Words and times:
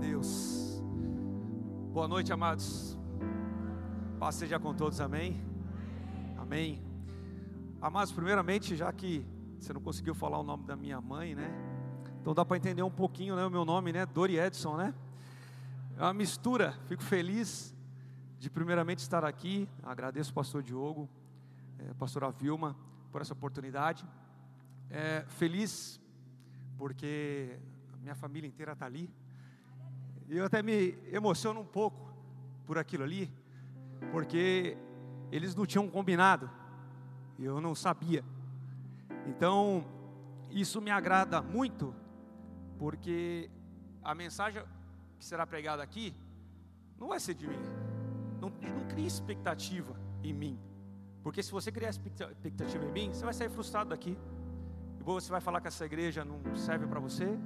Deus. 0.00 0.82
Boa 1.92 2.08
noite, 2.08 2.32
amados. 2.32 2.98
Paz 4.18 4.34
seja 4.34 4.58
com 4.58 4.72
todos, 4.74 4.98
amém? 4.98 5.44
Amém. 6.38 6.82
Amados, 7.82 8.10
primeiramente, 8.10 8.74
já 8.74 8.90
que 8.90 9.26
você 9.58 9.74
não 9.74 9.80
conseguiu 9.82 10.14
falar 10.14 10.38
o 10.38 10.42
nome 10.42 10.64
da 10.64 10.74
minha 10.74 10.98
mãe, 11.02 11.34
né? 11.34 11.52
Então 12.18 12.32
dá 12.32 12.46
para 12.46 12.56
entender 12.56 12.82
um 12.82 12.90
pouquinho, 12.90 13.36
né, 13.36 13.44
o 13.44 13.50
meu 13.50 13.64
nome, 13.66 13.92
né? 13.92 14.06
Dori 14.06 14.38
Edson, 14.38 14.78
né? 14.78 14.94
É 15.98 16.02
uma 16.02 16.14
mistura. 16.14 16.72
Fico 16.86 17.02
feliz 17.02 17.76
de 18.38 18.48
primeiramente 18.48 19.00
estar 19.00 19.22
aqui. 19.22 19.68
Agradeço 19.82 20.30
o 20.30 20.34
pastor 20.34 20.62
Diogo, 20.62 21.10
é, 21.78 21.92
pastora 21.92 22.30
Vilma, 22.30 22.74
por 23.12 23.20
essa 23.20 23.34
oportunidade. 23.34 24.06
É, 24.88 25.26
feliz 25.28 26.00
porque 26.78 27.58
minha 28.00 28.14
família 28.14 28.48
inteira 28.48 28.72
está 28.72 28.86
ali. 28.86 29.10
E 30.30 30.36
eu 30.36 30.44
até 30.44 30.62
me 30.62 30.96
emociono 31.10 31.58
um 31.58 31.66
pouco 31.66 32.08
por 32.64 32.78
aquilo 32.78 33.02
ali, 33.02 33.28
porque 34.12 34.78
eles 35.32 35.56
não 35.56 35.66
tinham 35.66 35.90
combinado, 35.90 36.48
eu 37.36 37.60
não 37.60 37.74
sabia. 37.74 38.24
Então, 39.26 39.84
isso 40.48 40.80
me 40.80 40.88
agrada 40.88 41.42
muito, 41.42 41.92
porque 42.78 43.50
a 44.04 44.14
mensagem 44.14 44.62
que 45.18 45.24
será 45.24 45.44
pregada 45.44 45.82
aqui 45.82 46.14
não 46.96 47.08
vai 47.08 47.18
ser 47.18 47.34
de 47.34 47.48
mim, 47.48 47.58
não, 48.40 48.50
não 48.50 48.86
cria 48.86 49.08
expectativa 49.08 49.96
em 50.22 50.32
mim, 50.32 50.56
porque 51.24 51.42
se 51.42 51.50
você 51.50 51.72
criar 51.72 51.90
expectativa 51.90 52.84
em 52.84 52.92
mim, 52.92 53.12
você 53.12 53.24
vai 53.24 53.34
sair 53.34 53.50
frustrado 53.50 53.90
daqui. 53.90 54.16
E 55.00 55.02
você 55.02 55.28
vai 55.28 55.40
falar 55.40 55.60
que 55.60 55.66
essa 55.66 55.84
igreja 55.84 56.24
não 56.24 56.54
serve 56.54 56.86
para 56.86 57.00
você, 57.00 57.36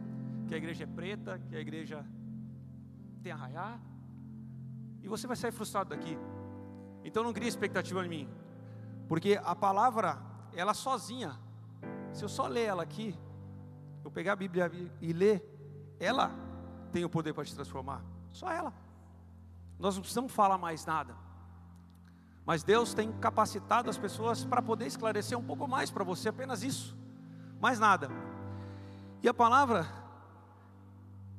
que 0.46 0.54
a 0.54 0.58
igreja 0.58 0.84
é 0.84 0.86
preta, 0.86 1.38
que 1.48 1.56
a 1.56 1.60
igreja 1.60 2.04
tem 3.24 3.32
arraiar, 3.32 3.80
e 5.02 5.08
você 5.08 5.26
vai 5.26 5.34
sair 5.34 5.50
frustrado 5.50 5.88
daqui. 5.88 6.18
Então 7.02 7.24
não 7.24 7.32
crie 7.32 7.48
expectativa 7.48 8.04
em 8.04 8.08
mim, 8.08 8.28
porque 9.08 9.40
a 9.42 9.56
palavra, 9.56 10.18
ela 10.52 10.74
sozinha, 10.74 11.40
se 12.12 12.22
eu 12.22 12.28
só 12.28 12.46
ler 12.46 12.64
ela 12.64 12.82
aqui, 12.82 13.18
eu 14.04 14.10
pegar 14.10 14.34
a 14.34 14.36
Bíblia 14.36 14.70
e 15.00 15.12
ler, 15.14 15.42
ela 15.98 16.30
tem 16.92 17.02
o 17.02 17.08
poder 17.08 17.32
para 17.32 17.44
te 17.44 17.54
transformar, 17.54 18.02
só 18.30 18.50
ela. 18.50 18.74
Nós 19.78 19.94
não 19.94 20.02
precisamos 20.02 20.30
falar 20.30 20.58
mais 20.58 20.84
nada. 20.84 21.16
Mas 22.44 22.62
Deus 22.62 22.92
tem 22.92 23.10
capacitado 23.10 23.88
as 23.88 23.96
pessoas 23.96 24.44
para 24.44 24.60
poder 24.60 24.86
esclarecer 24.86 25.36
um 25.36 25.42
pouco 25.42 25.66
mais 25.66 25.90
para 25.90 26.04
você, 26.04 26.28
apenas 26.28 26.62
isso, 26.62 26.94
mais 27.58 27.78
nada. 27.78 28.10
E 29.22 29.28
a 29.28 29.32
palavra 29.32 30.03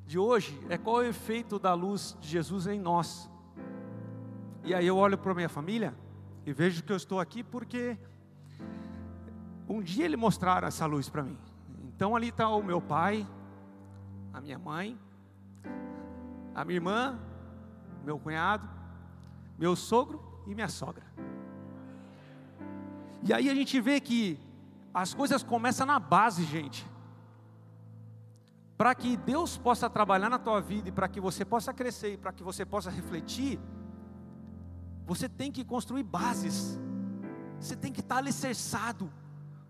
de 0.06 0.20
hoje 0.20 0.60
é 0.70 0.78
qual 0.78 1.02
é 1.02 1.06
o 1.06 1.10
efeito 1.10 1.58
da 1.58 1.74
luz 1.74 2.16
de 2.22 2.28
Jesus 2.28 2.68
em 2.68 2.80
nós. 2.80 3.30
E 4.64 4.74
aí 4.74 4.86
eu 4.86 4.98
olho 4.98 5.18
para 5.18 5.34
minha 5.34 5.50
família 5.50 5.96
e 6.46 6.54
vejo 6.54 6.84
que 6.84 6.92
eu 6.92 6.96
estou 6.96 7.20
aqui 7.20 7.44
porque 7.44 7.98
um 9.68 9.82
dia 9.82 10.06
ele 10.06 10.16
mostraram 10.16 10.68
essa 10.68 10.86
luz 10.86 11.10
para 11.10 11.24
mim. 11.24 11.38
Então 11.86 12.16
ali 12.16 12.30
está 12.30 12.48
o 12.50 12.62
meu 12.62 12.80
pai, 12.80 13.28
a 14.32 14.40
minha 14.40 14.60
mãe, 14.60 14.98
a 16.54 16.64
minha 16.64 16.78
irmã, 16.78 17.20
meu 18.04 18.20
cunhado, 18.20 18.70
meu 19.58 19.76
sogro 19.76 20.22
e 20.46 20.54
minha 20.54 20.70
sogra. 20.70 21.04
E 23.24 23.34
aí 23.34 23.50
a 23.50 23.56
gente 23.56 23.82
vê 23.82 24.00
que 24.00 24.40
as 24.94 25.16
coisas 25.16 25.42
começam 25.42 25.88
na 25.88 26.00
base, 26.00 26.44
gente 26.44 26.86
para 28.78 28.94
que 28.94 29.16
Deus 29.16 29.58
possa 29.58 29.90
trabalhar 29.90 30.30
na 30.30 30.38
tua 30.38 30.60
vida 30.60 30.90
e 30.90 30.92
para 30.92 31.08
que 31.08 31.22
você 31.22 31.46
possa 31.46 31.74
crescer 31.74 32.14
e 32.14 32.18
para 32.18 32.34
que 32.34 32.44
você 32.44 32.66
possa 32.66 32.90
refletir, 32.90 33.60
você 35.06 35.30
tem 35.30 35.52
que 35.52 35.64
construir 35.64 36.04
bases, 36.04 36.80
você 37.60 37.76
tem 37.76 37.92
que 37.92 38.02
estar 38.02 38.18
alicerçado, 38.18 39.12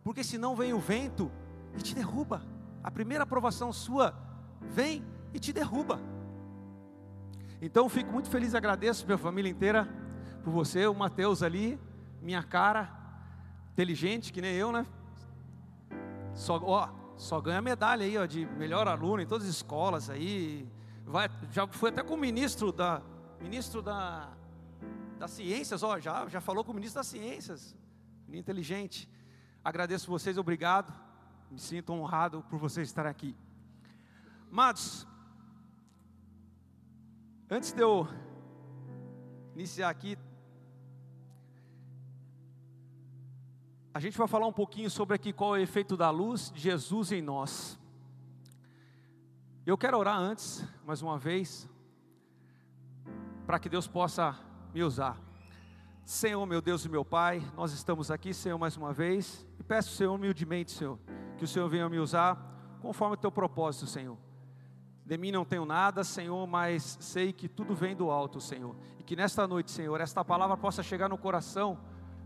porque 0.03 0.23
senão 0.23 0.55
vem 0.55 0.73
o 0.73 0.79
vento 0.79 1.31
e 1.77 1.81
te 1.81 1.94
derruba. 1.94 2.41
A 2.83 2.89
primeira 2.89 3.23
aprovação 3.23 3.71
sua 3.71 4.15
vem 4.61 5.05
e 5.33 5.39
te 5.39 5.53
derruba. 5.53 5.99
Então 7.61 7.88
fico 7.89 8.11
muito 8.11 8.29
feliz 8.29 8.53
e 8.53 8.57
agradeço 8.57 9.05
minha 9.05 9.17
família 9.17 9.49
inteira 9.49 9.88
por 10.44 10.51
você, 10.51 10.88
o 10.88 10.94
Mateus 10.94 11.44
ali, 11.44 11.79
minha 12.21 12.41
cara, 12.44 12.91
inteligente 13.71 14.33
que 14.33 14.41
nem 14.41 14.53
eu, 14.55 14.71
né? 14.71 14.85
Só, 16.33 16.59
ó, 16.63 16.89
só 17.17 17.39
ganha 17.39 17.61
medalha 17.61 18.05
aí, 18.05 18.17
ó, 18.17 18.25
de 18.25 18.45
melhor 18.45 18.87
aluno 18.87 19.21
em 19.21 19.27
todas 19.27 19.47
as 19.47 19.55
escolas 19.55 20.09
aí. 20.09 20.67
Vai, 21.05 21.29
já 21.51 21.67
foi 21.67 21.89
até 21.89 22.03
com 22.03 22.15
o 22.15 22.17
ministro 22.17 22.71
da 22.71 23.01
ministro 23.39 23.81
da 23.81 24.29
das 25.17 25.31
ciências, 25.31 25.81
ó, 25.83 25.99
já 25.99 26.27
já 26.27 26.41
falou 26.41 26.63
com 26.63 26.71
o 26.71 26.75
ministro 26.75 26.99
das 26.99 27.07
ciências. 27.07 27.75
Menino 28.27 28.41
inteligente. 28.41 29.09
Agradeço 29.63 30.09
vocês, 30.09 30.37
obrigado. 30.37 30.93
Me 31.49 31.59
sinto 31.59 31.93
honrado 31.93 32.43
por 32.49 32.59
vocês 32.59 32.87
estarem 32.87 33.11
aqui. 33.11 33.35
Amados, 34.51 35.07
antes 37.49 37.71
de 37.71 37.81
eu 37.81 38.07
iniciar 39.53 39.89
aqui, 39.89 40.17
a 43.95 44.00
gente 44.01 44.17
vai 44.17 44.28
falar 44.28 44.45
um 44.45 44.51
pouquinho 44.51 44.89
sobre 44.89 45.16
aqui 45.16 45.31
qual 45.31 45.56
é 45.56 45.59
o 45.59 45.63
efeito 45.63 45.95
da 45.95 46.09
luz 46.09 46.51
de 46.53 46.59
Jesus 46.59 47.13
em 47.13 47.22
nós. 47.22 47.79
Eu 49.66 49.78
quero 49.78 49.97
orar 49.97 50.17
antes, 50.17 50.67
mais 50.85 51.01
uma 51.01 51.17
vez, 51.17 51.66
para 53.47 53.57
que 53.57 53.69
Deus 53.69 53.88
possa 53.88 54.38
me 54.73 54.83
usar. 54.83 55.17
Senhor, 56.03 56.45
meu 56.45 56.61
Deus 56.61 56.83
e 56.83 56.89
meu 56.89 57.06
Pai, 57.06 57.41
nós 57.56 57.72
estamos 57.72 58.11
aqui, 58.11 58.33
Senhor, 58.33 58.57
mais 58.57 58.75
uma 58.75 58.91
vez, 58.91 59.47
e 59.57 59.63
peço, 59.63 59.95
Senhor, 59.95 60.13
humildemente, 60.13 60.73
Senhor, 60.73 61.00
que 61.38 61.45
o 61.45 61.47
Senhor 61.47 61.69
venha 61.69 61.88
me 61.88 61.97
usar 61.97 62.77
conforme 62.81 63.13
o 63.13 63.17
teu 63.17 63.31
propósito, 63.31 63.88
Senhor. 63.88 64.17
De 65.06 65.17
mim 65.17 65.31
não 65.31 65.45
tenho 65.45 65.63
nada, 65.63 66.03
Senhor, 66.03 66.45
mas 66.45 66.97
sei 67.00 67.31
que 67.31 67.47
tudo 67.47 67.73
vem 67.73 67.95
do 67.95 68.12
alto, 68.12 68.41
Senhor. 68.41 68.75
E 69.00 69.03
que 69.03 69.16
nesta 69.16 69.47
noite, 69.47 69.72
Senhor, 69.72 70.01
esta 70.01 70.25
palavra 70.25 70.57
possa 70.57 70.83
chegar 70.83 71.07
no 71.07 71.17
coração 71.17 71.79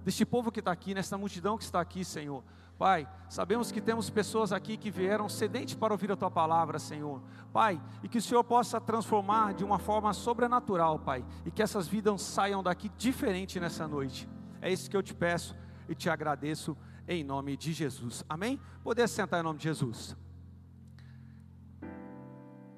deste 0.04 0.26
povo 0.26 0.52
que 0.52 0.60
está 0.60 0.72
aqui, 0.72 0.94
nesta 0.94 1.18
multidão 1.18 1.58
que 1.58 1.64
está 1.64 1.80
aqui, 1.80 2.04
Senhor. 2.04 2.44
Pai, 2.78 3.06
sabemos 3.28 3.74
que 3.74 3.82
temos 3.82 4.10
pessoas 4.10 4.54
aqui 4.54 4.78
que 4.78 4.90
vieram 4.90 5.28
sedentes 5.28 5.76
para 5.76 5.94
ouvir 5.94 6.12
a 6.14 6.16
Tua 6.16 6.32
palavra, 6.32 6.80
Senhor. 6.80 7.22
Pai, 7.52 7.82
e 8.02 8.08
que 8.08 8.20
o 8.20 8.22
Senhor 8.22 8.44
possa 8.44 8.80
transformar 8.80 9.54
de 9.54 9.66
uma 9.66 9.78
forma 9.78 10.14
sobrenatural, 10.14 10.98
Pai, 10.98 11.26
e 11.46 11.52
que 11.52 11.62
essas 11.62 11.90
vidas 11.90 12.22
saiam 12.22 12.64
daqui 12.64 12.90
diferente 12.98 13.60
nessa 13.60 13.86
noite. 13.86 14.30
É 14.62 14.72
isso 14.72 14.90
que 14.90 14.96
eu 14.96 15.04
te 15.04 15.14
peço 15.14 15.56
e 15.90 15.96
te 15.96 16.10
agradeço 16.10 16.78
em 17.06 17.22
nome 17.22 17.58
de 17.58 17.74
Jesus. 17.74 18.24
Amém? 18.30 18.58
Poder 18.82 19.10
sentar 19.10 19.42
em 19.42 19.44
nome 19.44 19.58
de 19.58 19.66
Jesus. 19.66 20.16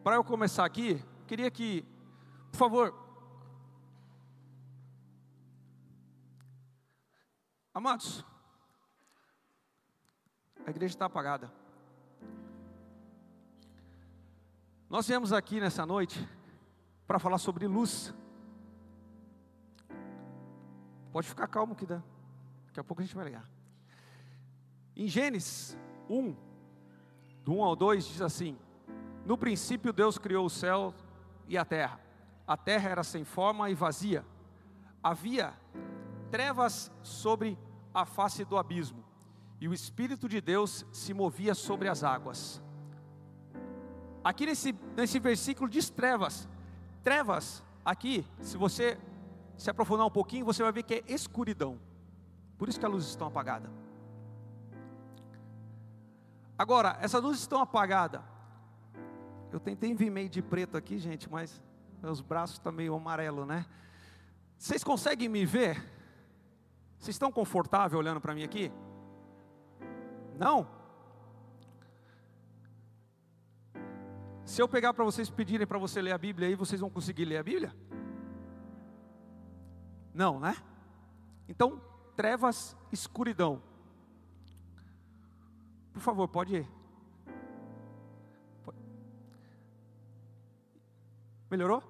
Para 0.03 0.15
eu 0.15 0.23
começar 0.23 0.65
aqui, 0.65 0.99
queria 1.27 1.51
que, 1.51 1.85
por 2.51 2.57
favor, 2.57 3.10
Amados, 7.73 8.25
a 10.65 10.69
igreja 10.69 10.93
está 10.93 11.05
apagada. 11.05 11.49
Nós 14.89 15.07
viemos 15.07 15.31
aqui 15.31 15.61
nessa 15.61 15.85
noite 15.85 16.27
para 17.07 17.17
falar 17.17 17.37
sobre 17.37 17.65
luz. 17.67 18.13
Pode 21.13 21.29
ficar 21.29 21.47
calmo 21.47 21.73
que 21.73 21.85
dá. 21.85 22.03
Daqui 22.65 22.79
a 22.81 22.83
pouco 22.83 23.01
a 23.01 23.05
gente 23.05 23.15
vai 23.15 23.23
ligar. 23.23 23.49
Em 24.93 25.07
Gênesis 25.07 25.77
1, 26.09 26.35
do 27.45 27.53
1 27.53 27.63
ao 27.63 27.73
2, 27.73 28.05
diz 28.05 28.21
assim: 28.21 28.59
No 29.25 29.37
princípio 29.37 29.93
Deus 29.93 30.17
criou 30.17 30.45
o 30.45 30.49
céu 30.49 30.93
e 31.47 31.57
a 31.57 31.63
terra. 31.63 32.01
A 32.45 32.57
terra 32.57 32.89
era 32.89 33.03
sem 33.03 33.23
forma 33.23 33.69
e 33.69 33.73
vazia. 33.73 34.25
Havia 35.01 35.53
trevas 36.31 36.91
sobre 37.03 37.57
a 37.93 38.05
face 38.05 38.45
do 38.45 38.57
abismo, 38.57 39.03
e 39.59 39.67
o 39.67 39.73
Espírito 39.73 40.27
de 40.27 40.41
Deus 40.41 40.85
se 40.91 41.13
movia 41.13 41.53
sobre 41.53 41.87
as 41.87 42.03
águas. 42.03 42.61
Aqui 44.23 44.45
nesse, 44.45 44.73
nesse 44.95 45.19
versículo 45.19 45.69
diz 45.69 45.89
trevas. 45.89 46.47
Trevas, 47.03 47.63
aqui, 47.83 48.25
se 48.39 48.57
você 48.57 48.97
se 49.57 49.69
aprofundar 49.69 50.07
um 50.07 50.11
pouquinho, 50.11 50.45
você 50.45 50.63
vai 50.63 50.71
ver 50.71 50.83
que 50.83 50.95
é 50.95 51.03
escuridão. 51.07 51.79
Por 52.57 52.69
isso 52.69 52.79
que 52.79 52.85
as 52.85 52.91
luzes 52.91 53.09
estão 53.09 53.27
apagadas. 53.27 53.69
Agora, 56.57 56.97
essas 57.01 57.21
luzes 57.21 57.41
estão 57.41 57.59
apagadas. 57.59 58.21
Eu 59.51 59.59
tentei 59.59 59.93
vir 59.93 60.09
meio 60.09 60.29
de 60.29 60.41
preto 60.41 60.77
aqui, 60.77 60.97
gente, 60.97 61.29
mas 61.29 61.61
meus 62.01 62.21
braços 62.21 62.57
estão 62.57 62.71
meio 62.71 62.95
amarelo, 62.95 63.45
né? 63.45 63.65
Vocês 64.57 64.83
conseguem 64.83 65.27
me 65.27 65.45
ver? 65.45 66.00
Vocês 67.01 67.15
estão 67.15 67.31
confortáveis 67.31 67.99
olhando 67.99 68.21
para 68.21 68.35
mim 68.35 68.43
aqui? 68.43 68.71
Não? 70.37 70.67
Se 74.45 74.61
eu 74.61 74.67
pegar 74.67 74.93
para 74.93 75.03
vocês 75.03 75.27
pedirem 75.27 75.65
para 75.65 75.79
você 75.79 75.99
ler 75.99 76.11
a 76.11 76.17
Bíblia 76.19 76.47
aí, 76.47 76.53
vocês 76.53 76.79
vão 76.79 76.91
conseguir 76.91 77.25
ler 77.25 77.37
a 77.37 77.43
Bíblia? 77.43 77.75
Não, 80.13 80.39
né? 80.39 80.55
Então, 81.49 81.81
trevas, 82.15 82.77
escuridão. 82.91 83.63
Por 85.91 86.01
favor, 86.01 86.27
pode 86.27 86.57
ir. 86.57 86.69
Melhorou? 91.49 91.81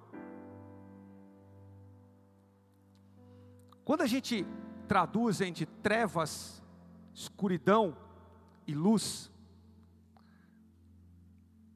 Quando 3.84 4.00
a 4.00 4.06
gente 4.06 4.46
traduz 4.92 5.40
entre 5.40 5.64
trevas, 5.64 6.62
escuridão 7.14 7.96
e 8.66 8.74
luz, 8.74 9.32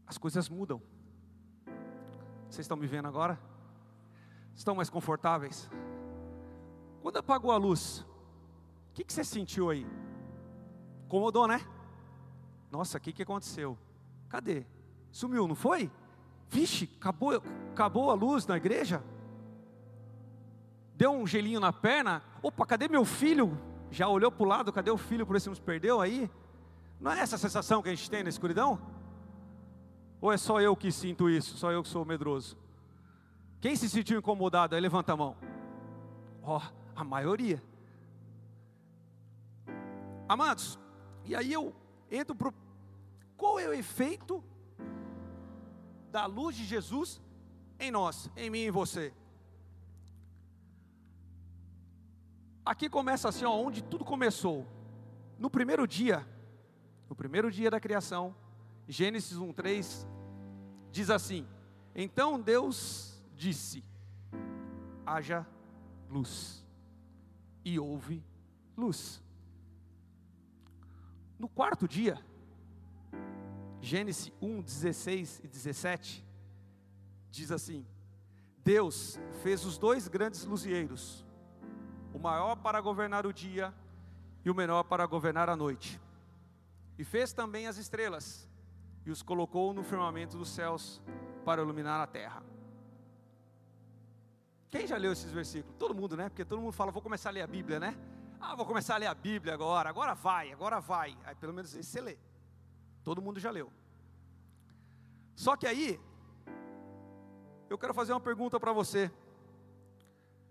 as 0.07 0.19
coisas 0.19 0.51
mudam. 0.51 0.83
Vocês 2.51 2.67
estão 2.67 2.77
me 2.77 2.87
vendo 2.87 3.09
agora? 3.09 3.41
Estão 4.55 4.75
mais 4.75 4.91
confortáveis? 4.91 5.67
Quando 7.01 7.17
apagou 7.17 7.53
a 7.53 7.57
luz, 7.57 8.01
o 8.91 8.93
que, 8.93 9.03
que 9.03 9.15
você 9.15 9.25
sentiu 9.25 9.71
aí? 9.71 9.87
Incomodou, 11.07 11.49
né? 11.49 11.67
Nossa, 12.71 12.99
o 12.99 13.01
que, 13.01 13.15
que 13.15 13.23
aconteceu? 13.23 13.79
Cadê? 14.29 14.67
Sumiu, 15.11 15.49
não 15.49 15.55
foi? 15.55 15.91
Vixe, 16.51 16.87
acabou, 17.01 17.43
acabou 17.73 18.11
a 18.11 18.15
luz 18.15 18.47
na 18.47 18.59
igreja? 18.59 19.03
Deu 20.97 21.13
um 21.13 21.27
gelinho 21.27 21.61
na 21.61 21.73
perna? 21.73 22.23
Opa, 22.43 22.65
cadê 22.65 22.89
meu 22.89 23.05
filho? 23.05 23.59
Já 23.91 24.09
olhou 24.09 24.33
para 24.33 24.43
o 24.43 24.49
lado, 24.49 24.73
cadê 24.73 24.91
o 24.91 24.97
filho, 24.97 25.27
por 25.27 25.37
isso 25.37 25.51
nos 25.51 25.61
perdeu 25.61 26.01
aí? 26.01 26.31
Não 26.99 27.13
é 27.13 27.21
essa 27.21 27.37
a 27.37 27.39
sensação 27.39 27.83
que 27.83 27.91
a 27.91 27.95
gente 27.95 28.11
tem 28.11 28.23
na 28.23 28.31
escuridão? 28.31 28.81
Ou 30.21 30.33
é 30.33 30.39
só 30.39 30.59
eu 30.59 30.75
que 30.75 30.91
sinto 30.91 31.29
isso, 31.29 31.59
só 31.59 31.71
eu 31.71 31.83
que 31.83 31.89
sou 31.89 32.05
medroso? 32.05 32.57
Quem 33.61 33.77
se 33.77 33.91
sentiu 33.91 34.19
incomodado 34.19 34.75
aí, 34.75 34.81
levanta 34.81 35.13
a 35.13 35.17
mão. 35.17 35.37
Ó, 36.43 36.57
oh, 36.57 36.63
a 36.99 37.05
maioria. 37.05 37.63
Amados, 40.27 40.79
e 41.27 41.37
aí 41.37 41.53
eu 41.53 41.75
entro 42.11 42.35
para 42.35 42.53
qual 43.37 43.61
é 43.61 43.69
o 43.69 43.73
efeito 43.75 44.43
da 46.11 46.25
luz 46.25 46.57
de 46.57 46.65
Jesus 46.65 47.21
em 47.79 47.91
nós, 47.91 48.31
em 48.35 48.49
mim 48.49 48.61
e 48.61 48.69
em 48.69 48.71
você. 48.71 49.13
Aqui 52.67 52.89
começa 52.89 53.29
assim, 53.29 53.45
ó, 53.45 53.53
onde 53.55 53.81
tudo 53.81 54.05
começou. 54.05 54.67
No 55.39 55.49
primeiro 55.49 55.87
dia, 55.87 56.27
no 57.09 57.15
primeiro 57.15 57.49
dia 57.49 57.71
da 57.71 57.79
criação, 57.79 58.35
Gênesis 58.89 59.39
1:3 59.39 60.05
diz 60.91 61.09
assim: 61.09 61.47
Então 61.95 62.41
Deus 62.41 63.23
disse: 63.37 63.85
haja 65.05 65.47
luz. 66.11 66.65
E 67.65 67.79
houve 67.79 68.25
luz. 68.77 69.23
No 71.39 71.49
quarto 71.49 71.87
dia, 71.87 72.19
Gênesis 73.81 74.33
1, 74.41 74.63
16 74.63 75.41
e 75.45 75.49
17, 75.49 76.25
diz 77.31 77.53
assim: 77.53 77.87
Deus 78.65 79.19
fez 79.43 79.65
os 79.65 79.79
dois 79.79 80.09
grandes 80.09 80.45
luzieiros, 80.45 81.26
o 82.17 82.19
maior 82.19 82.57
para 82.57 82.81
governar 82.81 83.27
o 83.27 83.33
dia 83.33 83.75
e 84.43 84.51
o 84.51 84.55
menor 84.55 84.85
para 84.85 85.05
governar 85.05 85.51
a 85.51 85.55
noite. 85.55 86.01
E 86.99 87.05
fez 87.05 87.31
também 87.35 87.67
as 87.67 87.77
estrelas, 87.77 88.49
e 89.05 89.11
os 89.11 89.23
colocou 89.23 89.75
no 89.75 89.83
firmamento 89.85 90.39
dos 90.39 90.49
céus 90.49 91.03
para 91.45 91.61
iluminar 91.61 92.01
a 92.01 92.07
terra. 92.07 92.43
Quem 94.71 94.87
já 94.87 94.97
leu 94.97 95.13
esses 95.13 95.31
versículos? 95.31 95.77
Todo 95.79 95.95
mundo, 95.95 96.17
né? 96.17 96.31
Porque 96.31 96.45
todo 96.45 96.61
mundo 96.61 96.73
fala, 96.73 96.91
vou 96.91 97.03
começar 97.03 97.29
a 97.29 97.33
ler 97.33 97.43
a 97.43 97.47
Bíblia, 97.47 97.79
né? 97.79 97.95
Ah, 98.41 98.57
vou 98.57 98.65
começar 98.65 98.95
a 98.95 98.99
ler 98.99 99.09
a 99.09 99.15
Bíblia 99.15 99.53
agora, 99.53 99.91
agora 99.91 100.15
vai, 100.15 100.51
agora 100.51 100.81
vai. 100.81 101.17
Aí 101.23 101.35
pelo 101.35 101.53
menos 101.53 101.75
esse 101.75 101.91
você 101.91 102.01
lê. 102.01 102.17
Todo 103.05 103.21
mundo 103.21 103.39
já 103.39 103.51
leu. 103.51 103.71
Só 105.35 105.55
que 105.55 105.67
aí, 105.67 106.01
eu 107.69 107.77
quero 107.77 107.93
fazer 107.93 108.15
uma 108.15 108.21
pergunta 108.21 108.59
para 108.59 108.73
você. 108.73 109.11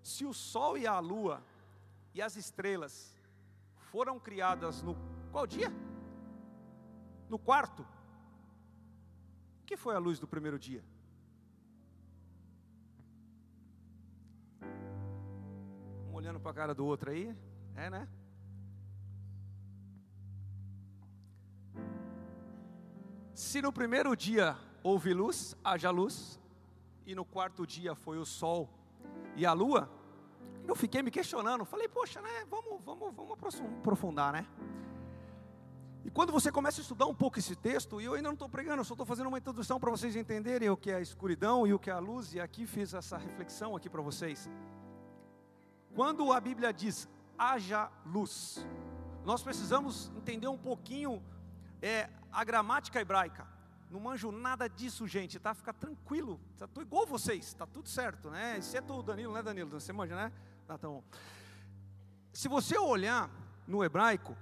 Se 0.03 0.25
o 0.25 0.33
Sol 0.33 0.77
e 0.77 0.85
a 0.85 0.99
Lua 0.99 1.43
e 2.15 2.21
as 2.21 2.37
estrelas 2.37 3.13
foram 3.91 4.17
criadas 4.17 4.81
no 4.81 4.95
qual 5.33 5.45
dia? 5.45 5.69
No 7.27 7.37
quarto. 7.37 7.85
O 9.61 9.65
que 9.65 9.75
foi 9.75 9.93
a 9.95 9.99
luz 9.99 10.17
do 10.17 10.25
primeiro 10.25 10.57
dia? 10.57 10.81
Um 16.09 16.13
olhando 16.13 16.39
para 16.39 16.51
a 16.51 16.53
cara 16.53 16.73
do 16.73 16.85
outro 16.85 17.11
aí, 17.11 17.35
é, 17.75 17.89
né? 17.89 18.07
Se 23.33 23.61
no 23.61 23.73
primeiro 23.73 24.15
dia 24.15 24.57
houve 24.81 25.13
luz, 25.13 25.53
haja 25.61 25.91
luz, 25.91 26.39
e 27.05 27.13
no 27.13 27.25
quarto 27.25 27.67
dia 27.67 27.93
foi 27.93 28.17
o 28.17 28.25
sol 28.25 28.69
e 29.35 29.45
a 29.45 29.51
lua, 29.51 29.89
eu 30.67 30.75
fiquei 30.75 31.01
me 31.01 31.11
questionando, 31.11 31.65
falei, 31.65 31.87
poxa, 31.87 32.21
né, 32.21 32.45
vamos, 32.49 32.83
vamos, 32.83 33.13
vamos 33.15 33.61
aprofundar, 33.79 34.33
né? 34.33 34.45
E 36.05 36.11
quando 36.11 36.31
você 36.31 36.51
começa 36.51 36.79
a 36.79 36.83
estudar 36.83 37.07
um 37.07 37.15
pouco 37.15 37.39
esse 37.39 37.55
texto, 37.55 37.99
e 37.99 38.05
eu 38.05 38.13
ainda 38.13 38.27
não 38.27 38.33
estou 38.33 38.47
pregando, 38.47 38.81
eu 38.81 38.85
só 38.85 38.93
estou 38.93 39.07
fazendo 39.07 39.27
uma 39.27 39.39
introdução 39.39 39.79
para 39.79 39.89
vocês 39.89 40.15
entenderem 40.15 40.69
o 40.69 40.77
que 40.77 40.91
é 40.91 40.95
a 40.95 41.01
escuridão 41.01 41.65
e 41.65 41.73
o 41.73 41.79
que 41.79 41.89
é 41.89 41.93
a 41.93 41.99
luz, 41.99 42.33
e 42.35 42.39
aqui 42.39 42.67
fiz 42.67 42.93
essa 42.93 43.17
reflexão 43.17 43.75
aqui 43.75 43.89
para 43.89 44.03
vocês. 44.03 44.47
Quando 45.95 46.31
a 46.31 46.39
Bíblia 46.39 46.71
diz 46.71 47.09
haja 47.37 47.89
luz, 48.05 48.65
nós 49.23 49.41
precisamos 49.41 50.11
entender 50.15 50.47
um 50.47 50.57
pouquinho 50.57 51.23
é, 51.81 52.07
a 52.31 52.43
gramática 52.43 53.01
hebraica. 53.01 53.47
Não 53.89 53.99
manjo 53.99 54.31
nada 54.31 54.67
disso, 54.67 55.07
gente, 55.07 55.39
tá? 55.39 55.53
Fica 55.55 55.73
tranquilo, 55.73 56.39
tá 56.57 56.67
tudo 56.67 56.83
igual 56.83 57.05
vocês, 57.07 57.53
tá 57.53 57.65
tudo 57.65 57.89
certo, 57.89 58.29
né? 58.29 58.57
Exceto 58.57 58.93
o 58.93 59.01
Danilo, 59.01 59.33
né, 59.33 59.41
Danilo? 59.41 59.79
Você 59.79 59.91
manja, 59.91 60.15
né? 60.15 60.31
Tá, 60.67 60.75
então. 60.75 61.03
Se 62.33 62.47
você 62.47 62.77
olhar 62.77 63.29
no 63.67 63.83
hebraico, 63.83 64.35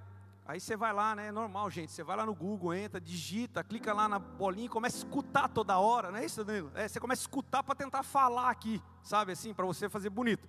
Aí 0.46 0.60
você 0.60 0.76
vai 0.76 0.92
lá, 0.92 1.16
né? 1.16 1.28
É 1.28 1.32
normal, 1.32 1.70
gente. 1.70 1.92
Você 1.92 2.04
vai 2.04 2.18
lá 2.18 2.26
no 2.26 2.36
Google, 2.36 2.74
entra, 2.74 3.00
digita, 3.00 3.64
clica 3.64 3.94
lá 3.94 4.10
na 4.10 4.20
bolinha 4.20 4.66
e 4.66 4.70
começa 4.70 4.98
a 4.98 5.00
escutar 5.00 5.48
toda 5.48 5.78
hora, 5.80 6.12
não 6.12 6.20
é 6.20 6.26
isso, 6.26 6.44
Danilo? 6.44 6.70
É, 6.76 6.88
você 6.88 7.00
começa 7.00 7.22
a 7.22 7.24
escutar 7.24 7.64
para 7.64 7.76
tentar 7.76 8.04
falar 8.04 8.50
aqui, 8.50 8.82
sabe 9.02 9.32
assim, 9.32 9.54
para 9.54 9.66
você 9.66 9.88
fazer 9.88 10.10
bonito. 10.10 10.48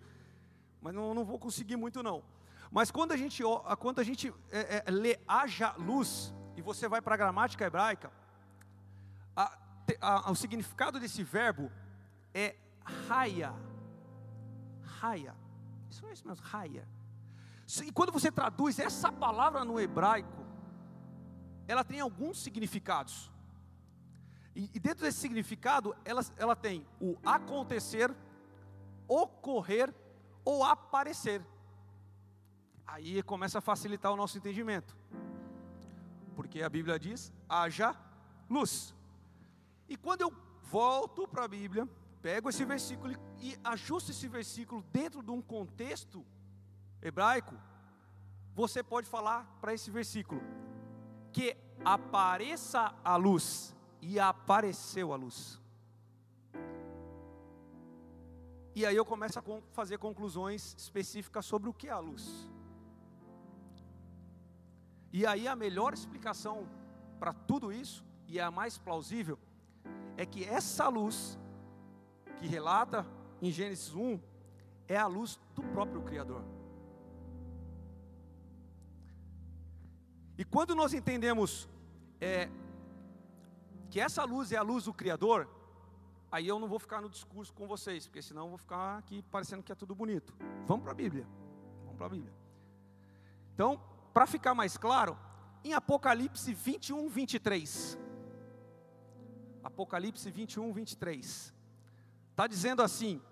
Mas 0.83 0.93
não, 0.93 1.15
não 1.15 1.25
vou 1.25 1.39
conseguir 1.39 1.77
muito 1.77 2.03
não. 2.03 2.25
Mas 2.73 2.91
quando 2.91 3.13
a 3.13 3.17
gente, 3.17 3.41
quando 3.79 4.01
a 4.01 4.03
gente 4.03 4.35
é, 4.51 4.83
é, 4.85 4.91
lê 4.91 5.21
haja 5.29 5.73
luz, 5.79 6.35
e 6.57 6.63
você 6.63 6.89
vai 6.89 7.01
para 7.01 7.15
a 7.15 7.19
gramática 7.19 7.65
hebraica, 7.65 8.11
a, 9.37 9.57
a, 10.01 10.31
o 10.33 10.35
significado 10.35 10.99
desse 10.99 11.23
verbo 11.23 11.71
é 12.33 12.57
raia. 13.09 13.55
Raia. 14.83 15.44
Isso 15.95 16.07
é 16.07 16.13
isso 16.13 16.27
mesmo, 16.27 16.45
raia. 16.45 16.89
E 17.87 17.93
quando 17.93 18.11
você 18.11 18.31
traduz 18.31 18.81
essa 18.81 19.13
palavra 19.13 19.65
no 19.65 19.79
hebraico, 19.79 20.45
ela 21.69 21.85
tem 21.85 22.01
alguns 22.01 22.43
significados. 22.43 23.31
E, 24.57 24.69
e 24.75 24.81
dentro 24.81 25.05
desse 25.05 25.21
significado, 25.21 25.95
ela, 26.05 26.23
ela 26.37 26.57
tem 26.57 26.85
o 27.01 27.17
acontecer, 27.25 28.13
ocorrer 29.07 29.95
ou 30.45 30.65
aparecer. 30.65 31.41
Aí 32.85 33.23
começa 33.23 33.59
a 33.59 33.63
facilitar 33.63 34.13
o 34.13 34.17
nosso 34.17 34.37
entendimento. 34.37 34.97
Porque 36.35 36.61
a 36.61 36.69
Bíblia 36.69 36.99
diz: 36.99 37.33
haja 37.49 37.95
luz. 38.51 38.93
E 39.89 39.97
quando 39.97 40.23
eu 40.23 40.33
volto 40.65 41.29
para 41.29 41.45
a 41.45 41.49
Bíblia, 41.49 41.89
pego 42.25 42.49
esse 42.49 42.65
versículo 42.65 43.13
e 43.39 43.55
ajusto 43.63 44.11
esse 44.11 44.27
versículo 44.27 44.83
dentro 44.91 45.23
de 45.23 45.31
um 45.31 45.43
contexto 45.43 46.25
hebraico, 47.03 47.55
você 48.55 48.83
pode 48.83 49.07
falar 49.07 49.45
para 49.61 49.75
esse 49.75 49.91
versículo 49.91 50.41
que 51.31 51.55
apareça 51.85 52.95
a 53.05 53.17
luz 53.17 53.77
e 54.01 54.19
apareceu 54.19 55.13
a 55.13 55.17
luz. 55.17 55.61
E 58.75 58.87
aí 58.87 58.97
eu 58.97 59.05
começo 59.05 59.39
a 59.39 59.43
fazer 59.73 59.99
conclusões 59.99 60.75
específicas 60.79 61.45
sobre 61.45 61.69
o 61.69 61.75
que 61.75 61.89
é 61.89 61.91
a 61.91 61.99
luz. 61.99 62.51
E 65.13 65.27
aí 65.27 65.47
a 65.47 65.55
melhor 65.55 65.93
explicação 65.93 66.67
para 67.21 67.35
tudo 67.35 67.71
isso, 67.71 68.03
e 68.27 68.39
é 68.39 68.43
a 68.43 68.51
mais 68.51 68.79
plausível, 68.79 69.39
é 70.17 70.25
que 70.25 70.43
essa 70.43 70.89
luz 70.89 71.39
que 72.45 72.51
relata 72.51 73.07
em 73.41 73.51
Gênesis 73.51 73.95
1 73.95 74.21
é 74.87 74.99
a 74.99 75.07
luz 75.07 75.41
do 75.55 75.63
próprio 75.63 76.03
Criador. 76.03 76.45
E 80.37 80.45
quando 80.45 80.75
nós 80.75 80.93
entendemos 80.93 81.67
é, 82.21 82.51
que 83.89 83.99
essa 83.99 84.25
luz 84.25 84.53
é 84.53 84.57
a 84.57 84.63
luz 84.63 84.85
do 84.85 84.93
Criador, 84.93 85.49
aí 86.31 86.47
eu 86.47 86.59
não 86.59 86.69
vou 86.69 86.79
ficar 86.79 87.01
no 87.01 87.09
discurso 87.09 87.51
com 87.55 87.67
vocês, 87.67 88.07
porque 88.07 88.21
senão 88.21 88.43
eu 88.43 88.49
vou 88.51 88.59
ficar 88.59 88.99
aqui 88.99 89.23
parecendo 89.31 89.63
que 89.63 89.73
é 89.73 89.75
tudo 89.75 89.95
bonito. 89.95 90.35
Vamos 90.67 90.83
para 90.83 90.93
a 90.93 90.97
Bíblia. 90.97 91.27
Vamos 91.85 91.97
para 91.97 92.07
a 92.07 92.11
Bíblia. 92.11 92.35
Então, 93.55 93.81
para 94.13 94.27
ficar 94.27 94.55
mais 94.55 94.77
claro, 94.77 95.17
em 95.65 95.73
Apocalipse 95.73 96.53
21, 96.53 97.09
23. 97.09 97.99
Apocalipse 99.63 100.31
21, 100.31 100.71
23. 100.75 101.54
Está 102.35 102.49
dizendo 102.49 102.83
assim: 102.83 103.23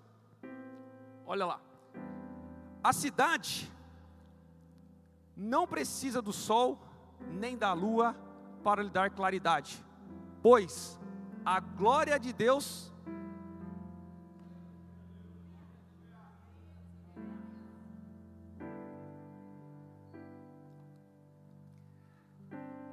olha 1.25 1.45
lá. 1.45 1.59
A 2.81 2.93
cidade 2.93 3.69
não 5.35 5.67
precisa 5.67 6.21
do 6.21 6.31
sol 6.31 6.79
nem 7.33 7.57
da 7.57 7.73
lua 7.73 8.15
para 8.63 8.81
lhe 8.81 8.89
dar 8.89 9.09
claridade, 9.09 9.85
pois 10.41 10.97
a 11.43 11.59
glória 11.59 12.17
de 12.17 12.31
Deus 12.31 12.93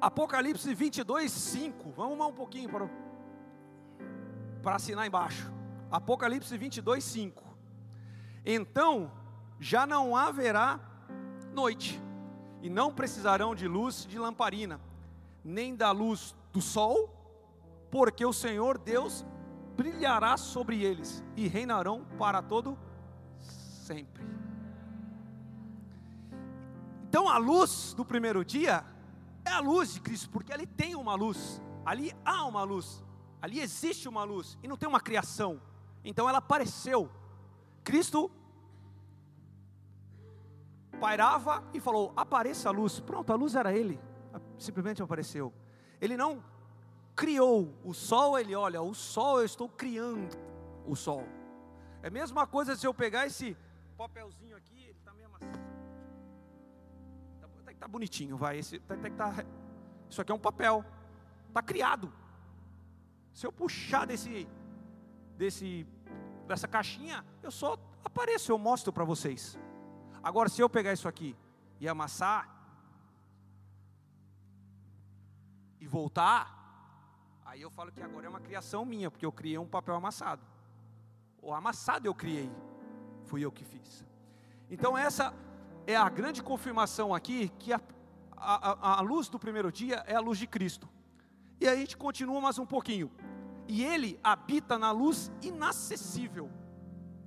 Apocalipse 0.01 0.75
22, 0.75 1.31
5. 1.31 1.91
Vamos 1.91 2.27
um 2.27 2.33
pouquinho 2.33 2.69
para, 2.69 2.91
para 4.61 4.75
assinar 4.75 5.07
embaixo. 5.07 5.60
Apocalipse 5.91 6.57
22, 6.57 7.03
5. 7.03 7.43
Então 8.45 9.13
já 9.59 9.87
não 9.87 10.17
haverá 10.17 10.81
noite, 11.53 12.01
e 12.63 12.69
não 12.69 12.93
precisarão 12.93 13.55
de 13.55 13.67
luz 13.67 14.07
de 14.07 14.19
lamparina, 14.19 14.81
nem 15.43 15.75
da 15.75 15.91
luz 15.91 16.35
do 16.53 16.61
sol, 16.61 17.17
porque 17.91 18.25
o 18.25 18.33
Senhor 18.33 18.79
Deus 18.79 19.25
brilhará 19.77 20.37
sobre 20.37 20.83
eles 20.83 21.25
e 21.37 21.49
reinarão 21.49 22.05
para 22.19 22.43
todo 22.43 22.79
sempre. 23.39 24.23
Então 27.09 27.29
a 27.29 27.39
luz 27.39 27.95
do 27.95 28.05
primeiro 28.05 28.45
dia 28.45 28.85
é 29.45 29.51
a 29.51 29.61
luz 29.61 29.95
de 29.95 30.01
Cristo, 30.01 30.31
porque 30.31 30.53
ali 30.53 30.67
tem 30.67 30.95
uma 30.95 31.15
luz, 31.15 31.61
ali 31.85 32.15
há 32.25 32.45
uma 32.45 32.63
luz, 32.63 33.03
ali 33.41 33.59
existe 33.59 34.09
uma 34.09 34.23
luz 34.23 34.59
e 34.63 34.69
não 34.69 34.77
tem 34.77 34.89
uma 34.89 35.01
criação. 35.01 35.61
Então 36.05 36.29
ela 36.29 36.39
apareceu. 36.39 37.11
Cristo 37.85 38.31
pairava 41.01 41.65
e 41.73 41.81
falou: 41.81 42.13
apareça 42.17 42.69
a 42.69 42.73
luz. 42.73 43.01
Pronto, 43.01 43.33
a 43.33 43.37
luz 43.37 43.55
era 43.55 43.73
ele, 43.73 43.99
simplesmente 44.59 45.03
apareceu. 45.03 45.53
Ele 46.01 46.17
não 46.17 46.43
criou 47.15 47.75
o 47.85 47.93
sol, 47.93 48.39
ele 48.39 48.55
olha, 48.55 48.81
o 48.81 48.95
sol 48.95 49.41
eu 49.41 49.45
estou 49.45 49.69
criando 49.69 50.37
o 50.87 50.97
sol. 50.97 51.27
É 52.03 52.09
a 52.09 52.11
mesma 52.11 52.47
coisa 52.47 52.77
se 52.77 52.87
eu 52.87 52.95
pegar 52.95 53.27
esse 53.27 53.57
papelzinho 53.97 54.57
aqui, 54.57 54.83
ele 54.85 54.99
está 54.99 55.13
meio 55.13 55.27
amassado. 55.27 55.61
Até 57.61 57.73
que 57.73 57.77
está 57.77 57.89
bonitinho, 57.89 58.37
vai. 58.37 58.59
Esse, 58.59 58.77
até 58.89 59.11
que 59.11 59.17
tá, 59.17 59.45
isso 60.09 60.21
aqui 60.21 60.33
é 60.33 60.35
um 60.35 60.39
papel, 60.39 60.85
está 61.49 61.63
criado. 61.63 62.11
Se 63.35 63.47
eu 63.47 63.53
puxar 63.53 64.07
desse, 64.07 64.49
desse, 65.41 65.87
dessa 66.47 66.69
caixinha, 66.69 67.25
eu 67.43 67.51
só 67.51 67.79
apareço, 68.05 68.53
eu 68.53 68.59
mostro 68.59 68.93
para 68.93 69.05
vocês. 69.05 69.59
Agora, 70.23 70.51
se 70.51 70.61
eu 70.61 70.69
pegar 70.69 70.93
isso 70.93 71.09
aqui 71.09 71.35
e 71.81 71.89
amassar, 71.89 72.47
e 75.81 75.87
voltar, 75.87 76.45
aí 77.47 77.63
eu 77.63 77.71
falo 77.71 77.91
que 77.91 78.03
agora 78.03 78.27
é 78.27 78.29
uma 78.29 78.41
criação 78.41 78.85
minha, 78.85 79.11
porque 79.11 79.25
eu 79.25 79.33
criei 79.33 79.57
um 79.57 79.67
papel 79.67 79.95
amassado. 79.95 80.43
O 81.41 81.55
amassado 81.55 82.07
eu 82.07 82.15
criei, 82.15 82.53
fui 83.25 83.43
eu 83.43 83.51
que 83.51 83.65
fiz. 83.65 84.05
Então, 84.71 84.97
essa 84.97 85.33
é 85.87 85.97
a 85.97 86.09
grande 86.11 86.43
confirmação 86.43 87.15
aqui 87.15 87.49
que 87.59 87.73
a, 87.73 87.81
a, 88.37 88.99
a 88.99 89.01
luz 89.01 89.31
do 89.31 89.39
primeiro 89.39 89.73
dia 89.73 90.05
é 90.07 90.15
a 90.15 90.21
luz 90.21 90.39
de 90.39 90.47
Cristo. 90.47 90.87
E 91.59 91.67
aí 91.67 91.79
a 91.79 91.81
gente 91.81 91.97
continua 91.97 92.43
mais 92.43 92.59
um 92.59 92.67
pouquinho. 92.67 93.11
E 93.71 93.85
ele 93.85 94.19
habita 94.25 94.77
na 94.77 94.91
luz 94.91 95.31
inacessível, 95.41 96.51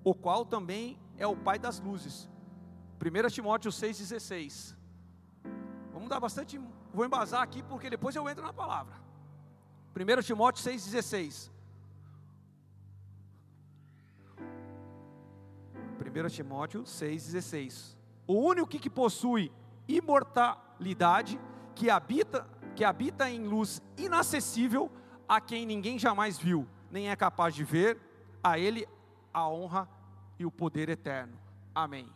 o 0.04 0.14
qual 0.14 0.46
também 0.46 1.00
é 1.18 1.26
o 1.26 1.38
Pai 1.38 1.58
das 1.58 1.80
luzes. 1.80 2.30
1 3.02 3.30
Timóteo 3.30 3.72
6,16. 3.72 4.76
Vamos 5.94 6.10
dar 6.10 6.20
bastante. 6.20 6.60
Vou 6.94 7.06
embasar 7.06 7.42
aqui 7.42 7.64
porque 7.64 7.90
depois 7.90 8.14
eu 8.14 8.28
entro 8.28 8.44
na 8.44 8.52
palavra. 8.52 8.94
1 9.96 10.22
Timóteo 10.22 10.62
6,16. 10.62 11.50
1 15.98 16.28
Timóteo 16.28 16.84
6,16. 16.84 17.96
O 18.28 18.34
único 18.34 18.68
que 18.68 18.90
possui 18.90 19.50
imortalidade, 19.88 21.40
que 21.74 21.90
habita, 21.90 22.46
que 22.76 22.84
habita 22.84 23.30
em 23.30 23.48
luz 23.48 23.82
inacessível, 23.96 24.92
a 25.36 25.42
quem 25.42 25.66
ninguém 25.66 25.98
jamais 25.98 26.38
viu, 26.38 26.68
nem 26.92 27.10
é 27.10 27.16
capaz 27.16 27.56
de 27.56 27.63
ver, 27.63 28.00
a 28.44 28.60
ele 28.60 28.88
a 29.34 29.50
honra 29.50 29.90
e 30.38 30.46
o 30.46 30.52
poder 30.52 30.90
eterno. 30.90 31.34
Amém. 31.74 32.08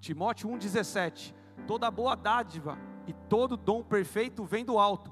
Timóteo 0.00 0.50
1,17: 0.50 1.34
Toda 1.66 1.90
boa 1.90 2.14
dádiva 2.14 2.78
e 3.06 3.14
todo 3.14 3.56
dom 3.56 3.82
perfeito 3.82 4.44
vem 4.44 4.66
do 4.66 4.78
alto, 4.78 5.10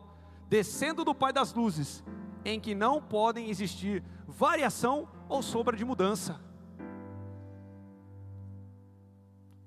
descendo 0.50 1.02
do 1.02 1.14
Pai 1.14 1.32
das 1.32 1.54
luzes, 1.54 2.04
em 2.44 2.60
que 2.60 2.74
não 2.74 3.00
podem 3.00 3.48
existir 3.48 4.04
variação 4.28 5.08
ou 5.26 5.42
sombra 5.42 5.74
de 5.74 5.84
mudança. 5.84 6.38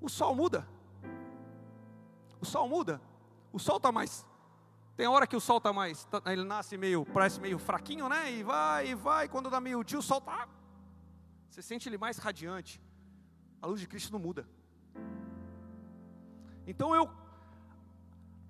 O 0.00 0.08
sol 0.08 0.36
muda. 0.36 0.64
O 2.40 2.46
sol 2.46 2.68
muda. 2.68 3.00
O 3.52 3.58
sol 3.58 3.78
está 3.78 3.90
mais. 3.90 4.24
Tem 5.00 5.06
hora 5.06 5.26
que 5.26 5.34
o 5.34 5.40
sol 5.40 5.56
está 5.56 5.72
mais. 5.72 6.04
Tá, 6.04 6.20
ele 6.26 6.44
nasce 6.44 6.76
meio, 6.76 7.06
parece 7.06 7.40
meio 7.40 7.58
fraquinho, 7.58 8.06
né? 8.06 8.30
E 8.32 8.42
vai, 8.42 8.88
e 8.88 8.94
vai. 8.94 9.30
Quando 9.30 9.48
dá 9.48 9.58
meio 9.58 9.82
dia, 9.82 9.98
o 9.98 10.02
sol 10.02 10.18
está. 10.18 10.46
Você 11.48 11.62
sente 11.62 11.88
ele 11.88 11.96
mais 11.96 12.18
radiante. 12.18 12.78
A 13.62 13.66
luz 13.66 13.80
de 13.80 13.86
Cristo 13.86 14.12
não 14.12 14.18
muda. 14.18 14.46
Então 16.66 16.94
eu 16.94 17.10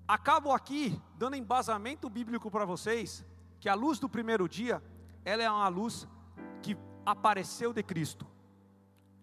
acabo 0.05 0.51
aqui 0.51 1.01
dando 1.17 1.37
embasamento 1.37 2.09
bíblico 2.09 2.51
para 2.51 2.65
vocês 2.65 3.25
que 3.57 3.69
a 3.69 3.73
luz 3.73 3.97
do 3.97 4.09
primeiro 4.09 4.49
dia, 4.49 4.83
ela 5.23 5.41
é 5.41 5.49
uma 5.49 5.69
luz 5.69 6.05
que 6.61 6.75
apareceu 7.05 7.71
de 7.71 7.81
Cristo. 7.81 8.27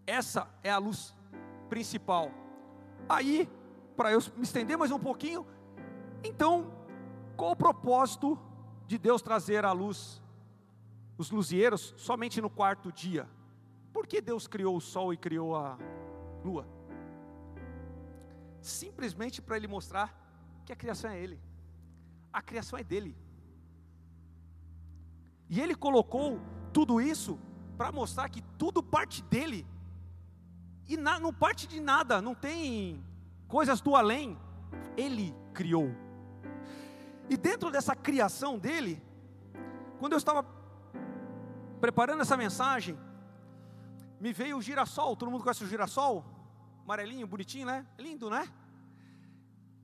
Essa 0.06 0.48
é 0.64 0.70
a 0.70 0.78
luz 0.78 1.14
principal. 1.68 2.30
Aí, 3.06 3.46
para 3.98 4.12
eu 4.12 4.18
me 4.34 4.44
estender 4.44 4.78
mais 4.78 4.90
um 4.90 4.98
pouquinho, 4.98 5.46
então, 6.24 6.77
qual 7.38 7.52
o 7.52 7.56
propósito 7.56 8.38
de 8.86 8.98
Deus 8.98 9.22
trazer 9.22 9.64
a 9.64 9.72
luz 9.72 10.20
os 11.16 11.30
luzieiros 11.30 11.94
somente 11.96 12.40
no 12.40 12.50
quarto 12.50 12.92
dia? 12.92 13.26
Por 13.92 14.06
que 14.06 14.20
Deus 14.20 14.46
criou 14.46 14.76
o 14.76 14.80
sol 14.80 15.12
e 15.12 15.16
criou 15.16 15.56
a 15.56 15.78
lua? 16.44 16.78
simplesmente 18.68 19.40
para 19.40 19.56
ele 19.56 19.66
mostrar 19.66 20.14
que 20.64 20.72
a 20.72 20.76
criação 20.76 21.10
é 21.10 21.18
ele. 21.18 21.40
A 22.32 22.42
criação 22.42 22.78
é 22.78 22.84
dele. 22.84 23.16
E 25.48 25.60
ele 25.60 25.74
colocou 25.74 26.40
tudo 26.72 27.00
isso 27.00 27.38
para 27.76 27.90
mostrar 27.90 28.28
que 28.28 28.42
tudo 28.58 28.82
parte 28.82 29.22
dele. 29.22 29.66
E 30.86 30.96
na, 30.96 31.18
não 31.18 31.32
parte 31.32 31.66
de 31.66 31.80
nada, 31.80 32.20
não 32.20 32.34
tem 32.34 33.02
coisas 33.46 33.80
do 33.80 33.96
além. 33.96 34.38
Ele 34.96 35.34
criou. 35.54 35.90
E 37.30 37.36
dentro 37.36 37.70
dessa 37.70 37.94
criação 37.94 38.58
dele, 38.58 39.02
quando 39.98 40.12
eu 40.12 40.18
estava 40.18 40.42
preparando 41.80 42.22
essa 42.22 42.36
mensagem, 42.36 42.98
me 44.20 44.32
veio 44.32 44.56
o 44.56 44.62
girassol. 44.62 45.16
Todo 45.16 45.30
mundo 45.30 45.42
conhece 45.42 45.64
o 45.64 45.68
girassol? 45.68 46.24
Amarelinho, 46.84 47.26
bonitinho, 47.26 47.66
né? 47.66 47.86
Lindo, 47.98 48.30
né? 48.30 48.48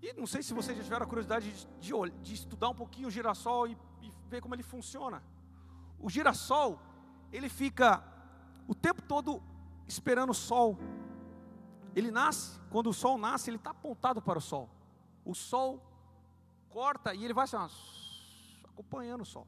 E 0.03 0.13
não 0.15 0.27
sei 0.27 0.43
se 0.43 0.53
vocês 0.53 0.77
já 0.77 0.83
tiveram 0.83 1.05
a 1.05 1.09
curiosidade 1.09 1.51
de, 1.51 1.67
de, 1.81 2.11
de 2.23 2.35
estudar 2.35 2.69
um 2.69 2.75
pouquinho 2.75 3.09
o 3.09 3.11
girassol 3.11 3.67
e, 3.69 3.77
e 4.03 4.13
ver 4.29 4.41
como 4.41 4.55
ele 4.55 4.63
funciona. 4.63 5.23
O 5.99 6.11
girassol, 6.11 6.79
ele 7.33 7.49
fica 7.49 8.03
o 8.67 8.75
tempo 8.75 9.03
todo 9.03 9.43
esperando 9.87 10.31
o 10.31 10.35
sol. 10.35 10.79
Ele 11.95 12.11
nasce, 12.11 12.59
quando 12.71 12.89
o 12.89 12.93
sol 12.93 13.17
nasce, 13.17 13.51
ele 13.51 13.57
está 13.57 13.71
apontado 13.71 14.21
para 14.21 14.39
o 14.39 14.43
sol. 14.43 14.69
O 15.25 15.35
sol 15.35 15.83
corta 16.75 17.15
e 17.15 17.25
ele 17.25 17.33
vai 17.33 17.45
assim, 17.45 17.57
acompanhando 18.65 19.21
o 19.21 19.25
sol. 19.25 19.47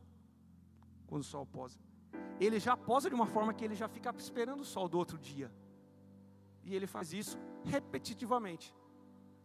Quando 1.09 1.23
o 1.23 1.25
sol 1.25 1.45
posa. 1.45 1.77
Ele 2.39 2.61
já 2.61 2.77
posa 2.77 3.09
de 3.09 3.17
uma 3.17 3.27
forma 3.27 3.53
que 3.53 3.65
ele 3.65 3.75
já 3.75 3.89
fica 3.89 4.15
esperando 4.17 4.61
o 4.61 4.65
sol 4.65 4.89
do 4.89 4.97
outro 4.97 5.19
dia. 5.19 5.51
E 6.63 6.75
ele 6.77 6.87
faz 6.87 7.13
isso 7.13 7.37
repetitivamente. 7.65 8.73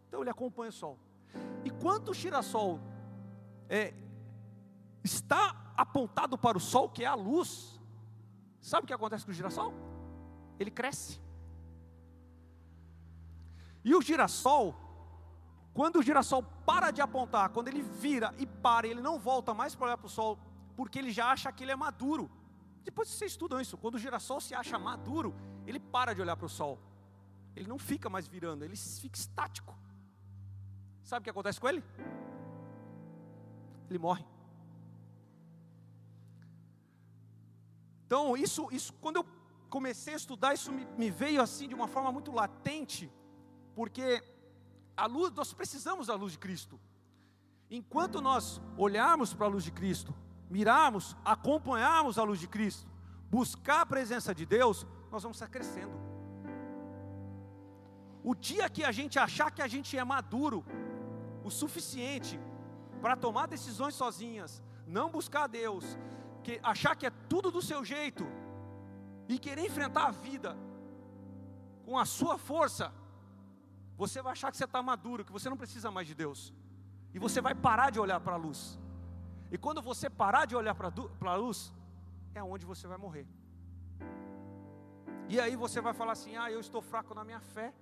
Então 0.06 0.20
ele 0.20 0.30
acompanha 0.30 0.70
o 0.70 0.72
sol. 0.72 0.96
E 1.64 1.70
quando 1.70 2.10
o 2.10 2.14
girassol 2.14 2.78
é, 3.68 3.92
está 5.02 5.74
apontado 5.76 6.38
para 6.38 6.56
o 6.56 6.60
sol, 6.60 6.88
que 6.88 7.02
é 7.02 7.08
a 7.08 7.14
luz, 7.14 7.80
sabe 8.60 8.84
o 8.84 8.86
que 8.86 8.92
acontece 8.92 9.24
com 9.24 9.32
o 9.32 9.34
girassol? 9.34 9.72
Ele 10.60 10.70
cresce. 10.70 11.20
E 13.84 13.92
o 13.94 14.02
girassol, 14.02 14.76
quando 15.74 15.96
o 15.96 16.02
girassol 16.02 16.42
para 16.66 16.90
de 16.90 17.00
apontar, 17.00 17.48
quando 17.50 17.68
ele 17.68 17.82
vira 17.82 18.34
e 18.38 18.46
para, 18.46 18.86
ele 18.86 19.00
não 19.00 19.18
volta 19.18 19.54
mais 19.54 19.74
para 19.74 19.86
olhar 19.86 19.96
para 19.96 20.06
o 20.06 20.10
sol, 20.10 20.38
porque 20.76 20.98
ele 20.98 21.10
já 21.10 21.30
acha 21.30 21.50
que 21.50 21.64
ele 21.64 21.72
é 21.72 21.76
maduro. 21.76 22.30
Depois 22.84 23.08
vocês 23.08 23.32
estudam 23.32 23.60
isso, 23.60 23.78
quando 23.78 23.94
o 23.94 23.98
girassol 23.98 24.40
se 24.40 24.54
acha 24.54 24.78
maduro, 24.78 25.34
ele 25.66 25.80
para 25.80 26.14
de 26.14 26.20
olhar 26.20 26.36
para 26.36 26.46
o 26.46 26.48
sol. 26.48 26.78
Ele 27.56 27.68
não 27.68 27.78
fica 27.78 28.10
mais 28.10 28.26
virando, 28.26 28.64
ele 28.64 28.76
fica 28.76 29.16
estático. 29.16 29.74
Sabe 31.02 31.20
o 31.20 31.24
que 31.24 31.30
acontece 31.30 31.60
com 31.60 31.68
ele? 31.68 31.82
Ele 33.88 33.98
morre. 33.98 34.24
Então, 38.06 38.36
isso, 38.36 38.68
isso 38.70 38.92
quando 38.94 39.16
eu 39.16 39.26
comecei 39.70 40.12
a 40.12 40.16
estudar, 40.16 40.52
isso 40.52 40.70
me, 40.70 40.84
me 40.98 41.10
veio 41.10 41.40
assim 41.40 41.66
de 41.66 41.74
uma 41.74 41.88
forma 41.88 42.12
muito 42.12 42.30
latente, 42.30 43.10
porque 43.74 44.22
a 44.96 45.06
luz, 45.06 45.32
nós 45.32 45.52
precisamos 45.52 46.06
da 46.06 46.14
luz 46.14 46.32
de 46.32 46.38
Cristo. 46.38 46.80
Enquanto 47.70 48.20
nós 48.20 48.60
olharmos 48.76 49.32
para 49.32 49.46
a 49.46 49.50
luz 49.50 49.64
de 49.64 49.72
Cristo, 49.72 50.14
mirarmos, 50.50 51.16
acompanharmos 51.24 52.18
a 52.18 52.22
luz 52.22 52.38
de 52.38 52.46
Cristo, 52.46 52.90
buscar 53.30 53.80
a 53.80 53.86
presença 53.86 54.34
de 54.34 54.44
Deus, 54.44 54.86
nós 55.10 55.22
vamos 55.22 55.36
estar 55.36 55.48
crescendo. 55.48 55.98
O 58.22 58.34
dia 58.34 58.68
que 58.68 58.84
a 58.84 58.92
gente 58.92 59.18
achar 59.18 59.50
que 59.50 59.62
a 59.62 59.66
gente 59.66 59.96
é 59.96 60.04
maduro 60.04 60.64
o 61.42 61.50
suficiente 61.50 62.38
para 63.00 63.16
tomar 63.16 63.48
decisões 63.48 63.94
sozinhas, 63.94 64.62
não 64.86 65.10
buscar 65.10 65.48
Deus, 65.48 65.98
que 66.44 66.60
achar 66.62 66.94
que 66.94 67.06
é 67.06 67.10
tudo 67.10 67.50
do 67.50 67.62
seu 67.62 67.84
jeito 67.84 68.24
e 69.28 69.38
querer 69.38 69.66
enfrentar 69.66 70.06
a 70.06 70.10
vida 70.10 70.56
com 71.84 71.98
a 71.98 72.04
sua 72.04 72.38
força, 72.38 72.92
você 73.96 74.22
vai 74.22 74.32
achar 74.32 74.50
que 74.50 74.56
você 74.56 74.64
está 74.64 74.82
maduro, 74.82 75.24
que 75.24 75.32
você 75.32 75.48
não 75.48 75.56
precisa 75.56 75.90
mais 75.90 76.06
de 76.06 76.14
Deus, 76.14 76.52
e 77.14 77.18
você 77.18 77.40
vai 77.40 77.54
parar 77.54 77.90
de 77.90 78.00
olhar 78.00 78.20
para 78.20 78.34
a 78.34 78.36
luz. 78.36 78.78
E 79.50 79.58
quando 79.58 79.82
você 79.82 80.08
parar 80.08 80.46
de 80.46 80.56
olhar 80.56 80.74
para 80.74 80.90
a 81.30 81.36
luz, 81.36 81.72
é 82.34 82.42
onde 82.42 82.64
você 82.64 82.86
vai 82.86 82.96
morrer. 82.96 83.26
E 85.28 85.38
aí 85.40 85.56
você 85.56 85.80
vai 85.80 85.92
falar 85.92 86.12
assim: 86.12 86.36
ah, 86.36 86.50
eu 86.50 86.60
estou 86.60 86.82
fraco 86.82 87.14
na 87.14 87.24
minha 87.24 87.40
fé. 87.40 87.72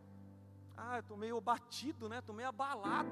Ah, 0.77 0.97
eu 0.97 1.01
estou 1.01 1.17
meio 1.17 1.37
abatido, 1.37 2.09
né? 2.09 2.19
Estou 2.19 2.35
meio 2.35 2.49
abalado. 2.49 3.11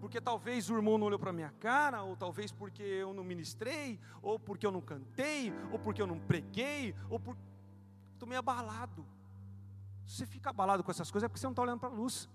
Porque 0.00 0.20
talvez 0.20 0.70
o 0.70 0.74
irmão 0.74 0.96
não 0.96 1.06
olhou 1.06 1.18
para 1.18 1.30
a 1.30 1.32
minha 1.32 1.50
cara, 1.58 2.02
ou 2.02 2.16
talvez 2.16 2.52
porque 2.52 2.82
eu 2.82 3.12
não 3.12 3.24
ministrei, 3.24 3.98
ou 4.22 4.38
porque 4.38 4.66
eu 4.66 4.70
não 4.70 4.80
cantei, 4.80 5.52
ou 5.72 5.78
porque 5.78 6.00
eu 6.00 6.06
não 6.06 6.18
preguei, 6.18 6.94
ou 7.10 7.18
por. 7.18 7.36
Estou 8.12 8.28
meio 8.28 8.38
abalado. 8.38 9.04
Se 10.08 10.16
você 10.16 10.26
fica 10.26 10.48
abalado 10.48 10.82
com 10.82 10.90
essas 10.90 11.10
coisas, 11.10 11.26
é 11.26 11.28
porque 11.28 11.38
você 11.38 11.46
não 11.46 11.52
está 11.52 11.62
olhando 11.62 11.80
para 11.80 11.90
a 11.90 11.92
luz. 11.92 12.30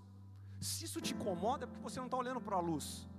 Se 0.62 0.86
isso 0.86 1.02
te 1.02 1.16
incomoda, 1.16 1.64
é 1.64 1.68
porque 1.68 1.82
você 1.82 2.00
não 2.00 2.06
está 2.06 2.16
olhando 2.16 2.40
para 2.40 2.56
a 2.56 2.60
luz. 2.60 3.10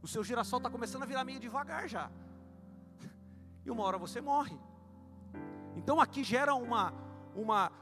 O 0.00 0.06
seu 0.06 0.22
girassol 0.22 0.58
está 0.58 0.70
começando 0.70 1.02
a 1.02 1.06
virar 1.06 1.24
meio 1.24 1.40
devagar 1.40 1.88
já. 1.88 2.08
E 3.66 3.70
uma 3.70 3.82
hora 3.82 3.98
você 3.98 4.20
morre. 4.20 4.58
Então 5.76 6.00
aqui 6.00 6.22
gera 6.22 6.54
uma, 6.54 6.94
uma, 7.34 7.72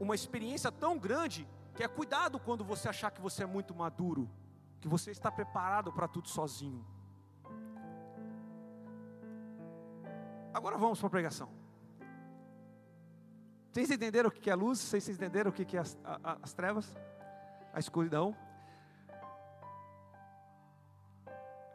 uma 0.00 0.14
experiência 0.14 0.72
tão 0.72 0.98
grande 0.98 1.46
que 1.76 1.84
é 1.84 1.86
cuidado 1.86 2.40
quando 2.40 2.64
você 2.64 2.88
achar 2.88 3.10
que 3.10 3.20
você 3.20 3.42
é 3.42 3.46
muito 3.46 3.74
maduro, 3.74 4.28
que 4.80 4.88
você 4.88 5.10
está 5.10 5.30
preparado 5.30 5.92
para 5.92 6.08
tudo 6.08 6.28
sozinho. 6.28 6.84
Agora 10.52 10.78
vamos 10.78 10.98
para 10.98 11.06
a 11.06 11.10
pregação. 11.10 11.67
Vocês 13.78 13.92
entenderam 13.92 14.28
o 14.28 14.32
que 14.32 14.50
é 14.50 14.52
a 14.52 14.56
luz? 14.56 14.80
Vocês 14.80 15.08
entenderam 15.08 15.52
o 15.52 15.54
que 15.54 15.76
é 15.76 15.78
as, 15.78 15.96
as 16.42 16.52
trevas? 16.52 16.92
A 17.72 17.78
escuridão? 17.78 18.36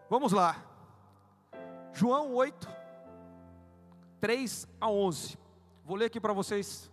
Vamos 0.10 0.34
lá. 0.34 0.62
João 1.94 2.34
8, 2.34 2.68
3 4.20 4.68
a 4.82 4.90
11. 4.90 5.38
Vou 5.86 5.96
ler 5.96 6.08
aqui 6.08 6.20
para 6.20 6.34
vocês, 6.34 6.92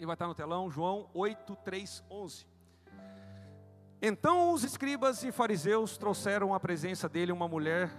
e 0.00 0.06
vai 0.06 0.14
estar 0.14 0.26
no 0.26 0.34
telão, 0.34 0.70
João 0.70 1.06
8, 1.12 1.54
3, 1.56 2.02
11. 2.10 2.46
Então 4.00 4.52
os 4.54 4.64
escribas 4.64 5.22
e 5.22 5.30
fariseus 5.32 5.98
trouxeram 5.98 6.54
à 6.54 6.58
presença 6.58 7.10
dele 7.10 7.30
uma 7.30 7.46
mulher 7.46 7.90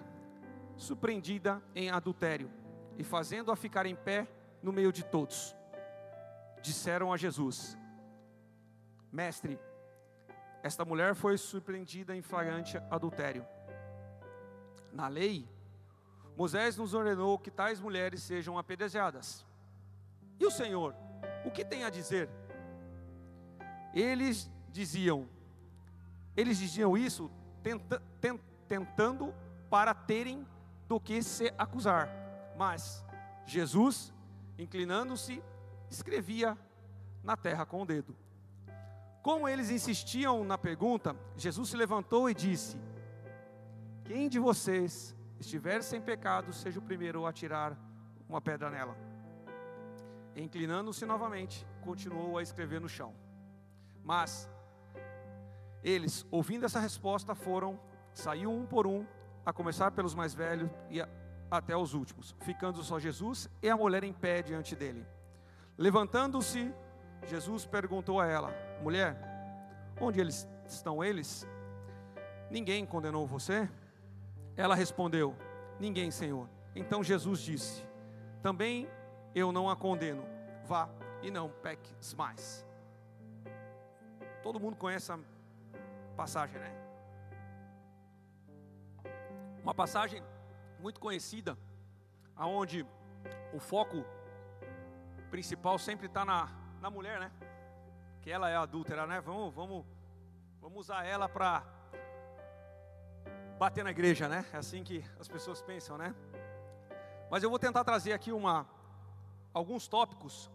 surpreendida 0.75 1.61
em 1.75 1.91
adultério, 1.91 2.49
e 2.97 3.03
fazendo-a 3.03 3.55
ficar 3.55 3.85
em 3.85 3.95
pé 3.95 4.27
no 4.63 4.73
meio 4.73 4.91
de 4.91 5.05
todos, 5.05 5.55
disseram 6.65 7.13
a 7.13 7.17
Jesus: 7.17 7.77
Mestre, 9.11 9.59
esta 10.63 10.83
mulher 10.83 11.15
foi 11.15 11.37
surpreendida 11.37 12.15
em 12.15 12.21
flagrante 12.21 12.77
adultério 12.89 13.45
na 14.95 15.09
lei, 15.09 15.47
Moisés 16.37 16.77
nos 16.77 16.93
ordenou 16.93 17.37
que 17.37 17.51
tais 17.51 17.79
mulheres 17.79 18.23
sejam 18.23 18.57
apedrejadas. 18.57 19.45
E 20.39 20.45
o 20.45 20.51
Senhor, 20.51 20.95
o 21.45 21.51
que 21.51 21.63
tem 21.63 21.83
a 21.83 21.89
dizer? 21.89 22.29
Eles 23.93 24.49
diziam, 24.69 25.29
eles 26.35 26.57
diziam 26.57 26.97
isso 26.97 27.29
tenta, 27.61 28.01
tent, 28.19 28.41
tentando 28.67 29.33
para 29.69 29.93
terem 29.93 30.47
do 30.87 30.99
que 30.99 31.21
se 31.21 31.53
acusar. 31.57 32.09
Mas 32.57 33.03
Jesus, 33.45 34.13
inclinando-se, 34.57 35.41
escrevia 35.89 36.57
na 37.23 37.35
terra 37.35 37.65
com 37.65 37.81
o 37.81 37.85
dedo. 37.85 38.15
Como 39.21 39.47
eles 39.47 39.69
insistiam 39.69 40.43
na 40.43 40.57
pergunta, 40.57 41.15
Jesus 41.35 41.69
se 41.69 41.77
levantou 41.77 42.29
e 42.29 42.33
disse: 42.33 42.77
quem 44.05 44.29
de 44.29 44.37
vocês 44.37 45.15
estiver 45.39 45.81
sem 45.81 45.99
pecado, 45.99 46.53
seja 46.53 46.77
o 46.77 46.81
primeiro 46.81 47.25
a 47.25 47.33
tirar 47.33 47.75
uma 48.29 48.39
pedra 48.39 48.69
nela. 48.69 48.95
Inclinando-se 50.35 51.07
novamente, 51.07 51.65
continuou 51.81 52.37
a 52.37 52.43
escrever 52.43 52.79
no 52.79 52.87
chão. 52.87 53.15
Mas 54.03 54.47
eles, 55.83 56.23
ouvindo 56.29 56.65
essa 56.65 56.79
resposta, 56.79 57.33
foram, 57.33 57.79
saiu 58.13 58.51
um 58.51 58.63
por 58.63 58.85
um, 58.85 59.03
a 59.43 59.51
começar 59.51 59.89
pelos 59.89 60.13
mais 60.13 60.35
velhos 60.35 60.69
e 60.89 61.01
a, 61.01 61.09
até 61.49 61.75
os 61.75 61.95
últimos, 61.95 62.35
ficando 62.41 62.83
só 62.83 62.99
Jesus 62.99 63.49
e 63.59 63.69
a 63.69 63.75
mulher 63.75 64.03
em 64.03 64.13
pé 64.13 64.43
diante 64.43 64.75
dele. 64.75 65.03
Levantando-se, 65.77 66.73
Jesus 67.25 67.65
perguntou 67.65 68.19
a 68.19 68.27
ela: 68.27 68.53
Mulher, 68.81 69.17
onde 69.99 70.19
eles 70.19 70.47
estão 70.65 71.03
eles? 71.03 71.47
Ninguém 72.49 72.85
condenou 72.85 73.27
você? 73.27 73.69
Ela 74.55 74.75
respondeu: 74.75 75.35
Ninguém, 75.79 76.11
Senhor. 76.11 76.47
Então 76.75 77.03
Jesus 77.03 77.39
disse: 77.39 77.85
Também 78.41 78.89
eu 79.33 79.51
não 79.51 79.69
a 79.69 79.75
condeno. 79.75 80.23
Vá 80.65 80.89
e 81.21 81.29
não 81.29 81.49
peques 81.49 82.13
mais. 82.13 82.65
Todo 84.41 84.59
mundo 84.59 84.77
conhece 84.77 85.11
a 85.11 85.19
passagem, 86.15 86.59
né? 86.59 86.71
Uma 89.61 89.73
passagem 89.73 90.23
muito 90.79 90.99
conhecida, 90.99 91.57
aonde 92.35 92.85
o 93.53 93.59
foco 93.59 94.05
principal 95.35 95.77
sempre 95.77 96.05
está 96.05 96.23
na, 96.23 96.49
na 96.79 96.89
mulher, 96.89 97.19
né? 97.19 97.29
Que 98.21 98.31
ela 98.31 98.49
é 98.49 98.55
adúltera, 98.55 99.05
né? 99.05 99.19
Vamos, 99.19 99.53
vamos, 99.53 99.85
vamos 100.61 100.79
usar 100.79 101.03
ela 101.03 101.27
para 101.27 101.61
bater 103.59 103.83
na 103.83 103.91
igreja, 103.91 104.29
né? 104.29 104.45
É 104.53 104.57
assim 104.57 104.81
que 104.81 105.03
as 105.19 105.27
pessoas 105.27 105.61
pensam, 105.61 105.97
né? 105.97 106.15
Mas 107.29 107.43
eu 107.43 107.49
vou 107.49 107.59
tentar 107.59 107.83
trazer 107.83 108.13
aqui 108.13 108.31
uma, 108.31 108.65
alguns 109.53 109.89
tópicos 109.89 110.49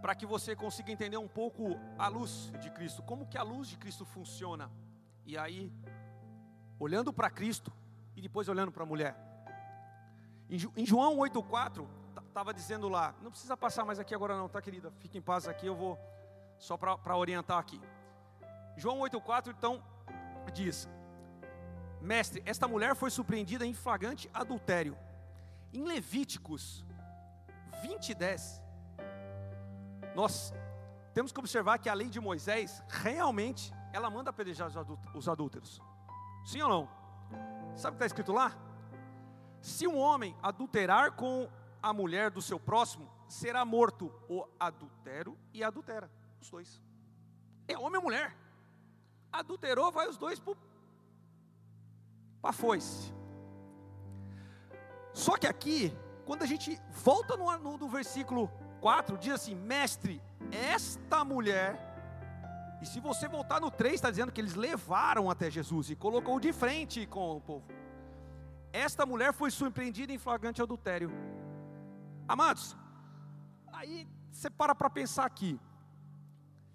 para 0.00 0.14
que 0.14 0.26
você 0.26 0.54
consiga 0.54 0.92
entender 0.92 1.16
um 1.16 1.26
pouco 1.26 1.76
a 1.98 2.06
luz 2.06 2.52
de 2.60 2.70
Cristo, 2.70 3.02
como 3.02 3.26
que 3.26 3.36
a 3.36 3.42
luz 3.42 3.66
de 3.66 3.76
Cristo 3.76 4.04
funciona. 4.04 4.70
E 5.26 5.36
aí, 5.36 5.72
olhando 6.78 7.12
para 7.12 7.28
Cristo 7.28 7.72
e 8.14 8.22
depois 8.22 8.48
olhando 8.48 8.70
para 8.70 8.84
a 8.84 8.86
mulher. 8.86 9.16
Em 10.48 10.86
João 10.86 11.16
8,4, 11.16 11.84
estava 12.32 12.54
dizendo 12.54 12.88
lá, 12.88 13.14
não 13.20 13.30
precisa 13.30 13.54
passar 13.54 13.84
mais 13.84 13.98
aqui 13.98 14.14
agora 14.14 14.34
não, 14.34 14.48
tá 14.48 14.60
querida? 14.62 14.90
Fique 14.98 15.18
em 15.18 15.22
paz 15.22 15.46
aqui, 15.46 15.66
eu 15.66 15.76
vou 15.76 15.98
só 16.58 16.78
para 16.78 17.14
orientar 17.14 17.58
aqui. 17.58 17.78
João 18.74 19.00
8,4 19.00 19.54
então 19.56 19.82
diz: 20.52 20.88
Mestre, 22.00 22.42
esta 22.46 22.66
mulher 22.66 22.96
foi 22.96 23.10
surpreendida 23.10 23.66
em 23.66 23.74
flagrante 23.74 24.30
adultério. 24.32 24.96
Em 25.74 25.84
Levíticos 25.84 26.84
20, 27.82 28.14
10, 28.14 28.62
nós 30.14 30.54
temos 31.12 31.32
que 31.32 31.38
observar 31.38 31.78
que 31.78 31.90
a 31.90 31.94
lei 31.94 32.08
de 32.08 32.18
Moisés, 32.18 32.82
realmente, 32.88 33.72
ela 33.92 34.08
manda 34.08 34.30
apedrejar 34.30 34.70
os 35.14 35.28
adúlteros. 35.28 35.82
Sim 36.46 36.62
ou 36.62 36.68
não? 36.68 36.88
Sabe 37.74 37.94
o 37.94 37.98
que 37.98 38.04
está 38.04 38.06
escrito 38.06 38.32
lá? 38.32 38.56
Se 39.60 39.86
um 39.86 39.98
homem 39.98 40.34
adulterar 40.42 41.12
com 41.12 41.46
a 41.82 41.92
mulher 41.92 42.30
do 42.30 42.40
seu 42.40 42.60
próximo, 42.60 43.10
será 43.28 43.64
morto 43.64 44.12
o 44.28 44.46
adultério 44.58 45.36
e 45.52 45.64
adultera, 45.64 46.10
os 46.40 46.50
dois. 46.50 46.80
É 47.66 47.76
homem 47.76 47.96
ou 47.96 48.02
mulher. 48.02 48.36
Adulterou, 49.32 49.90
vai 49.90 50.08
os 50.08 50.16
dois 50.16 50.38
para 50.38 50.54
a 52.42 52.52
foice. 52.52 53.12
Só 55.12 55.36
que 55.36 55.46
aqui, 55.46 55.92
quando 56.24 56.42
a 56.42 56.46
gente 56.46 56.80
volta 56.90 57.36
no, 57.36 57.56
no, 57.58 57.78
no 57.78 57.88
versículo 57.88 58.50
4, 58.80 59.18
diz 59.18 59.32
assim: 59.32 59.54
Mestre, 59.54 60.22
esta 60.50 61.24
mulher 61.24 61.92
e 62.82 62.86
se 62.86 62.98
você 62.98 63.28
voltar 63.28 63.60
no 63.60 63.70
3, 63.70 63.94
está 63.94 64.10
dizendo 64.10 64.32
que 64.32 64.40
eles 64.40 64.56
levaram 64.56 65.30
até 65.30 65.48
Jesus 65.48 65.88
e 65.88 65.94
colocou 65.94 66.40
de 66.40 66.52
frente 66.52 67.06
com 67.06 67.36
o 67.36 67.40
povo. 67.40 67.64
Esta 68.72 69.06
mulher 69.06 69.32
foi 69.32 69.52
surpreendida 69.52 70.12
em 70.12 70.18
flagrante 70.18 70.60
adultério. 70.60 71.08
Amados, 72.28 72.76
aí 73.72 74.08
você 74.30 74.48
para 74.48 74.74
para 74.74 74.90
pensar 74.90 75.24
aqui. 75.24 75.60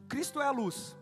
Cristo 0.07 0.41
é 0.41 0.45
a 0.45 0.51
luz. 0.51 0.95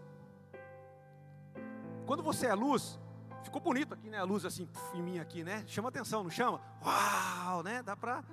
Quando 2.05 2.23
você 2.23 2.47
é 2.47 2.53
luz, 2.53 2.99
ficou 3.43 3.61
bonito 3.61 3.93
aqui, 3.93 4.09
né? 4.09 4.19
A 4.19 4.23
luz 4.23 4.45
assim 4.45 4.67
em 4.93 5.01
mim 5.01 5.19
aqui, 5.19 5.43
né? 5.43 5.63
Chama 5.67 5.89
atenção, 5.89 6.23
não 6.23 6.29
chama? 6.29 6.61
Uau, 6.83 7.63
né? 7.63 7.81
Dá 7.83 7.95
para 7.95 8.23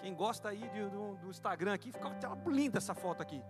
quem 0.00 0.14
gosta 0.14 0.48
aí 0.48 0.68
do, 0.90 1.16
do 1.16 1.30
Instagram 1.30 1.74
aqui, 1.74 1.92
fica 1.92 2.08
linda 2.46 2.78
essa 2.78 2.94
foto 2.94 3.22
aqui. 3.22 3.42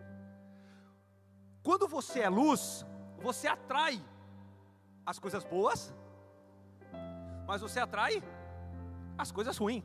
Quando 1.63 1.87
você 1.87 2.21
é 2.21 2.29
luz, 2.29 2.85
você 3.23 3.47
atrai 3.47 4.03
as 5.05 5.19
coisas 5.19 5.45
boas, 5.45 5.95
mas 7.47 7.61
você 7.61 7.81
atrai 7.81 8.23
as 9.17 9.31
coisas 9.31 9.57
ruins. 9.57 9.85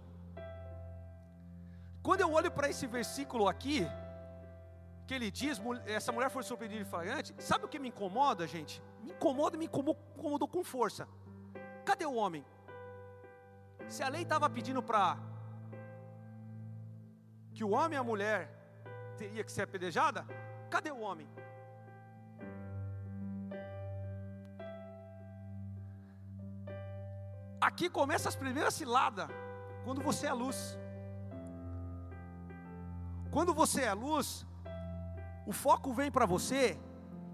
Quando 2.06 2.22
eu 2.22 2.32
olho 2.32 2.52
para 2.52 2.70
esse 2.70 2.86
versículo 2.86 3.48
aqui, 3.48 3.78
que 5.08 5.13
ele 5.15 5.32
diz, 5.32 5.60
essa 5.88 6.12
mulher 6.12 6.30
foi 6.30 6.44
surpreendida 6.44 6.84
e 6.84 6.86
flagrante, 6.86 7.34
sabe 7.39 7.65
o 7.65 7.68
que 7.68 7.80
me 7.80 7.89
incomoda, 7.89 8.46
gente? 8.46 8.80
Me 9.02 9.12
incomoda 9.12 9.58
me 9.58 9.65
incomodou 9.65 10.48
com 10.48 10.63
força. 10.63 11.08
Cadê 11.84 12.06
o 12.06 12.13
homem? 12.13 12.46
Se 13.88 14.04
a 14.04 14.10
lei 14.10 14.22
estava 14.22 14.48
pedindo 14.48 14.84
para 14.84 15.18
que 17.56 17.63
o 17.63 17.72
homem 17.72 17.98
e 17.98 18.00
a 18.00 18.04
mulher 18.04 18.39
teria 19.18 19.44
que 19.44 19.52
ser 19.52 19.63
apedrejada, 19.63 20.24
cadê 20.70 20.91
o 20.91 21.00
homem? 21.00 21.28
Aqui 27.60 27.89
começa 27.89 28.30
as 28.30 28.36
primeiras 28.36 28.76
ciladas, 28.76 29.28
quando 29.84 30.04
você 30.04 30.28
é 30.28 30.34
luz. 30.34 30.78
Quando 33.36 33.54
você 33.54 33.82
é 33.82 33.93
luz, 33.93 34.48
o 35.45 35.52
foco 35.52 35.91
vem 35.91 36.10
para 36.10 36.26
você 36.26 36.80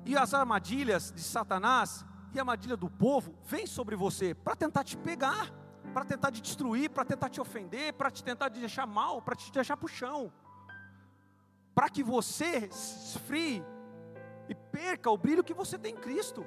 e 0.04 0.18
as 0.18 0.34
armadilhas 0.34 1.12
de 1.12 1.22
Satanás 1.22 2.04
e 2.34 2.40
a 2.40 2.42
armadilha 2.42 2.76
do 2.76 2.90
povo 2.90 3.36
vem 3.44 3.68
sobre 3.68 3.96
você 3.96 4.34
para 4.34 4.56
tentar 4.56 4.84
te 4.84 4.98
pegar, 4.98 5.52
para 5.94 6.04
tentar 6.04 6.32
te 6.32 6.42
destruir, 6.42 6.90
para 6.90 7.06
tentar 7.06 7.30
te 7.30 7.40
ofender, 7.40 7.94
para 7.94 8.10
te 8.10 8.24
tentar 8.24 8.50
te 8.50 8.60
deixar 8.60 8.88
mal, 8.88 9.22
para 9.22 9.36
te 9.36 9.52
deixar 9.52 9.78
para 9.78 9.86
o 9.86 9.88
chão, 9.88 10.34
para 11.76 11.88
que 11.88 12.02
você 12.02 12.68
esfrie 12.72 13.64
e 14.50 14.56
perca 14.56 15.12
o 15.12 15.18
brilho 15.20 15.44
que 15.44 15.54
você 15.54 15.78
tem 15.78 15.94
em 15.94 15.98
Cristo. 15.98 16.44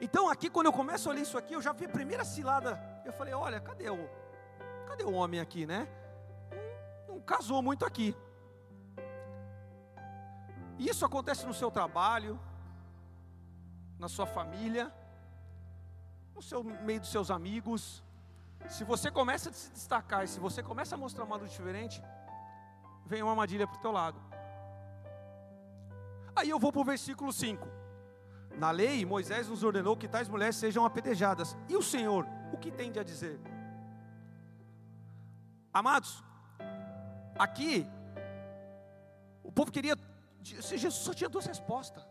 Então 0.00 0.28
aqui 0.28 0.50
quando 0.50 0.66
eu 0.66 0.72
começo 0.72 1.08
a 1.08 1.12
olhar 1.12 1.22
isso 1.22 1.38
aqui, 1.38 1.54
eu 1.54 1.62
já 1.62 1.72
vi 1.72 1.84
a 1.84 1.90
primeira 1.90 2.24
cilada. 2.24 2.76
Eu 3.04 3.12
falei, 3.12 3.34
olha, 3.34 3.60
cadê 3.60 3.88
o, 3.88 4.10
cadê 4.88 5.04
o 5.04 5.12
homem 5.12 5.38
aqui, 5.38 5.64
né? 5.64 5.86
Casou 7.26 7.60
muito 7.60 7.84
aqui. 7.84 8.16
Isso 10.78 11.04
acontece 11.04 11.44
no 11.46 11.54
seu 11.54 11.70
trabalho, 11.70 12.38
na 13.98 14.08
sua 14.08 14.26
família, 14.26 14.92
no 16.34 16.42
seu 16.42 16.62
meio 16.62 17.00
dos 17.00 17.10
seus 17.10 17.30
amigos. 17.30 18.04
Se 18.68 18.84
você 18.84 19.10
começa 19.10 19.50
a 19.50 19.52
se 19.52 19.70
destacar, 19.72 20.26
se 20.28 20.38
você 20.38 20.62
começa 20.62 20.94
a 20.94 20.98
mostrar 20.98 21.24
uma 21.24 21.36
luz 21.36 21.50
diferente, 21.50 22.02
vem 23.06 23.22
uma 23.22 23.32
armadilha 23.32 23.66
para 23.66 23.76
o 23.76 23.80
teu 23.80 23.90
lado. 23.90 24.20
Aí 26.34 26.50
eu 26.50 26.58
vou 26.58 26.70
para 26.70 26.82
o 26.82 26.84
versículo 26.84 27.32
5. 27.32 27.66
Na 28.58 28.70
lei, 28.70 29.04
Moisés 29.04 29.48
nos 29.48 29.62
ordenou 29.62 29.96
que 29.96 30.08
tais 30.08 30.28
mulheres 30.28 30.56
sejam 30.56 30.84
apedrejadas. 30.84 31.56
E 31.68 31.76
o 31.76 31.82
Senhor, 31.82 32.26
o 32.52 32.58
que 32.58 32.70
tem 32.70 32.92
de 32.92 32.98
a 32.98 33.04
dizer? 33.04 33.40
Amados, 35.72 36.22
aqui, 37.38 37.86
o 39.42 39.52
povo 39.52 39.70
queria, 39.70 39.96
Jesus 40.42 40.94
só 40.94 41.14
tinha 41.14 41.28
duas 41.28 41.46
respostas: 41.46 42.04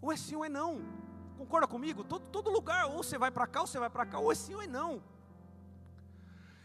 ou 0.00 0.12
é 0.12 0.16
sim 0.16 0.36
ou 0.36 0.44
é 0.44 0.48
não. 0.48 0.80
Concorda 1.36 1.66
comigo? 1.66 2.04
Todo, 2.04 2.26
todo 2.26 2.50
lugar, 2.50 2.86
ou 2.86 3.02
você 3.02 3.16
vai 3.16 3.30
para 3.30 3.46
cá, 3.46 3.60
ou 3.62 3.66
você 3.66 3.78
vai 3.78 3.88
para 3.88 4.04
cá, 4.04 4.18
ou 4.18 4.30
é 4.30 4.34
sim 4.34 4.54
ou 4.54 4.62
é 4.62 4.66
não. 4.66 5.02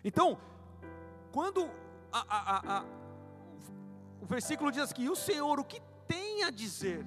Então, 0.04 0.38
quando 1.32 1.70
a, 2.12 2.26
a, 2.30 2.78
a, 2.78 2.86
o 4.22 4.26
versículo 4.26 4.72
diz 4.72 4.92
que 4.92 5.10
o 5.10 5.16
Senhor, 5.16 5.60
o 5.60 5.64
que 5.64 5.82
tem 6.08 6.44
a 6.44 6.50
dizer? 6.50 7.06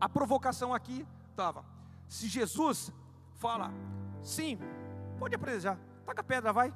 A 0.00 0.08
provocação 0.08 0.72
aqui 0.72 1.06
estava: 1.30 1.64
se 2.08 2.28
Jesus 2.28 2.92
fala, 3.34 3.72
sim, 4.22 4.58
pode 5.18 5.34
apresentar, 5.34 5.78
taca 6.10 6.24
pedra, 6.24 6.52
vai, 6.52 6.74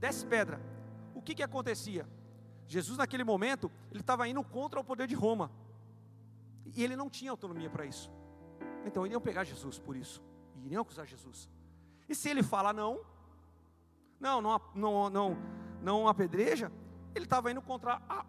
desce 0.00 0.24
pedra. 0.26 0.60
O 1.14 1.20
que 1.20 1.34
que 1.34 1.42
acontecia? 1.42 2.08
Jesus 2.66 2.96
naquele 2.96 3.24
momento, 3.24 3.70
ele 3.90 4.00
estava 4.00 4.26
indo 4.26 4.42
contra 4.42 4.80
o 4.80 4.84
poder 4.84 5.06
de 5.06 5.14
Roma. 5.14 5.50
E 6.74 6.82
ele 6.82 6.96
não 6.96 7.10
tinha 7.10 7.30
autonomia 7.30 7.68
para 7.68 7.84
isso. 7.84 8.10
Então 8.86 9.04
iriam 9.04 9.20
pegar 9.20 9.44
Jesus 9.44 9.78
por 9.78 9.96
isso. 9.96 10.22
E 10.56 10.66
iriam 10.66 10.80
acusar 10.80 11.06
Jesus. 11.06 11.48
E 12.08 12.14
se 12.14 12.30
ele 12.30 12.42
fala 12.42 12.72
não, 12.72 13.04
não, 14.18 14.40
não, 14.40 14.60
não, 14.74 15.10
não, 15.10 15.36
não 15.82 16.08
apedreja, 16.08 16.72
ele 17.14 17.26
estava 17.26 17.50
indo 17.50 17.60
contra 17.60 18.00
a 18.08 18.24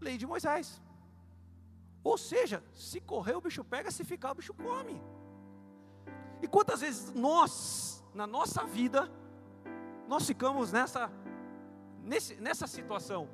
lei 0.00 0.18
de 0.18 0.26
Moisés. 0.26 0.82
Ou 2.04 2.18
seja, 2.18 2.62
se 2.72 3.00
correr 3.00 3.36
o 3.36 3.40
bicho 3.40 3.64
pega, 3.64 3.90
se 3.90 4.04
ficar 4.04 4.32
o 4.32 4.34
bicho 4.34 4.52
come. 4.52 5.00
E 6.42 6.48
quantas 6.48 6.80
vezes 6.80 7.12
nós, 7.14 8.04
na 8.14 8.26
nossa 8.26 8.64
vida, 8.64 9.10
nós 10.12 10.26
ficamos 10.30 10.72
nessa, 10.76 11.02
nesse, 12.10 12.34
nessa 12.46 12.66
situação, 12.66 13.28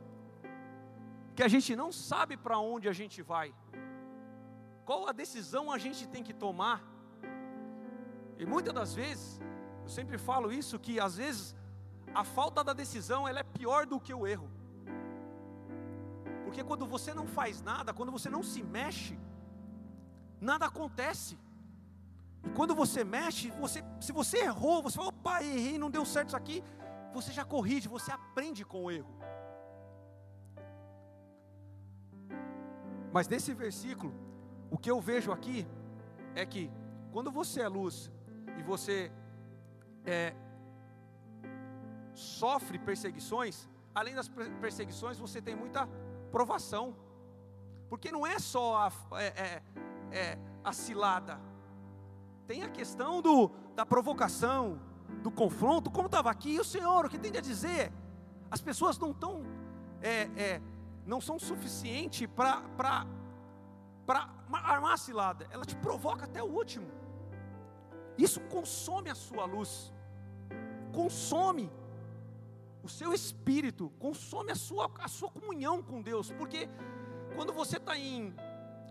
que 1.35 1.43
a 1.43 1.49
gente 1.55 1.75
não 1.75 1.91
sabe 1.91 2.37
para 2.37 2.59
onde 2.59 2.87
a 2.87 2.93
gente 2.93 3.23
vai, 3.23 3.49
qual 4.85 5.09
a 5.09 5.13
decisão 5.23 5.65
a 5.77 5.79
gente 5.79 6.03
tem 6.07 6.23
que 6.23 6.35
tomar, 6.35 6.79
e 8.39 8.45
muitas 8.45 8.75
das 8.75 8.95
vezes, 8.95 9.41
eu 9.85 9.89
sempre 9.89 10.19
falo 10.19 10.53
isso, 10.53 10.79
que 10.79 11.01
às 11.01 11.17
vezes 11.17 11.57
a 12.15 12.25
falta 12.25 12.63
da 12.63 12.75
decisão 12.75 13.27
ela 13.27 13.41
é 13.41 13.53
pior 13.59 13.87
do 13.87 13.99
que 13.99 14.13
o 14.13 14.27
erro. 14.27 14.51
Porque 16.45 16.63
quando 16.63 16.87
você 16.95 17.15
não 17.15 17.27
faz 17.27 17.63
nada, 17.63 17.95
quando 17.95 18.13
você 18.13 18.29
não 18.29 18.43
se 18.43 18.63
mexe, 18.63 19.19
nada 20.39 20.67
acontece. 20.67 21.39
E 22.45 22.51
quando 22.51 22.75
você 22.75 23.05
mexe, 23.05 23.51
você, 23.51 23.83
se 24.01 24.13
você 24.13 24.39
errou, 24.39 24.83
você 24.83 24.97
fala, 24.97 25.09
opa, 25.09 25.43
errei, 25.43 25.79
não 25.79 25.91
deu 25.91 26.05
certo 26.05 26.29
isso 26.29 26.37
aqui, 26.37 26.63
você 27.13 27.33
já 27.33 27.45
corrige, 27.45 27.89
você 27.89 28.11
aprende 28.13 28.65
com 28.65 28.85
o 28.85 28.91
erro. 28.91 29.15
Mas 33.13 33.29
nesse 33.29 33.55
versículo, 33.55 34.15
o 34.71 34.77
que 34.77 34.91
eu 34.91 35.01
vejo 35.01 35.33
aqui 35.33 35.67
é 36.35 36.45
que 36.45 36.71
quando 37.13 37.31
você 37.31 37.63
é 37.63 37.69
luz 37.69 38.13
e 38.59 38.63
você 38.63 39.11
é, 40.05 40.35
sofre 42.13 42.79
perseguições, 42.79 43.69
além 43.95 44.15
das 44.15 44.29
perseguições, 44.61 45.19
você 45.19 45.41
tem 45.41 45.57
muita 45.57 45.89
provação, 46.31 46.95
porque 47.89 48.13
não 48.13 48.27
é 48.27 48.39
só 48.39 48.77
a, 48.77 48.93
é, 49.19 49.27
é, 49.27 49.63
é, 50.13 50.39
a 50.63 50.73
cilada, 50.73 51.41
tem 52.47 52.63
a 52.63 52.69
questão 52.69 53.21
do, 53.21 53.51
da 53.75 53.85
provocação, 53.85 54.81
do 55.23 55.31
confronto, 55.31 55.91
como 55.91 56.07
estava 56.07 56.31
aqui, 56.31 56.55
e 56.55 56.61
o 56.61 56.65
Senhor, 56.65 57.05
o 57.05 57.09
que 57.09 57.19
tem 57.19 57.37
a 57.37 57.41
dizer? 57.41 57.93
As 58.51 58.61
pessoas 58.61 58.99
não 58.99 59.11
estão, 59.11 59.43
é, 60.01 60.23
é, 60.37 60.63
não 61.05 61.21
são 61.21 61.39
suficiente 61.39 62.27
para 62.27 63.07
armar 64.53 64.99
cilada, 64.99 65.47
ela 65.51 65.65
te 65.65 65.77
provoca 65.77 66.25
até 66.25 66.43
o 66.43 66.47
último, 66.47 66.87
isso 68.17 68.41
consome 68.43 69.11
a 69.11 69.15
sua 69.15 69.45
luz, 69.45 69.93
consome 70.93 71.71
o 72.83 72.89
seu 72.89 73.13
espírito, 73.13 73.91
consome 73.99 74.53
a 74.53 74.55
sua, 74.55 74.91
a 75.01 75.09
sua 75.09 75.29
comunhão 75.29 75.83
com 75.83 76.01
Deus, 76.01 76.31
porque 76.31 76.69
quando 77.35 77.53
você 77.53 77.77
está 77.77 77.99
em, 77.99 78.33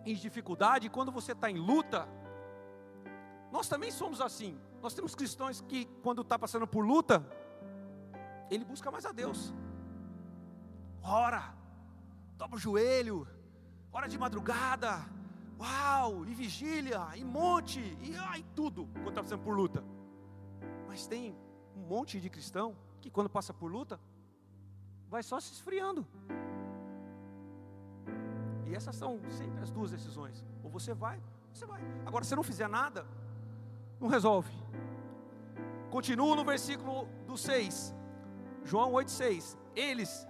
em 0.05 0.13
dificuldade, 0.13 0.89
quando 0.89 1.11
você 1.11 1.31
está 1.31 1.49
em 1.49 1.57
luta, 1.57 2.07
Nós 3.51 3.67
também 3.67 3.91
somos 3.91 4.21
assim. 4.21 4.59
Nós 4.81 4.93
temos 4.93 5.15
cristãos 5.15 5.61
que, 5.61 5.85
quando 6.03 6.21
está 6.21 6.37
passando 6.37 6.67
por 6.67 6.85
luta, 6.85 7.25
ele 8.49 8.65
busca 8.65 8.91
mais 8.91 9.05
a 9.05 9.11
Deus. 9.11 9.53
Ora, 11.01 11.53
dobra 12.37 12.57
o 12.57 12.59
joelho, 12.59 13.27
hora 13.91 14.07
de 14.07 14.17
madrugada, 14.17 15.05
uau, 15.59 16.25
e 16.25 16.33
vigília, 16.33 17.01
e 17.15 17.23
monte, 17.23 17.79
e 18.01 18.15
ai, 18.15 18.43
tudo, 18.55 18.87
quando 18.93 19.09
está 19.09 19.21
passando 19.21 19.43
por 19.43 19.55
luta. 19.55 19.83
Mas 20.87 21.07
tem 21.07 21.35
um 21.75 21.81
monte 21.81 22.19
de 22.19 22.29
cristão 22.29 22.75
que, 23.01 23.09
quando 23.09 23.29
passa 23.29 23.53
por 23.53 23.71
luta, 23.71 23.99
vai 25.09 25.23
só 25.23 25.39
se 25.39 25.53
esfriando. 25.53 26.05
E 28.65 28.73
essas 28.73 28.95
são 28.95 29.19
sempre 29.29 29.61
as 29.61 29.71
duas 29.71 29.91
decisões. 29.91 30.43
Ou 30.63 30.69
você 30.69 30.93
vai, 30.93 31.17
ou 31.17 31.55
você 31.55 31.65
vai. 31.65 31.81
Agora, 32.05 32.25
se 32.25 32.35
não 32.35 32.43
fizer 32.43 32.67
nada, 32.67 33.05
não 33.99 34.07
resolve. 34.07 34.51
Continuo 35.89 36.35
no 36.35 36.43
versículo 36.43 37.07
do 37.25 37.37
6. 37.37 37.93
João 38.63 38.91
8,6. 38.93 39.57
Eles 39.75 40.27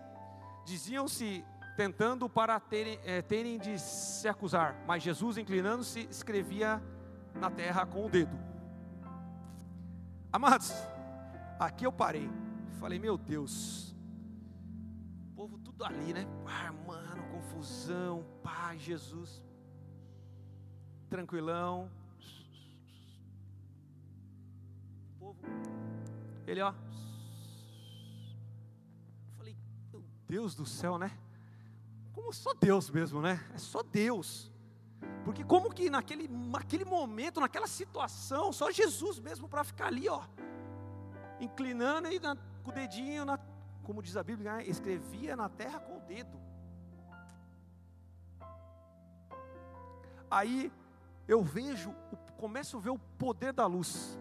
diziam-se 0.65 1.45
tentando 1.75 2.30
para 2.30 2.60
terem, 2.60 2.99
é, 3.04 3.21
terem 3.21 3.60
de 3.60 3.78
se 3.80 4.28
acusar, 4.28 4.75
mas 4.88 5.04
Jesus, 5.04 5.38
inclinando-se, 5.38 6.08
escrevia 6.10 6.82
na 7.36 7.51
terra 7.51 7.86
com 7.86 8.06
o 8.06 8.10
dedo. 8.10 8.38
Amados, 10.32 10.73
aqui 11.60 11.86
eu 11.86 11.91
parei. 11.91 12.30
Falei, 12.80 12.99
meu 12.99 13.17
Deus, 13.17 13.95
o 15.32 15.36
povo 15.36 15.58
tudo 15.58 15.84
ali, 15.84 16.13
né? 16.13 16.25
Ah, 16.45 16.71
mano, 16.86 17.23
confusão, 17.32 18.25
Pai, 18.43 18.78
Jesus, 18.78 19.41
tranquilão. 21.10 21.89
O 25.15 25.15
povo, 25.26 25.40
ele 26.46 26.62
ó, 26.62 26.74
Deus 30.28 30.56
do 30.56 30.66
céu, 30.66 30.98
né? 30.98 31.12
Como 32.14 32.34
só 32.34 32.54
Deus 32.54 32.90
mesmo, 32.90 33.22
né? 33.22 33.40
É 33.54 33.58
só 33.58 33.84
Deus. 33.84 34.52
Porque 35.24 35.44
como 35.44 35.74
que 35.74 35.90
naquele, 35.90 36.28
naquele 36.28 36.86
momento, 36.86 37.40
naquela 37.40 37.68
situação, 37.68 38.52
só 38.52 38.72
Jesus 38.72 39.20
mesmo 39.20 39.48
para 39.48 39.64
ficar 39.64 39.88
ali, 39.88 40.10
ó, 40.10 40.24
inclinando 41.40 42.08
e 42.12 42.20
na, 42.20 42.36
com 42.64 42.72
o 42.72 42.74
dedinho, 42.74 43.26
na, 43.26 43.40
como 43.84 44.02
diz 44.02 44.18
a 44.18 44.24
Bíblia, 44.24 44.58
né? 44.58 44.66
escrevia 44.66 45.36
na 45.36 45.50
terra 45.50 45.80
com 45.80 45.98
o 45.98 46.02
dedo. 46.02 46.40
Aí 50.30 50.72
eu 51.28 51.44
vejo, 51.44 51.94
começo 52.38 52.78
a 52.78 52.80
ver 52.80 52.90
o 52.90 53.00
poder 53.00 53.54
da 53.54 53.66
luz. 53.66 54.18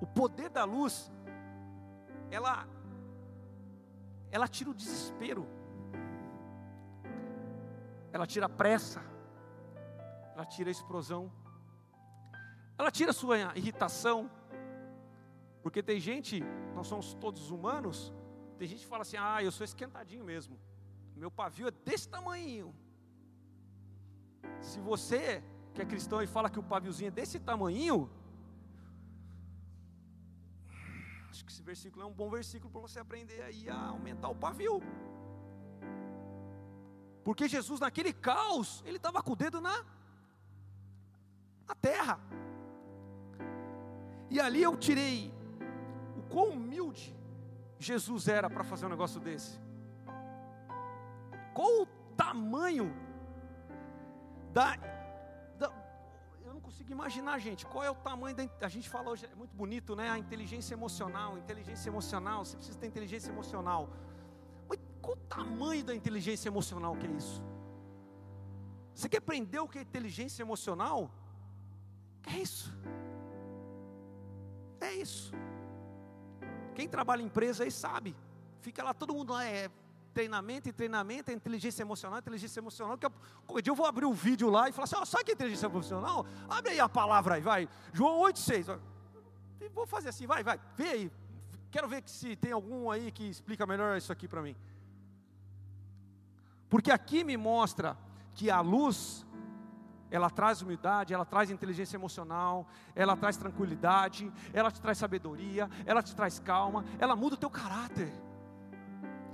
O 0.00 0.06
poder 0.06 0.48
da 0.48 0.64
luz, 0.64 1.12
ela 2.30 2.66
ela 4.32 4.46
tira 4.46 4.70
o 4.70 4.74
desespero, 4.74 5.46
ela 8.12 8.26
tira 8.26 8.46
a 8.46 8.48
pressa, 8.48 9.02
ela 10.34 10.46
tira 10.46 10.70
a 10.70 10.72
explosão, 10.72 11.30
ela 12.78 12.90
tira 12.90 13.10
a 13.10 13.14
sua 13.14 13.36
irritação, 13.56 14.30
porque 15.62 15.82
tem 15.82 15.98
gente, 15.98 16.42
nós 16.74 16.86
somos 16.86 17.12
todos 17.14 17.50
humanos, 17.50 18.14
tem 18.56 18.68
gente 18.68 18.80
que 18.80 18.86
fala 18.86 19.02
assim: 19.02 19.16
ah, 19.18 19.42
eu 19.42 19.50
sou 19.50 19.64
esquentadinho 19.64 20.24
mesmo, 20.24 20.58
meu 21.16 21.30
pavio 21.30 21.68
é 21.68 21.70
desse 21.70 22.08
tamanho. 22.08 22.74
Se 24.60 24.80
você 24.80 25.42
que 25.74 25.82
é 25.82 25.84
cristão 25.84 26.22
e 26.22 26.26
fala 26.26 26.50
que 26.50 26.58
o 26.58 26.62
paviozinho 26.62 27.08
é 27.08 27.10
desse 27.10 27.38
tamanho, 27.38 28.10
acho 31.40 31.46
que 31.46 31.52
esse 31.52 31.62
versículo 31.62 32.04
é 32.04 32.06
um 32.06 32.12
bom 32.12 32.28
versículo 32.28 32.70
para 32.70 32.82
você 32.82 33.00
aprender 33.00 33.40
aí 33.42 33.68
a 33.68 33.88
aumentar 33.88 34.28
o 34.28 34.34
pavio. 34.34 34.82
Porque 37.24 37.48
Jesus, 37.48 37.80
naquele 37.80 38.12
caos, 38.12 38.82
ele 38.84 38.98
estava 38.98 39.22
com 39.22 39.32
o 39.32 39.36
dedo 39.36 39.58
na, 39.60 39.84
na 41.66 41.74
terra. 41.74 42.20
E 44.28 44.38
ali 44.38 44.62
eu 44.62 44.76
tirei 44.76 45.32
o 46.18 46.22
quão 46.28 46.50
humilde 46.50 47.16
Jesus 47.78 48.28
era 48.28 48.50
para 48.50 48.62
fazer 48.62 48.84
um 48.84 48.90
negócio 48.90 49.18
desse. 49.18 49.58
Qual 51.54 51.82
o 51.82 51.86
tamanho 52.16 52.94
da 54.52 54.76
consigo 56.70 56.92
imaginar, 56.92 57.38
gente, 57.38 57.66
qual 57.66 57.82
é 57.82 57.90
o 57.90 57.94
tamanho 57.94 58.34
da. 58.36 58.44
A 58.60 58.68
gente 58.68 58.88
fala 58.88 59.10
hoje, 59.10 59.26
é 59.26 59.34
muito 59.34 59.54
bonito, 59.54 59.96
né? 59.96 60.08
A 60.08 60.18
inteligência 60.18 60.72
emocional. 60.74 61.36
Inteligência 61.36 61.88
emocional, 61.90 62.44
você 62.44 62.56
precisa 62.56 62.78
ter 62.78 62.86
inteligência 62.86 63.30
emocional. 63.30 63.88
Mas 64.68 64.78
qual 65.02 65.16
o 65.16 65.20
tamanho 65.20 65.84
da 65.84 65.94
inteligência 65.94 66.48
emocional 66.48 66.94
que 66.96 67.06
é 67.06 67.10
isso? 67.10 67.42
Você 68.94 69.08
quer 69.08 69.18
aprender 69.18 69.58
o 69.58 69.68
que 69.68 69.78
é 69.78 69.82
inteligência 69.82 70.42
emocional? 70.42 71.10
É 72.24 72.38
isso. 72.38 72.72
É 74.80 74.92
isso. 74.94 75.32
Quem 76.76 76.88
trabalha 76.88 77.22
em 77.22 77.26
empresa 77.26 77.64
aí 77.64 77.70
sabe. 77.70 78.14
Fica 78.60 78.84
lá 78.84 78.94
todo 78.94 79.12
mundo 79.12 79.32
lá, 79.32 79.44
é 79.44 79.68
treinamento 80.12 80.68
e 80.68 80.72
treinamento, 80.72 81.30
é 81.30 81.34
inteligência 81.34 81.82
emocional, 81.82 82.18
inteligência 82.18 82.60
emocional. 82.60 82.98
Que 82.98 83.06
eu 83.70 83.74
vou 83.74 83.86
abrir 83.86 84.06
um 84.06 84.12
vídeo 84.12 84.50
lá 84.50 84.68
e 84.68 84.72
falar 84.72 84.84
assim: 84.84 84.96
ó, 84.96 85.04
sabe 85.04 85.24
que 85.24 85.30
é 85.30 85.34
inteligência 85.34 85.66
emocional? 85.66 86.26
Abre 86.48 86.72
aí 86.72 86.80
a 86.80 86.88
palavra 86.88 87.36
aí, 87.36 87.40
vai. 87.40 87.68
João 87.92 88.20
8,6. 88.22 88.78
Vou 89.74 89.86
fazer 89.86 90.08
assim, 90.08 90.26
vai, 90.26 90.42
vai, 90.42 90.58
vê 90.76 90.88
aí. 90.88 91.12
Quero 91.70 91.86
ver 91.86 92.02
se 92.06 92.34
tem 92.34 92.52
algum 92.52 92.90
aí 92.90 93.12
que 93.12 93.28
explica 93.28 93.66
melhor 93.66 93.96
isso 93.96 94.12
aqui 94.12 94.26
para 94.26 94.42
mim. 94.42 94.56
Porque 96.68 96.90
aqui 96.90 97.22
me 97.22 97.36
mostra 97.36 97.96
que 98.34 98.50
a 98.50 98.60
luz, 98.60 99.26
ela 100.10 100.30
traz 100.30 100.62
humildade, 100.62 101.14
ela 101.14 101.24
traz 101.24 101.50
inteligência 101.50 101.96
emocional, 101.96 102.66
ela 102.94 103.16
traz 103.16 103.36
tranquilidade, 103.36 104.32
ela 104.52 104.70
te 104.70 104.80
traz 104.80 104.98
sabedoria, 104.98 105.70
ela 105.86 106.02
te 106.02 106.14
traz 106.14 106.38
calma, 106.40 106.84
ela 106.98 107.14
muda 107.14 107.34
o 107.36 107.38
teu 107.38 107.50
caráter 107.50 108.12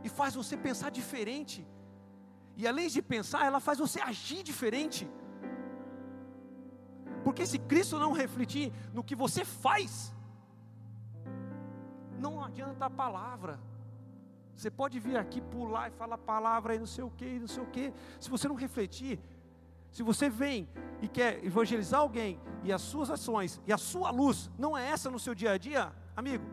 e 0.07 0.09
faz 0.09 0.35
você 0.41 0.57
pensar 0.57 0.91
diferente. 1.01 1.59
E 2.61 2.67
além 2.71 2.89
de 2.97 3.03
pensar, 3.15 3.41
ela 3.45 3.61
faz 3.67 3.79
você 3.85 4.01
agir 4.01 4.43
diferente. 4.51 5.03
Porque 7.25 7.45
se 7.45 7.59
Cristo 7.71 7.99
não 8.05 8.13
refletir 8.13 8.67
no 8.97 9.03
que 9.09 9.17
você 9.25 9.45
faz, 9.45 10.15
não 12.25 12.33
adianta 12.45 12.85
a 12.87 12.91
palavra. 13.03 13.55
Você 14.55 14.71
pode 14.71 14.99
vir 15.07 15.17
aqui 15.23 15.41
pular 15.57 15.89
e 15.89 15.97
falar 16.01 16.19
palavra 16.19 16.75
e 16.75 16.79
não 16.79 16.91
sei 16.95 17.05
o 17.05 17.11
que, 17.11 17.31
não 17.45 17.49
sei 17.49 17.63
o 17.63 17.67
que. 17.67 17.93
Se 18.21 18.31
você 18.31 18.47
não 18.49 18.55
refletir, 18.55 19.19
se 19.91 20.03
você 20.03 20.31
vem 20.31 20.69
e 21.03 21.09
quer 21.09 21.45
evangelizar 21.45 22.01
alguém 22.01 22.41
e 22.63 22.73
as 22.73 22.81
suas 22.81 23.11
ações 23.11 23.61
e 23.67 23.73
a 23.73 23.79
sua 23.79 24.11
luz 24.11 24.51
não 24.57 24.79
é 24.79 24.89
essa 24.89 25.11
no 25.11 25.19
seu 25.19 25.35
dia 25.35 25.53
a 25.53 25.59
dia, 25.59 25.93
amigo, 26.17 26.47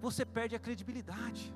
você 0.00 0.24
perde 0.24 0.54
a 0.54 0.58
credibilidade. 0.58 1.52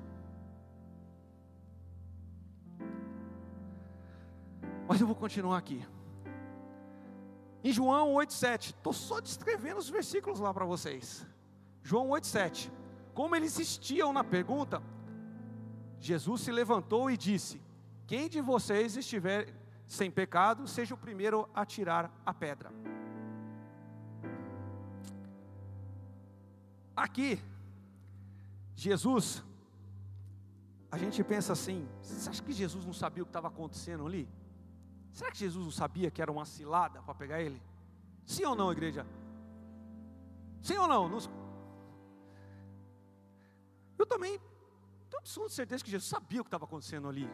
Mas 4.87 5.01
eu 5.01 5.07
vou 5.07 5.15
continuar 5.15 5.57
aqui. 5.57 5.85
Em 7.63 7.71
João 7.71 8.13
8,7, 8.13 8.75
estou 8.75 8.93
só 8.93 9.19
descrevendo 9.19 9.79
os 9.79 9.89
versículos 9.89 10.39
lá 10.39 10.53
para 10.53 10.65
vocês. 10.65 11.25
João 11.81 12.09
8,7. 12.09 12.71
Como 13.13 13.35
eles 13.35 13.53
insistiam 13.59 14.13
na 14.13 14.23
pergunta, 14.23 14.83
Jesus 15.99 16.41
se 16.41 16.51
levantou 16.51 17.09
e 17.09 17.17
disse: 17.17 17.61
Quem 18.05 18.29
de 18.29 18.41
vocês 18.41 18.95
estiver 18.95 19.51
sem 19.87 20.11
pecado, 20.11 20.67
seja 20.67 20.93
o 20.93 20.97
primeiro 20.97 21.49
a 21.53 21.65
tirar 21.65 22.11
a 22.25 22.33
pedra. 22.33 22.71
Aqui, 26.95 27.41
Jesus, 28.75 29.43
a 30.91 30.97
gente 30.97 31.23
pensa 31.23 31.53
assim: 31.53 31.87
você 32.01 32.29
acha 32.29 32.43
que 32.43 32.53
Jesus 32.53 32.85
não 32.85 32.93
sabia 32.93 33.23
o 33.23 33.25
que 33.25 33.29
estava 33.29 33.47
acontecendo 33.47 34.05
ali? 34.05 34.27
Será 35.15 35.31
que 35.31 35.37
Jesus 35.37 35.63
não 35.63 35.71
sabia 35.71 36.11
que 36.11 36.21
era 36.21 36.29
uma 36.29 36.43
cilada 36.45 37.01
para 37.01 37.15
pegar 37.15 37.41
ele? 37.41 37.63
Sim 38.25 38.43
ou 38.43 38.53
não, 38.53 38.69
igreja? 38.69 39.07
Sim 40.61 40.77
ou 40.77 40.89
não? 40.89 41.09
Eu 43.97 44.05
também 44.05 44.37
tenho 45.09 45.19
absoluta 45.19 45.53
certeza 45.53 45.81
que 45.81 45.89
Jesus 45.89 46.09
sabia 46.09 46.41
o 46.41 46.43
que 46.43 46.49
estava 46.49 46.65
acontecendo 46.65 47.07
ali. 47.07 47.29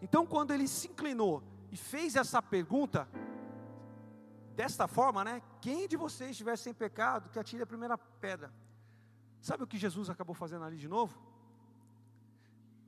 Então, 0.00 0.26
quando 0.26 0.52
ele 0.52 0.66
se 0.66 0.88
inclinou 0.88 1.42
e 1.70 1.76
fez 1.76 2.16
essa 2.16 2.40
pergunta, 2.40 3.06
desta 4.56 4.88
forma, 4.88 5.22
né? 5.22 5.42
Quem 5.60 5.86
de 5.86 5.98
vocês 5.98 6.30
estiver 6.30 6.56
sem 6.56 6.72
pecado, 6.72 7.28
que 7.28 7.38
atire 7.38 7.62
a 7.62 7.66
primeira 7.66 7.98
pedra. 7.98 8.50
Sabe 9.42 9.64
o 9.64 9.66
que 9.66 9.76
Jesus 9.76 10.08
acabou 10.08 10.34
fazendo 10.34 10.64
ali 10.64 10.78
de 10.78 10.88
novo? 10.88 11.20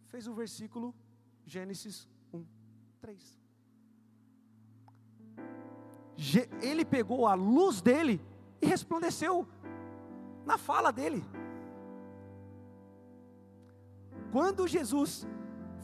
Fez 0.06 0.26
o 0.26 0.32
versículo 0.32 0.94
Gênesis 1.44 2.08
3. 3.04 3.38
ele 6.62 6.86
pegou 6.86 7.26
a 7.26 7.34
luz 7.34 7.82
dele 7.82 8.18
e 8.62 8.66
resplandeceu 8.66 9.46
na 10.46 10.56
fala 10.56 10.90
dele. 10.90 11.22
Quando 14.32 14.66
Jesus 14.66 15.26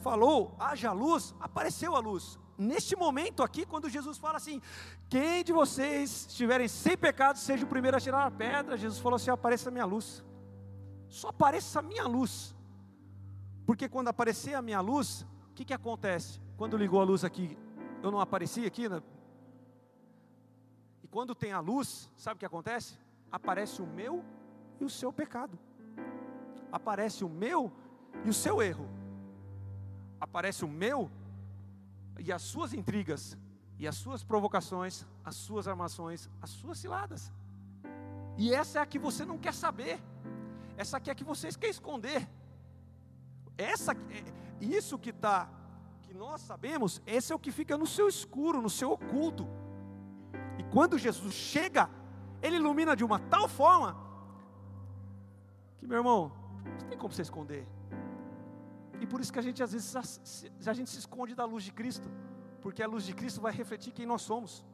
falou, 0.01 0.55
haja 0.59 0.91
luz, 0.91 1.35
apareceu 1.39 1.95
a 1.95 1.99
luz. 1.99 2.39
Neste 2.57 2.95
momento 2.95 3.43
aqui, 3.43 3.67
quando 3.67 3.87
Jesus 3.87 4.17
fala 4.17 4.37
assim: 4.37 4.59
Quem 5.07 5.43
de 5.43 5.53
vocês 5.53 6.25
estiverem 6.27 6.67
sem 6.67 6.97
pecado, 6.97 7.37
seja 7.37 7.65
o 7.65 7.69
primeiro 7.69 7.97
a 7.97 7.99
tirar 7.99 8.25
a 8.25 8.31
pedra, 8.31 8.77
Jesus 8.77 8.99
falou 8.99 9.17
assim: 9.17 9.29
Apareça 9.29 9.69
a 9.69 9.71
minha 9.71 9.85
luz. 9.85 10.23
Só 11.07 11.29
apareça 11.29 11.79
a 11.79 11.81
minha 11.83 12.07
luz. 12.07 12.55
Porque 13.65 13.87
quando 13.87 14.09
aparecer 14.09 14.53
a 14.55 14.61
minha 14.61 14.81
luz, 14.81 15.25
o 15.49 15.53
que, 15.53 15.65
que 15.65 15.73
acontece? 15.73 16.39
Quando 16.61 16.77
ligou 16.77 17.01
a 17.01 17.03
luz 17.03 17.23
aqui, 17.23 17.57
eu 18.03 18.11
não 18.11 18.19
apareci 18.19 18.67
aqui, 18.67 18.87
né? 18.87 19.01
E 21.03 21.07
quando 21.07 21.33
tem 21.33 21.51
a 21.51 21.59
luz, 21.59 22.07
sabe 22.15 22.35
o 22.35 22.39
que 22.39 22.45
acontece? 22.45 22.99
Aparece 23.31 23.81
o 23.81 23.87
meu 23.87 24.23
e 24.79 24.85
o 24.85 24.89
seu 24.89 25.11
pecado. 25.11 25.57
Aparece 26.71 27.25
o 27.25 27.29
meu 27.29 27.73
e 28.23 28.29
o 28.29 28.33
seu 28.33 28.61
erro. 28.61 28.87
Aparece 30.19 30.63
o 30.63 30.67
meu 30.67 31.09
e 32.19 32.31
as 32.31 32.43
suas 32.43 32.75
intrigas, 32.75 33.35
e 33.79 33.87
as 33.87 33.95
suas 33.95 34.23
provocações, 34.23 35.03
as 35.25 35.35
suas 35.37 35.67
armações, 35.67 36.29
as 36.39 36.51
suas 36.51 36.77
ciladas. 36.77 37.33
E 38.37 38.53
essa 38.53 38.77
é 38.77 38.81
a 38.83 38.85
que 38.85 38.99
você 38.99 39.25
não 39.25 39.39
quer 39.39 39.55
saber. 39.55 39.99
Essa 40.77 40.97
aqui 40.97 41.09
é 41.09 41.13
a 41.13 41.15
que 41.15 41.23
vocês 41.23 41.55
querem 41.55 41.71
esconder. 41.71 42.29
Essa, 43.57 43.93
é, 43.93 44.23
isso 44.63 44.99
que 44.99 45.09
está, 45.09 45.49
que 46.11 46.17
nós 46.17 46.41
sabemos, 46.41 47.01
esse 47.07 47.31
é 47.31 47.35
o 47.35 47.39
que 47.39 47.53
fica 47.53 47.77
no 47.77 47.87
seu 47.87 48.05
escuro, 48.09 48.61
no 48.61 48.69
seu 48.69 48.91
oculto. 48.91 49.47
E 50.59 50.63
quando 50.63 50.97
Jesus 50.97 51.33
chega, 51.33 51.89
ele 52.41 52.57
ilumina 52.57 52.97
de 52.97 53.05
uma 53.05 53.17
tal 53.17 53.47
forma 53.47 53.95
que, 55.77 55.87
meu 55.87 55.99
irmão, 55.99 56.29
não 56.81 56.87
tem 56.89 56.97
como 56.97 57.13
você 57.13 57.21
esconder. 57.21 57.65
E 58.99 59.07
por 59.07 59.21
isso 59.21 59.31
que 59.31 59.39
a 59.39 59.41
gente 59.41 59.63
às 59.63 59.71
vezes 59.71 59.95
a 60.67 60.73
gente 60.73 60.89
se 60.89 60.99
esconde 60.99 61.33
da 61.33 61.45
luz 61.45 61.63
de 61.63 61.71
Cristo, 61.71 62.09
porque 62.61 62.83
a 62.83 62.87
luz 62.87 63.05
de 63.05 63.13
Cristo 63.13 63.39
vai 63.39 63.53
refletir 63.53 63.93
quem 63.93 64.05
nós 64.05 64.21
somos. 64.21 64.65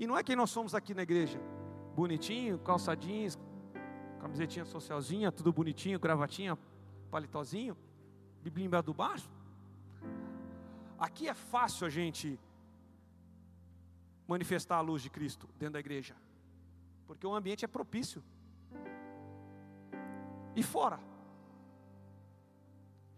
E 0.00 0.04
não 0.04 0.18
é 0.18 0.24
quem 0.24 0.34
nós 0.34 0.50
somos 0.50 0.74
aqui 0.74 0.92
na 0.94 1.02
igreja. 1.02 1.40
Bonitinho, 1.94 2.58
calçadinhos, 2.58 3.38
camisetinha 4.18 4.64
socialzinha, 4.64 5.30
tudo 5.30 5.52
bonitinho, 5.52 6.00
gravatinha, 6.00 6.58
palitozinho, 7.08 7.76
biblinha 8.42 8.66
embaixo 8.66 8.86
do 8.86 8.94
baixo. 8.94 9.41
Aqui 11.06 11.28
é 11.28 11.34
fácil 11.34 11.84
a 11.84 11.90
gente 11.90 12.38
manifestar 14.28 14.76
a 14.76 14.80
luz 14.80 15.02
de 15.02 15.10
Cristo 15.10 15.48
dentro 15.58 15.72
da 15.72 15.80
igreja, 15.80 16.14
porque 17.08 17.26
o 17.26 17.34
ambiente 17.34 17.64
é 17.64 17.68
propício. 17.68 18.22
E 20.54 20.62
fora, 20.62 21.00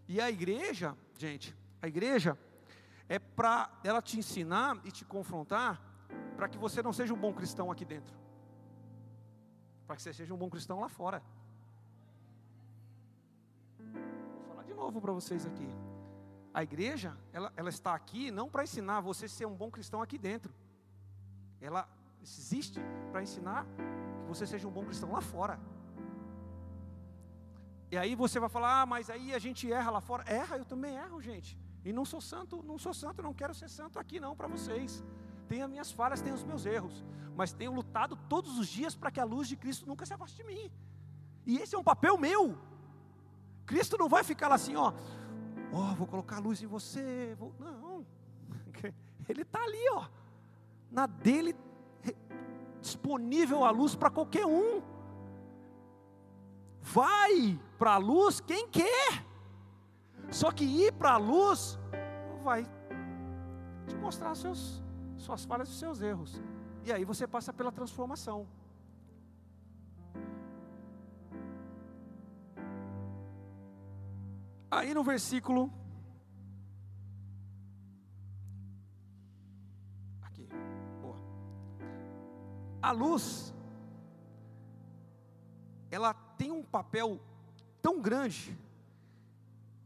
e 0.07 0.19
a 0.19 0.31
igreja, 0.31 0.97
gente, 1.15 1.55
a 1.79 1.87
igreja 1.87 2.35
é 3.07 3.19
para 3.19 3.69
ela 3.83 4.01
te 4.01 4.17
ensinar 4.17 4.79
e 4.83 4.91
te 4.91 5.05
confrontar 5.05 5.79
para 6.35 6.49
que 6.49 6.57
você 6.57 6.81
não 6.81 6.91
seja 6.91 7.13
um 7.13 7.17
bom 7.17 7.33
cristão 7.33 7.71
aqui 7.71 7.85
dentro. 7.85 8.15
Para 9.85 9.95
que 9.95 10.01
você 10.01 10.11
seja 10.11 10.33
um 10.33 10.37
bom 10.37 10.49
cristão 10.49 10.79
lá 10.79 10.89
fora. 10.89 11.21
Vou 13.77 14.43
falar 14.47 14.63
de 14.63 14.73
novo 14.73 14.99
para 14.99 15.11
vocês 15.11 15.45
aqui. 15.45 15.67
A 16.59 16.63
igreja, 16.63 17.09
ela, 17.33 17.51
ela 17.57 17.69
está 17.69 17.93
aqui 17.93 18.31
não 18.31 18.49
para 18.49 18.63
ensinar 18.63 19.01
você 19.01 19.25
a 19.25 19.29
ser 19.37 19.45
um 19.45 19.57
bom 19.61 19.69
cristão 19.69 20.01
aqui 20.01 20.17
dentro. 20.17 20.53
Ela 21.59 21.85
existe 22.23 22.79
para 23.11 23.21
ensinar 23.21 23.65
que 24.21 24.27
você 24.29 24.47
seja 24.47 24.65
um 24.65 24.71
bom 24.71 24.85
cristão 24.85 25.11
lá 25.11 25.19
fora. 25.19 25.59
E 27.91 27.97
aí 27.97 28.15
você 28.15 28.39
vai 28.39 28.47
falar, 28.47 28.83
ah, 28.83 28.85
mas 28.85 29.09
aí 29.09 29.33
a 29.33 29.41
gente 29.45 29.69
erra 29.69 29.91
lá 29.91 29.99
fora. 29.99 30.23
Erra, 30.41 30.55
eu 30.57 30.63
também 30.63 30.95
erro, 30.95 31.21
gente. 31.21 31.59
E 31.83 31.91
não 31.91 32.05
sou 32.05 32.21
santo, 32.21 32.63
não 32.63 32.77
sou 32.77 32.93
santo, 32.93 33.21
não 33.21 33.33
quero 33.33 33.53
ser 33.53 33.69
santo 33.69 33.99
aqui 33.99 34.17
não 34.17 34.33
para 34.33 34.47
vocês. 34.47 35.03
Tenho 35.49 35.65
as 35.65 35.69
minhas 35.69 35.91
falhas, 35.91 36.21
tenho 36.21 36.35
os 36.35 36.45
meus 36.45 36.65
erros, 36.65 37.03
mas 37.35 37.51
tenho 37.51 37.73
lutado 37.73 38.15
todos 38.29 38.57
os 38.57 38.69
dias 38.69 38.95
para 38.95 39.11
que 39.11 39.19
a 39.19 39.25
luz 39.25 39.49
de 39.49 39.57
Cristo 39.57 39.85
nunca 39.85 40.05
se 40.05 40.13
afaste 40.13 40.37
de 40.37 40.45
mim. 40.45 40.71
E 41.45 41.57
esse 41.57 41.75
é 41.75 41.77
um 41.77 41.83
papel 41.83 42.17
meu. 42.17 42.57
Cristo 43.65 43.97
não 43.97 44.07
vai 44.07 44.23
ficar 44.23 44.47
lá 44.47 44.55
assim, 44.55 44.77
ó, 44.77 44.93
ó, 45.75 45.91
oh, 45.91 45.95
vou 45.95 46.07
colocar 46.07 46.37
a 46.37 46.39
luz 46.39 46.61
em 46.61 46.67
você, 46.67 47.35
vou... 47.37 47.53
não. 47.59 48.05
Ele 49.27 49.41
está 49.41 49.61
ali, 49.61 49.89
ó, 49.91 50.07
na 50.91 51.05
dele 51.07 51.55
disponível 52.85 53.63
a 53.63 53.71
luz 53.71 53.95
para 53.95 54.11
qualquer 54.11 54.45
um. 54.45 54.81
Vai 56.79 57.59
para 57.79 57.95
a 57.95 57.97
luz 57.97 58.39
quem 58.39 58.67
quer. 58.69 59.25
Só 60.29 60.51
que 60.51 60.63
ir 60.63 60.93
para 60.93 61.13
a 61.13 61.17
luz 61.17 61.79
vai 62.43 62.63
te 63.87 63.95
mostrar 63.95 64.35
seus, 64.35 64.83
suas 65.17 65.43
falhas 65.45 65.69
e 65.69 65.73
seus 65.73 66.01
erros. 66.01 66.41
E 66.83 66.93
aí 66.93 67.03
você 67.03 67.27
passa 67.27 67.51
pela 67.51 67.71
transformação. 67.71 68.47
Aí 74.69 74.93
no 74.93 75.03
versículo. 75.03 75.71
Aqui. 80.21 80.47
Boa. 81.01 81.17
A 82.81 82.91
luz. 82.91 83.53
Ela 85.89 86.13
tem 86.13 86.51
um 86.51 86.63
papel 86.63 87.19
tão 87.81 88.01
grande 88.01 88.57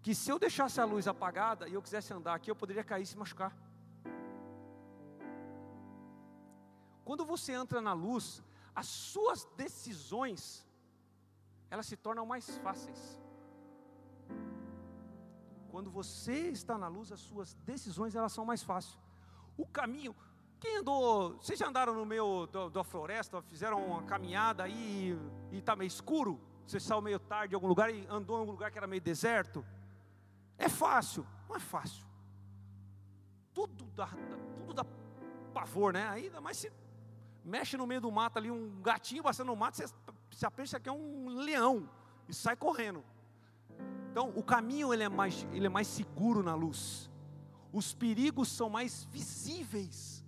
que 0.01 0.15
se 0.15 0.31
eu 0.31 0.39
deixasse 0.39 0.79
a 0.79 0.85
luz 0.85 1.07
apagada 1.07 1.67
e 1.67 1.73
eu 1.73 1.81
quisesse 1.81 2.13
andar 2.13 2.33
aqui, 2.33 2.49
eu 2.49 2.55
poderia 2.55 2.83
cair 2.83 3.03
e 3.03 3.05
se 3.05 3.17
machucar. 3.17 3.55
Quando 7.03 7.25
você 7.25 7.53
entra 7.53 7.81
na 7.81 7.93
luz, 7.93 8.41
as 8.73 8.87
suas 8.87 9.45
decisões 9.57 10.65
elas 11.69 11.85
se 11.85 11.95
tornam 11.95 12.25
mais 12.25 12.57
fáceis. 12.57 13.19
Quando 15.79 15.91
você 15.91 16.49
está 16.49 16.77
na 16.77 16.89
luz, 16.89 17.09
as 17.09 17.21
suas 17.21 17.53
decisões 17.65 18.13
elas 18.13 18.33
são 18.33 18.43
mais 18.43 18.61
fáceis. 18.61 18.99
O 19.57 19.65
caminho, 19.65 20.13
quem 20.59 20.79
andou, 20.79 21.37
vocês 21.37 21.57
já 21.57 21.69
andaram 21.69 21.93
no 21.93 22.05
meio 22.05 22.47
da 22.73 22.83
floresta, 22.83 23.41
fizeram 23.43 23.85
uma 23.85 24.03
caminhada 24.03 24.63
aí 24.63 25.17
e 25.49 25.57
está 25.57 25.77
meio 25.77 25.87
escuro? 25.87 26.37
Você 26.67 26.81
saiu 26.81 27.01
meio 27.01 27.17
tarde 27.17 27.53
em 27.53 27.55
algum 27.55 27.67
lugar 27.69 27.89
e 27.93 28.05
andou 28.09 28.39
em 28.39 28.41
um 28.41 28.51
lugar 28.51 28.69
que 28.71 28.77
era 28.77 28.87
meio 28.87 29.01
deserto. 29.01 29.65
É 30.57 30.67
fácil? 30.67 31.25
Não 31.47 31.55
é 31.55 31.59
fácil. 31.61 32.05
Tudo 33.53 33.85
dá, 33.95 34.09
tudo 34.65 34.73
dá 34.73 34.85
pavor, 35.53 35.93
né? 35.93 36.09
Ainda 36.09 36.41
mais 36.41 36.57
se 36.57 36.69
mexe 37.45 37.77
no 37.77 37.87
meio 37.87 38.01
do 38.01 38.11
mato 38.11 38.37
ali, 38.37 38.51
um 38.51 38.81
gatinho 38.81 39.23
passando 39.23 39.47
no 39.47 39.55
mato, 39.55 39.77
você, 39.77 39.87
você 40.29 40.51
pensa 40.51 40.77
que 40.77 40.89
é 40.89 40.91
um 40.91 41.29
leão 41.29 41.89
e 42.27 42.33
sai 42.33 42.57
correndo. 42.57 43.01
Então, 44.11 44.31
o 44.35 44.43
caminho 44.43 44.93
ele 44.93 45.03
é 45.03 45.09
mais, 45.09 45.47
ele 45.53 45.65
é 45.67 45.69
mais 45.69 45.87
seguro 45.87 46.41
na 46.41 46.55
luz. 46.55 47.09
Os 47.71 47.93
perigos 47.93 48.47
são 48.49 48.69
mais 48.69 49.03
visíveis. 49.05 50.25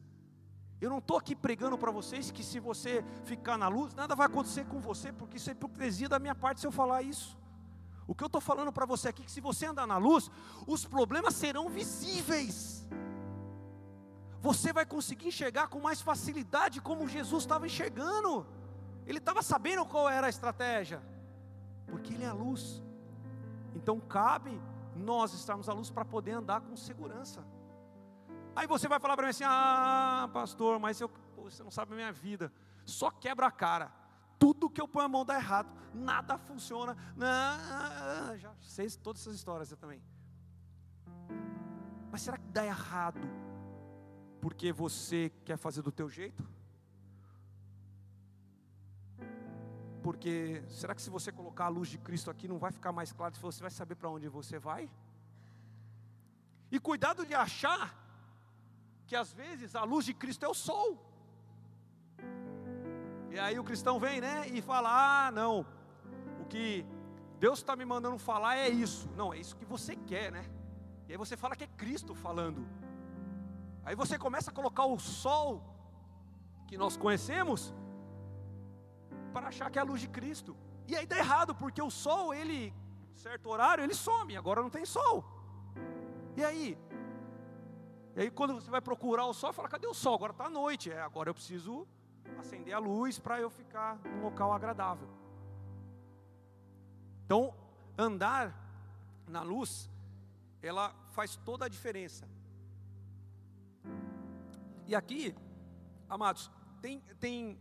Eu 0.79 0.89
não 0.89 0.99
estou 0.99 1.17
aqui 1.17 1.35
pregando 1.35 1.77
para 1.77 1.91
vocês 1.91 2.31
que 2.31 2.43
se 2.43 2.59
você 2.59 3.03
ficar 3.23 3.57
na 3.57 3.67
luz, 3.67 3.93
nada 3.93 4.15
vai 4.15 4.25
acontecer 4.25 4.65
com 4.65 4.79
você, 4.79 5.11
porque 5.11 5.37
isso 5.37 5.49
é 5.49 5.53
hipocrisia 5.53 6.09
da 6.09 6.19
minha 6.19 6.33
parte 6.33 6.61
se 6.61 6.67
eu 6.67 6.71
falar 6.71 7.01
isso. 7.01 7.37
O 8.07 8.15
que 8.15 8.23
eu 8.23 8.27
estou 8.27 8.41
falando 8.41 8.71
para 8.71 8.85
você 8.85 9.09
aqui 9.09 9.21
é 9.21 9.25
que 9.25 9.31
se 9.31 9.39
você 9.39 9.67
andar 9.67 9.87
na 9.87 9.97
luz, 9.97 10.29
os 10.67 10.85
problemas 10.85 11.35
serão 11.35 11.69
visíveis. 11.69 12.87
Você 14.41 14.73
vai 14.73 14.85
conseguir 14.85 15.27
enxergar 15.27 15.67
com 15.67 15.79
mais 15.79 16.01
facilidade 16.01 16.81
como 16.81 17.07
Jesus 17.07 17.43
estava 17.43 17.67
enxergando. 17.67 18.45
Ele 19.05 19.19
estava 19.19 19.41
sabendo 19.43 19.85
qual 19.85 20.09
era 20.09 20.27
a 20.27 20.29
estratégia, 20.29 21.01
porque 21.87 22.13
Ele 22.13 22.23
é 22.23 22.27
a 22.27 22.33
luz. 22.33 22.81
Então 23.75 23.99
cabe 23.99 24.59
nós 24.95 25.33
estarmos 25.33 25.69
à 25.69 25.73
luz 25.73 25.89
para 25.89 26.05
poder 26.05 26.31
andar 26.31 26.61
com 26.61 26.75
segurança. 26.75 27.45
Aí 28.55 28.67
você 28.67 28.87
vai 28.87 28.99
falar 28.99 29.15
para 29.15 29.25
mim 29.25 29.31
assim: 29.31 29.43
ah, 29.45 30.29
pastor, 30.33 30.79
mas 30.79 30.99
eu, 30.99 31.09
você 31.37 31.63
não 31.63 31.71
sabe 31.71 31.93
a 31.93 31.95
minha 31.95 32.11
vida. 32.11 32.51
Só 32.85 33.09
quebra 33.09 33.47
a 33.47 33.51
cara. 33.51 33.91
Tudo 34.37 34.69
que 34.69 34.81
eu 34.81 34.87
ponho 34.87 35.05
a 35.05 35.09
mão 35.09 35.23
dá 35.23 35.35
errado. 35.35 35.71
Nada 35.93 36.37
funciona. 36.37 36.97
Já 38.37 38.53
sei 38.61 38.89
todas 38.89 39.21
essas 39.21 39.35
histórias 39.35 39.71
eu 39.71 39.77
também. 39.77 40.01
Mas 42.11 42.21
será 42.21 42.37
que 42.37 42.47
dá 42.47 42.65
errado 42.65 43.21
porque 44.41 44.71
você 44.73 45.31
quer 45.45 45.57
fazer 45.57 45.81
do 45.81 45.91
teu 45.91 46.09
jeito? 46.09 46.43
Porque 50.11 50.61
será 50.67 50.93
que 50.93 51.01
se 51.01 51.09
você 51.09 51.31
colocar 51.31 51.65
a 51.67 51.69
luz 51.69 51.87
de 51.87 51.97
Cristo 51.97 52.29
aqui 52.29 52.45
não 52.45 52.57
vai 52.57 52.69
ficar 52.69 52.91
mais 52.91 53.13
claro 53.13 53.33
se 53.33 53.41
você 53.41 53.61
vai 53.61 53.71
saber 53.71 53.95
para 53.95 54.09
onde 54.09 54.27
você 54.27 54.59
vai? 54.59 54.89
E 56.69 56.77
cuidado 56.81 57.25
de 57.25 57.33
achar 57.33 57.95
que 59.07 59.15
às 59.15 59.31
vezes 59.31 59.73
a 59.73 59.85
luz 59.85 60.03
de 60.03 60.13
Cristo 60.13 60.43
é 60.43 60.49
o 60.49 60.53
sol. 60.53 60.89
E 63.29 63.39
aí 63.39 63.57
o 63.57 63.63
cristão 63.63 64.01
vem, 64.01 64.19
né, 64.19 64.49
e 64.49 64.61
fala: 64.61 64.89
ah, 65.27 65.31
não, 65.31 65.65
o 66.41 66.45
que 66.49 66.85
Deus 67.39 67.59
está 67.59 67.73
me 67.73 67.85
mandando 67.85 68.17
falar 68.17 68.57
é 68.57 68.67
isso. 68.67 69.09
Não, 69.15 69.33
é 69.33 69.37
isso 69.37 69.55
que 69.55 69.63
você 69.63 69.95
quer, 69.95 70.29
né? 70.29 70.43
E 71.07 71.13
aí 71.13 71.17
você 71.17 71.37
fala 71.37 71.55
que 71.55 71.63
é 71.63 71.67
Cristo 71.67 72.13
falando. 72.13 72.67
Aí 73.85 73.95
você 73.95 74.17
começa 74.17 74.51
a 74.51 74.53
colocar 74.53 74.85
o 74.85 74.99
sol 74.99 75.63
que 76.67 76.77
nós 76.77 76.97
conhecemos 76.97 77.73
para 79.31 79.47
achar 79.47 79.69
que 79.69 79.79
é 79.79 79.81
a 79.81 79.85
luz 79.85 80.01
de 80.01 80.07
Cristo. 80.07 80.55
E 80.87 80.95
aí 80.95 81.05
dá 81.05 81.17
errado, 81.17 81.55
porque 81.55 81.81
o 81.81 81.89
sol, 81.89 82.33
ele, 82.33 82.73
certo 83.15 83.49
horário, 83.49 83.83
ele 83.83 83.93
some, 83.93 84.35
agora 84.35 84.61
não 84.61 84.69
tem 84.69 84.85
sol. 84.85 85.23
E 86.35 86.43
aí? 86.43 86.77
E 88.15 88.21
aí 88.21 88.31
quando 88.31 88.53
você 88.53 88.69
vai 88.69 88.81
procurar 88.81 89.25
o 89.25 89.33
sol, 89.33 89.53
fala, 89.53 89.69
cadê 89.69 89.87
o 89.87 89.93
sol? 89.93 90.15
Agora 90.15 90.31
está 90.31 90.49
noite. 90.49 90.91
É, 90.91 91.01
agora 91.01 91.29
eu 91.29 91.33
preciso 91.33 91.87
acender 92.37 92.73
a 92.73 92.79
luz 92.79 93.19
para 93.19 93.39
eu 93.39 93.49
ficar 93.49 93.99
num 94.03 94.23
local 94.23 94.53
agradável. 94.53 95.07
Então, 97.25 97.53
andar 97.97 98.53
na 99.27 99.41
luz, 99.41 99.89
ela 100.61 100.93
faz 101.11 101.37
toda 101.37 101.65
a 101.65 101.69
diferença. 101.69 102.27
E 104.85 104.95
aqui, 104.95 105.33
amados, 106.09 106.51
tem, 106.81 106.99
tem, 107.19 107.57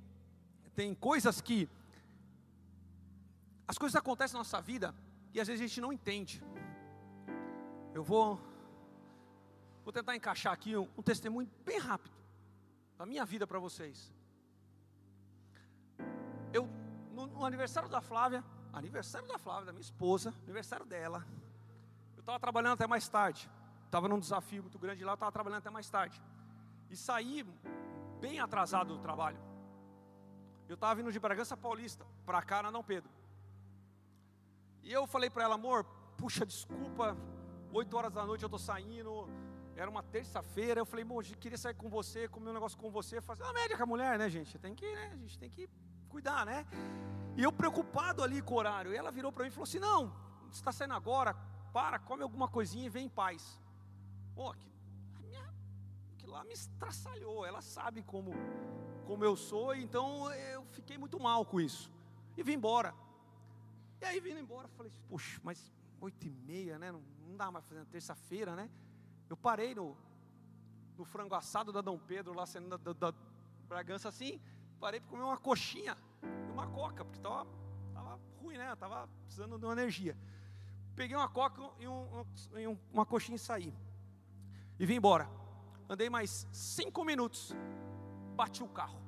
tem 0.74 0.94
coisas 0.94 1.40
que. 1.40 1.68
As 3.66 3.78
coisas 3.78 3.96
acontecem 3.96 4.34
na 4.34 4.40
nossa 4.40 4.60
vida 4.60 4.94
e 5.32 5.40
às 5.40 5.46
vezes 5.46 5.62
a 5.62 5.66
gente 5.66 5.80
não 5.80 5.92
entende. 5.92 6.42
Eu 7.94 8.02
vou. 8.02 8.40
Vou 9.84 9.92
tentar 9.92 10.14
encaixar 10.14 10.52
aqui 10.52 10.76
um, 10.76 10.88
um 10.96 11.02
testemunho 11.02 11.50
bem 11.64 11.78
rápido 11.78 12.14
da 12.98 13.06
minha 13.06 13.24
vida 13.24 13.46
para 13.46 13.58
vocês. 13.58 14.12
Eu, 16.52 16.68
no, 17.12 17.26
no 17.26 17.44
aniversário 17.44 17.88
da 17.88 18.00
Flávia, 18.00 18.44
aniversário 18.72 19.26
da 19.26 19.38
Flávia, 19.38 19.66
da 19.66 19.72
minha 19.72 19.80
esposa, 19.80 20.34
aniversário 20.42 20.84
dela, 20.84 21.26
eu 22.16 22.20
estava 22.20 22.38
trabalhando 22.38 22.74
até 22.74 22.86
mais 22.86 23.08
tarde. 23.08 23.50
Estava 23.86 24.06
num 24.06 24.20
desafio 24.20 24.62
muito 24.62 24.78
grande 24.78 25.04
lá, 25.04 25.12
eu 25.12 25.14
estava 25.14 25.32
trabalhando 25.32 25.58
até 25.58 25.70
mais 25.70 25.88
tarde. 25.88 26.20
E 26.88 26.96
saí 26.96 27.44
bem 28.20 28.38
atrasado 28.38 28.94
do 28.94 29.00
trabalho. 29.00 29.49
Eu 30.70 30.74
estava 30.74 30.94
vindo 30.94 31.10
de 31.10 31.18
Bragança 31.18 31.56
Paulista, 31.56 32.06
para 32.24 32.40
cá, 32.40 32.62
na 32.62 32.70
Não 32.70 32.84
Pedro. 32.84 33.10
E 34.84 34.92
eu 34.92 35.04
falei 35.04 35.28
para 35.28 35.42
ela, 35.42 35.56
amor, 35.56 35.84
puxa, 36.16 36.46
desculpa, 36.46 37.16
8 37.72 37.96
horas 37.96 38.12
da 38.12 38.24
noite 38.24 38.44
eu 38.44 38.46
estou 38.46 38.56
saindo, 38.56 39.28
era 39.74 39.90
uma 39.90 40.00
terça-feira, 40.00 40.78
eu 40.80 40.86
falei, 40.86 41.04
eu 41.04 41.38
queria 41.40 41.58
sair 41.58 41.74
com 41.74 41.88
você, 41.88 42.28
comer 42.28 42.50
um 42.50 42.52
negócio 42.52 42.78
com 42.78 42.88
você, 42.88 43.20
fazer 43.20 43.42
uma 43.42 43.52
média 43.52 43.76
com 43.76 43.82
a 43.82 43.86
mulher, 43.86 44.16
né, 44.16 44.30
gente? 44.30 44.60
Tem 44.60 44.72
que, 44.72 44.94
né, 44.94 45.10
a 45.12 45.16
gente 45.16 45.36
tem 45.40 45.50
que 45.50 45.68
cuidar, 46.08 46.46
né? 46.46 46.64
E 47.36 47.42
eu 47.42 47.50
preocupado 47.50 48.22
ali 48.22 48.40
com 48.40 48.54
o 48.54 48.58
horário, 48.58 48.92
e 48.92 48.96
ela 48.96 49.10
virou 49.10 49.32
para 49.32 49.42
mim 49.42 49.48
e 49.48 49.52
falou 49.52 49.64
assim, 49.64 49.80
não, 49.80 50.12
você 50.52 50.60
está 50.60 50.70
saindo 50.70 50.94
agora, 50.94 51.34
para, 51.72 51.98
come 51.98 52.22
alguma 52.22 52.46
coisinha 52.46 52.86
e 52.86 52.88
vem 52.88 53.06
em 53.06 53.08
paz. 53.08 53.60
Pô, 54.36 54.54
que 54.54 54.70
lá 56.30 56.44
me 56.44 56.52
estraçalhou, 56.52 57.44
ela 57.44 57.60
sabe 57.60 58.02
como, 58.02 58.32
como 59.04 59.24
eu 59.24 59.36
sou, 59.36 59.74
então 59.74 60.32
eu 60.32 60.64
fiquei 60.66 60.96
muito 60.96 61.18
mal 61.18 61.44
com 61.44 61.60
isso. 61.60 61.90
E 62.36 62.42
vim 62.42 62.52
embora. 62.52 62.94
E 64.00 64.04
aí 64.04 64.20
vindo 64.20 64.38
embora, 64.38 64.68
falei, 64.68 64.92
puxa, 65.08 65.40
mas 65.42 65.70
oito 66.00 66.26
e 66.26 66.30
meia, 66.30 66.78
né? 66.78 66.90
Não, 66.90 67.02
não 67.26 67.36
dá 67.36 67.50
mais 67.50 67.64
fazendo 67.66 67.86
terça-feira, 67.86 68.54
né? 68.56 68.70
Eu 69.28 69.36
parei 69.36 69.74
no, 69.74 69.96
no 70.96 71.04
frango 71.04 71.34
assado 71.34 71.72
da 71.72 71.80
Dom 71.80 71.98
Pedro, 71.98 72.32
lá 72.32 72.46
saindo 72.46 72.78
da, 72.78 72.92
da, 72.92 73.10
da 73.10 73.18
Bragança 73.68 74.08
assim, 74.08 74.40
parei 74.78 75.00
para 75.00 75.10
comer 75.10 75.22
uma 75.22 75.36
coxinha 75.36 75.98
e 76.48 76.50
uma 76.52 76.66
coca, 76.68 77.04
porque 77.04 77.18
estava 77.18 77.46
tava 77.92 78.18
ruim, 78.40 78.56
né? 78.56 78.74
Tava 78.76 79.08
precisando 79.24 79.58
de 79.58 79.64
uma 79.64 79.72
energia. 79.72 80.16
Peguei 80.94 81.16
uma 81.16 81.28
coca 81.28 81.60
e, 81.78 81.86
um, 81.86 82.24
um, 82.54 82.78
uma 82.92 83.04
coxinha 83.04 83.36
e 83.36 83.38
saí. 83.38 83.74
E 84.78 84.86
vim 84.86 84.94
embora. 84.94 85.28
Andei 85.92 86.08
mais 86.08 86.46
cinco 86.52 87.04
minutos, 87.04 87.52
bati 88.36 88.62
o 88.62 88.68
carro. 88.68 89.00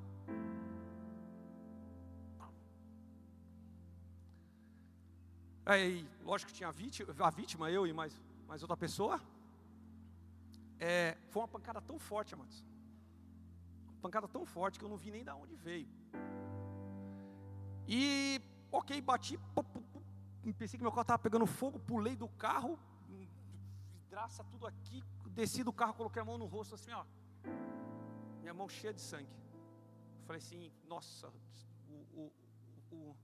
Aí, 5.64 6.04
lógico 6.24 6.50
que 6.50 6.56
tinha 6.56 6.68
a 6.68 6.72
vítima, 6.72 7.14
a 7.20 7.30
vítima 7.30 7.70
eu 7.70 7.86
e 7.86 7.92
mais, 7.92 8.20
mais 8.48 8.62
outra 8.62 8.76
pessoa. 8.76 9.20
É, 10.80 11.16
foi 11.30 11.42
uma 11.42 11.46
pancada 11.46 11.80
tão 11.80 12.00
forte, 12.00 12.34
amados. 12.34 12.64
Uma 13.86 14.00
pancada 14.02 14.26
tão 14.26 14.44
forte 14.44 14.76
que 14.76 14.84
eu 14.84 14.88
não 14.88 14.96
vi 14.96 15.12
nem 15.12 15.22
de 15.22 15.30
onde 15.30 15.54
veio. 15.54 15.88
E, 17.86 18.42
ok, 18.72 19.00
bati, 19.00 19.38
pensei 20.58 20.76
que 20.78 20.82
meu 20.82 20.90
carro 20.90 21.02
estava 21.02 21.22
pegando 21.22 21.46
fogo, 21.46 21.78
pulei 21.78 22.16
do 22.16 22.28
carro, 22.30 22.76
vidraça 24.00 24.42
tudo 24.50 24.66
aqui, 24.66 25.04
desci 25.34 25.62
do 25.64 25.72
carro, 25.72 25.94
coloquei 25.94 26.22
a 26.22 26.24
mão 26.24 26.38
no 26.38 26.46
rosto 26.46 26.74
assim, 26.74 26.92
ó. 26.92 27.04
Minha 28.40 28.54
mão 28.54 28.68
cheia 28.68 28.92
de 28.92 29.00
sangue. 29.00 29.34
Falei 30.26 30.40
assim, 30.40 30.72
nossa, 30.86 31.32
o, 31.88 31.96
o, 32.20 32.32
o 32.90 33.16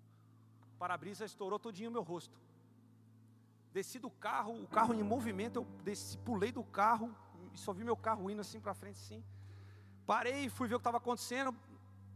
para-brisa 0.78 1.24
estourou 1.24 1.58
todinho 1.58 1.90
o 1.90 1.92
meu 1.92 2.02
rosto. 2.02 2.38
Desci 3.72 3.98
do 3.98 4.10
carro, 4.10 4.62
o 4.62 4.66
carro 4.66 4.94
em 4.94 5.02
movimento, 5.02 5.56
eu 5.56 5.64
desci, 5.84 6.16
pulei 6.18 6.50
do 6.50 6.64
carro, 6.64 7.14
e 7.52 7.58
só 7.58 7.72
vi 7.72 7.84
meu 7.84 7.96
carro 7.96 8.30
indo 8.30 8.40
assim 8.40 8.60
para 8.60 8.74
frente, 8.74 8.96
assim. 8.96 9.22
Parei, 10.06 10.48
fui 10.48 10.66
ver 10.66 10.74
o 10.74 10.78
que 10.78 10.82
estava 10.82 10.96
acontecendo. 10.96 11.54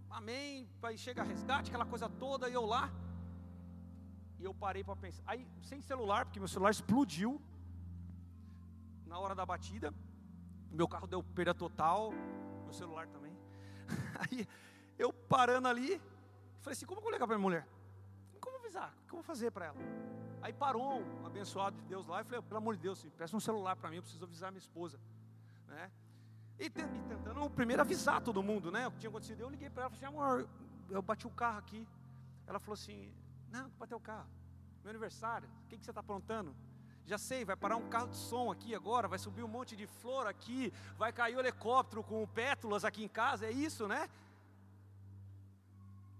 Amém. 0.09 0.69
Aí 0.83 0.97
chega 0.97 1.23
resgate, 1.23 1.71
aquela 1.71 1.85
coisa 1.85 2.09
toda, 2.09 2.49
e 2.49 2.55
eu 2.55 2.65
lá. 2.65 2.91
E 4.39 4.45
eu 4.45 4.55
parei 4.55 4.83
para 4.83 4.97
pensar. 4.97 5.23
Aí, 5.27 5.47
sem 5.63 5.81
celular, 5.81 6.25
porque 6.25 6.39
meu 6.39 6.49
celular 6.49 6.71
explodiu 6.71 7.41
na 9.13 9.19
hora 9.19 9.35
da 9.35 9.45
batida. 9.45 9.93
Meu 10.71 10.89
carro 10.89 11.07
deu 11.07 11.23
perda 11.23 11.55
total, 11.55 12.13
meu 12.65 12.73
celular 12.73 13.07
também. 13.09 13.37
Aí 14.25 14.49
eu 14.99 15.13
parando 15.13 15.69
ali, 15.69 16.01
falei 16.63 16.73
assim: 16.73 16.87
como 16.87 16.99
eu 16.99 17.03
vou 17.03 17.13
ligar 17.13 17.27
para 17.27 17.37
minha 17.37 17.47
mulher? 17.47 17.69
Como 18.41 18.57
avisar? 18.57 18.91
O 19.03 19.07
que 19.07 19.13
eu 19.13 19.19
vou 19.19 19.23
fazer 19.23 19.51
para 19.51 19.67
ela? 19.67 19.77
Aí 20.41 20.53
parou 20.53 21.03
um 21.03 21.27
abençoado 21.27 21.77
de 21.77 21.85
Deus 21.85 22.07
lá 22.07 22.23
e 22.23 22.25
falei: 22.25 22.41
pelo 22.41 22.57
amor 22.57 22.75
de 22.75 22.83
Deus, 22.83 23.05
peça 23.19 23.37
um 23.37 23.41
celular 23.41 23.77
para 23.77 23.91
mim, 23.91 23.97
eu 23.97 24.03
preciso 24.03 24.25
avisar 24.25 24.51
minha 24.51 24.59
esposa. 24.59 24.99
Né? 25.69 25.91
E, 26.59 26.71
tentando 26.71 27.51
primeiro 27.51 27.83
avisar 27.83 28.23
todo 28.23 28.43
mundo, 28.43 28.71
né? 28.71 28.89
O 28.89 28.93
que 28.93 28.99
tinha 28.99 29.11
acontecido. 29.11 29.41
Eu 29.41 29.51
liguei 29.51 29.69
para 29.69 29.85
ela 29.85 29.93
e 29.93 29.99
falei 29.99 30.09
assim, 30.09 30.17
amor, 30.17 30.49
eu 30.89 31.03
bati 31.03 31.27
o 31.27 31.31
carro 31.31 31.59
aqui. 31.59 31.87
Ela 32.47 32.59
falou 32.59 32.75
assim, 32.75 33.13
não, 33.51 33.69
bateu 33.79 33.99
o 33.99 34.01
carro. 34.01 34.29
Meu 34.83 34.91
aniversário, 34.91 35.49
o 35.65 35.69
que, 35.69 35.77
que 35.77 35.85
você 35.85 35.91
está 35.91 36.01
aprontando? 36.01 36.57
Já 37.07 37.19
sei, 37.19 37.45
vai 37.45 37.57
parar 37.57 37.77
um 37.77 37.89
carro 37.89 38.09
de 38.09 38.17
som 38.17 38.51
aqui 38.51 38.75
agora, 38.75 39.09
vai 39.09 39.19
subir 39.19 39.43
um 39.43 39.49
monte 39.49 39.75
de 39.75 39.87
flor 39.87 40.27
aqui, 40.27 40.73
vai 40.97 41.13
cair 41.13 41.35
o 41.35 41.39
um 41.39 41.41
helicóptero 41.41 42.03
com 42.03 42.27
pétalas 42.27 42.85
aqui 42.85 43.03
em 43.05 43.09
casa, 43.09 43.47
é 43.47 43.51
isso, 43.51 43.89
né? 43.89 44.09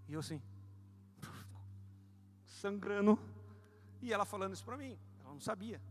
E 0.07 0.13
eu 0.13 0.19
assim, 0.19 0.41
sangrando. 2.45 3.17
E 4.01 4.11
ela 4.11 4.25
falando 4.25 4.53
isso 4.53 4.65
para 4.65 4.77
mim, 4.77 4.99
ela 5.21 5.33
não 5.33 5.39
sabia. 5.39 5.81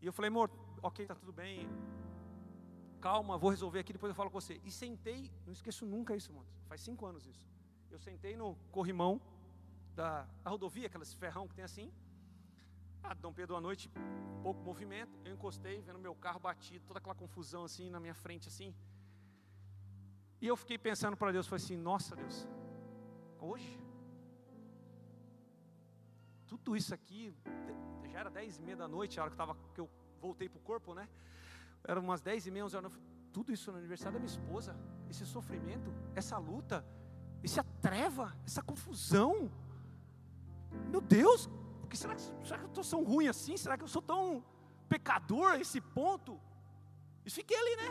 E 0.00 0.06
eu 0.06 0.12
falei, 0.12 0.28
amor, 0.28 0.50
ok, 0.82 1.06
tá 1.06 1.14
tudo 1.14 1.32
bem, 1.32 1.68
calma, 3.02 3.36
vou 3.36 3.50
resolver 3.50 3.80
aqui, 3.80 3.92
depois 3.92 4.10
eu 4.10 4.14
falo 4.14 4.30
com 4.30 4.40
você. 4.40 4.60
E 4.64 4.70
sentei, 4.70 5.30
não 5.44 5.52
esqueço 5.52 5.84
nunca 5.84 6.16
isso, 6.16 6.32
mano. 6.32 6.46
Faz 6.68 6.80
cinco 6.80 7.04
anos 7.04 7.26
isso. 7.26 7.46
Eu 7.90 7.98
sentei 7.98 8.36
no 8.36 8.56
corrimão 8.70 9.20
da, 9.94 10.26
rodovia, 10.46 10.86
aquelas 10.86 11.12
ferrão 11.12 11.46
que 11.48 11.54
tem 11.54 11.64
assim. 11.64 11.92
Ah, 13.02 13.14
Dom 13.14 13.32
Pedro 13.32 13.56
à 13.56 13.60
noite, 13.60 13.90
pouco 14.42 14.62
movimento. 14.62 15.18
Eu 15.24 15.34
encostei, 15.34 15.80
vendo 15.80 15.98
meu 15.98 16.14
carro 16.14 16.38
batido, 16.38 16.84
toda 16.86 16.98
aquela 16.98 17.14
confusão 17.14 17.64
assim 17.64 17.90
na 17.90 17.98
minha 17.98 18.14
frente 18.14 18.48
assim. 18.48 18.74
E 20.40 20.46
eu 20.46 20.56
fiquei 20.56 20.78
pensando 20.78 21.16
para 21.16 21.32
Deus, 21.32 21.46
falei 21.46 21.64
assim, 21.64 21.76
nossa 21.76 22.16
Deus, 22.16 22.48
hoje, 23.38 23.80
tudo 26.46 26.76
isso 26.76 26.92
aqui, 26.92 27.32
já 28.10 28.20
era 28.20 28.30
dez 28.30 28.58
e 28.58 28.62
meia 28.62 28.76
da 28.76 28.88
noite, 28.88 29.18
a 29.18 29.22
hora 29.22 29.30
que, 29.30 29.36
tava, 29.36 29.56
que 29.74 29.80
eu 29.80 29.88
voltei 30.20 30.48
para 30.48 30.58
o 30.58 30.62
corpo, 30.62 30.94
né? 30.94 31.08
Era 31.84 32.00
umas 32.00 32.20
dez 32.20 32.46
e 32.46 32.50
meia, 32.50 32.64
onze 32.64 32.76
horas. 32.76 32.98
Tudo 33.32 33.52
isso 33.52 33.72
no 33.72 33.78
aniversário 33.78 34.14
da 34.14 34.18
minha 34.18 34.30
esposa, 34.30 34.76
esse 35.08 35.24
sofrimento, 35.24 35.92
essa 36.14 36.36
luta, 36.38 36.84
essa 37.42 37.64
treva, 37.80 38.36
essa 38.44 38.62
confusão. 38.62 39.50
Meu 40.90 41.00
Deus, 41.00 41.48
será, 41.96 42.14
que, 42.14 42.22
será 42.22 42.58
que 42.58 42.64
eu 42.64 42.68
estou 42.68 42.84
tão 42.84 43.02
ruim 43.04 43.28
assim? 43.28 43.56
Será 43.56 43.76
que 43.76 43.84
eu 43.84 43.88
sou 43.88 44.02
tão 44.02 44.44
pecador 44.88 45.52
a 45.52 45.58
esse 45.58 45.80
ponto? 45.80 46.40
E 47.24 47.30
fiquei 47.30 47.56
ali, 47.56 47.76
né? 47.76 47.90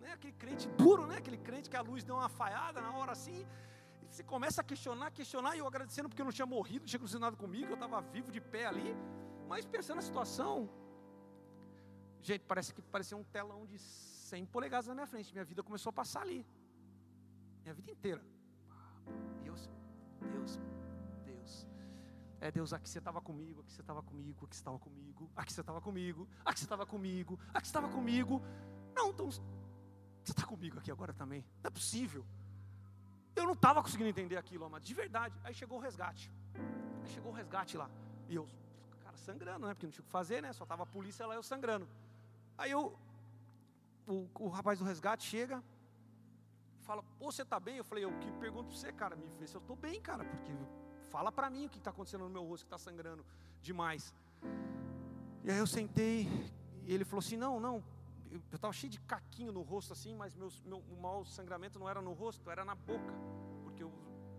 né? 0.00 0.12
Aquele 0.12 0.32
crente 0.32 0.68
duro, 0.68 1.06
né? 1.06 1.16
Aquele 1.18 1.38
crente 1.38 1.68
que 1.68 1.76
a 1.76 1.82
luz 1.82 2.04
deu 2.04 2.16
uma 2.16 2.28
falhada 2.28 2.80
na 2.80 2.92
hora 2.92 3.12
assim. 3.12 3.46
E 4.02 4.06
você 4.12 4.22
começa 4.22 4.60
a 4.60 4.64
questionar, 4.64 5.10
questionar, 5.10 5.56
e 5.56 5.58
eu 5.58 5.66
agradecendo 5.66 6.08
porque 6.08 6.22
eu 6.22 6.26
não 6.26 6.32
tinha 6.32 6.46
morrido, 6.46 6.86
não 7.00 7.06
tinha 7.06 7.18
nada 7.18 7.36
comigo, 7.36 7.70
eu 7.70 7.74
estava 7.74 8.00
vivo 8.00 8.30
de 8.30 8.40
pé 8.40 8.66
ali. 8.66 8.94
Mas 9.48 9.64
pensando 9.64 9.96
na 9.96 10.02
situação, 10.02 10.70
Gente, 12.24 12.42
parece 12.46 12.72
que 12.72 12.80
parecia 12.80 13.14
um 13.18 13.22
telão 13.22 13.66
de 13.66 13.78
100 13.78 14.46
polegadas 14.46 14.86
na 14.86 14.94
minha 14.94 15.06
frente. 15.06 15.30
Minha 15.30 15.44
vida 15.44 15.62
começou 15.62 15.90
a 15.90 15.92
passar 15.92 16.22
ali. 16.22 16.46
Minha 17.62 17.74
vida 17.74 17.90
inteira. 17.92 18.24
Eu, 19.44 19.52
Deus, 19.52 19.70
Deus. 20.32 20.58
É 22.40 22.50
Deus, 22.50 22.72
aqui 22.72 22.88
você 22.88 22.98
estava 22.98 23.20
comigo, 23.20 23.60
aqui 23.60 23.72
você 23.72 23.80
estava 23.80 24.02
comigo, 24.02 24.44
aqui 24.44 24.54
você 24.54 24.60
estava 24.60 24.78
comigo, 24.78 25.30
aqui 25.34 25.52
você 25.52 25.60
estava 25.60 25.80
comigo, 25.80 26.28
aqui 26.44 26.58
você 26.58 26.64
estava 26.64 26.86
comigo, 26.86 27.40
aqui 27.54 27.66
você 27.66 27.70
estava 27.70 27.88
comigo. 27.88 28.42
Não, 28.94 29.10
então 29.10 29.30
você 29.30 29.40
está 30.26 30.46
comigo 30.46 30.78
aqui 30.78 30.90
agora 30.90 31.12
também. 31.12 31.44
Não 31.62 31.68
é 31.68 31.70
possível. 31.70 32.24
Eu 33.34 33.44
não 33.44 33.52
estava 33.54 33.82
conseguindo 33.82 34.08
entender 34.08 34.36
aquilo, 34.36 34.64
amado, 34.64 34.82
de 34.82 34.94
verdade. 34.94 35.38
Aí 35.42 35.54
chegou 35.54 35.78
o 35.78 35.80
resgate. 35.80 36.30
Aí 37.02 37.08
chegou 37.08 37.32
o 37.32 37.34
resgate 37.34 37.76
lá. 37.76 37.90
E 38.28 38.36
eu, 38.36 38.48
cara, 39.02 39.16
sangrando, 39.16 39.66
né? 39.66 39.74
Porque 39.74 39.86
não 39.86 39.92
tinha 39.92 40.02
o 40.02 40.06
que 40.06 40.10
fazer, 40.10 40.40
né? 40.40 40.52
Só 40.52 40.64
tava 40.64 40.84
a 40.84 40.86
polícia 40.86 41.26
lá, 41.26 41.34
eu 41.34 41.42
sangrando. 41.42 41.88
Aí 42.56 42.70
eu, 42.70 42.96
o, 44.06 44.28
o 44.38 44.48
rapaz 44.48 44.78
do 44.78 44.84
resgate 44.84 45.24
chega, 45.24 45.62
fala, 46.82 47.02
pô, 47.18 47.32
você 47.32 47.44
tá 47.44 47.58
bem? 47.58 47.78
Eu 47.78 47.84
falei, 47.84 48.04
eu 48.04 48.12
que 48.18 48.30
pergunto 48.32 48.68
pra 48.68 48.76
você, 48.76 48.92
cara, 48.92 49.16
me 49.16 49.26
vê 49.38 49.46
se 49.46 49.56
eu 49.56 49.60
tô 49.60 49.74
bem, 49.74 50.00
cara, 50.00 50.24
porque 50.24 50.52
fala 51.14 51.30
pra 51.30 51.48
mim 51.48 51.66
o 51.66 51.68
que 51.68 51.78
está 51.78 51.90
acontecendo 51.90 52.24
no 52.24 52.30
meu 52.30 52.42
rosto, 52.42 52.64
que 52.64 52.74
está 52.74 52.76
sangrando 52.76 53.24
demais. 53.62 54.12
E 55.44 55.50
aí 55.50 55.58
eu 55.58 55.66
sentei, 55.66 56.28
e 56.82 56.92
ele 56.92 57.04
falou 57.04 57.20
assim, 57.20 57.36
não, 57.36 57.60
não, 57.60 57.84
eu 58.32 58.40
estava 58.52 58.72
cheio 58.72 58.90
de 58.90 58.98
caquinho 58.98 59.52
no 59.52 59.62
rosto 59.62 59.92
assim, 59.92 60.12
mas 60.12 60.34
meus, 60.34 60.60
meu, 60.62 60.78
o 60.78 61.00
mau 61.00 61.24
sangramento 61.24 61.78
não 61.78 61.88
era 61.88 62.02
no 62.02 62.12
rosto, 62.14 62.50
era 62.50 62.64
na 62.64 62.74
boca, 62.74 63.14
porque 63.62 63.80
eu, 63.84 63.92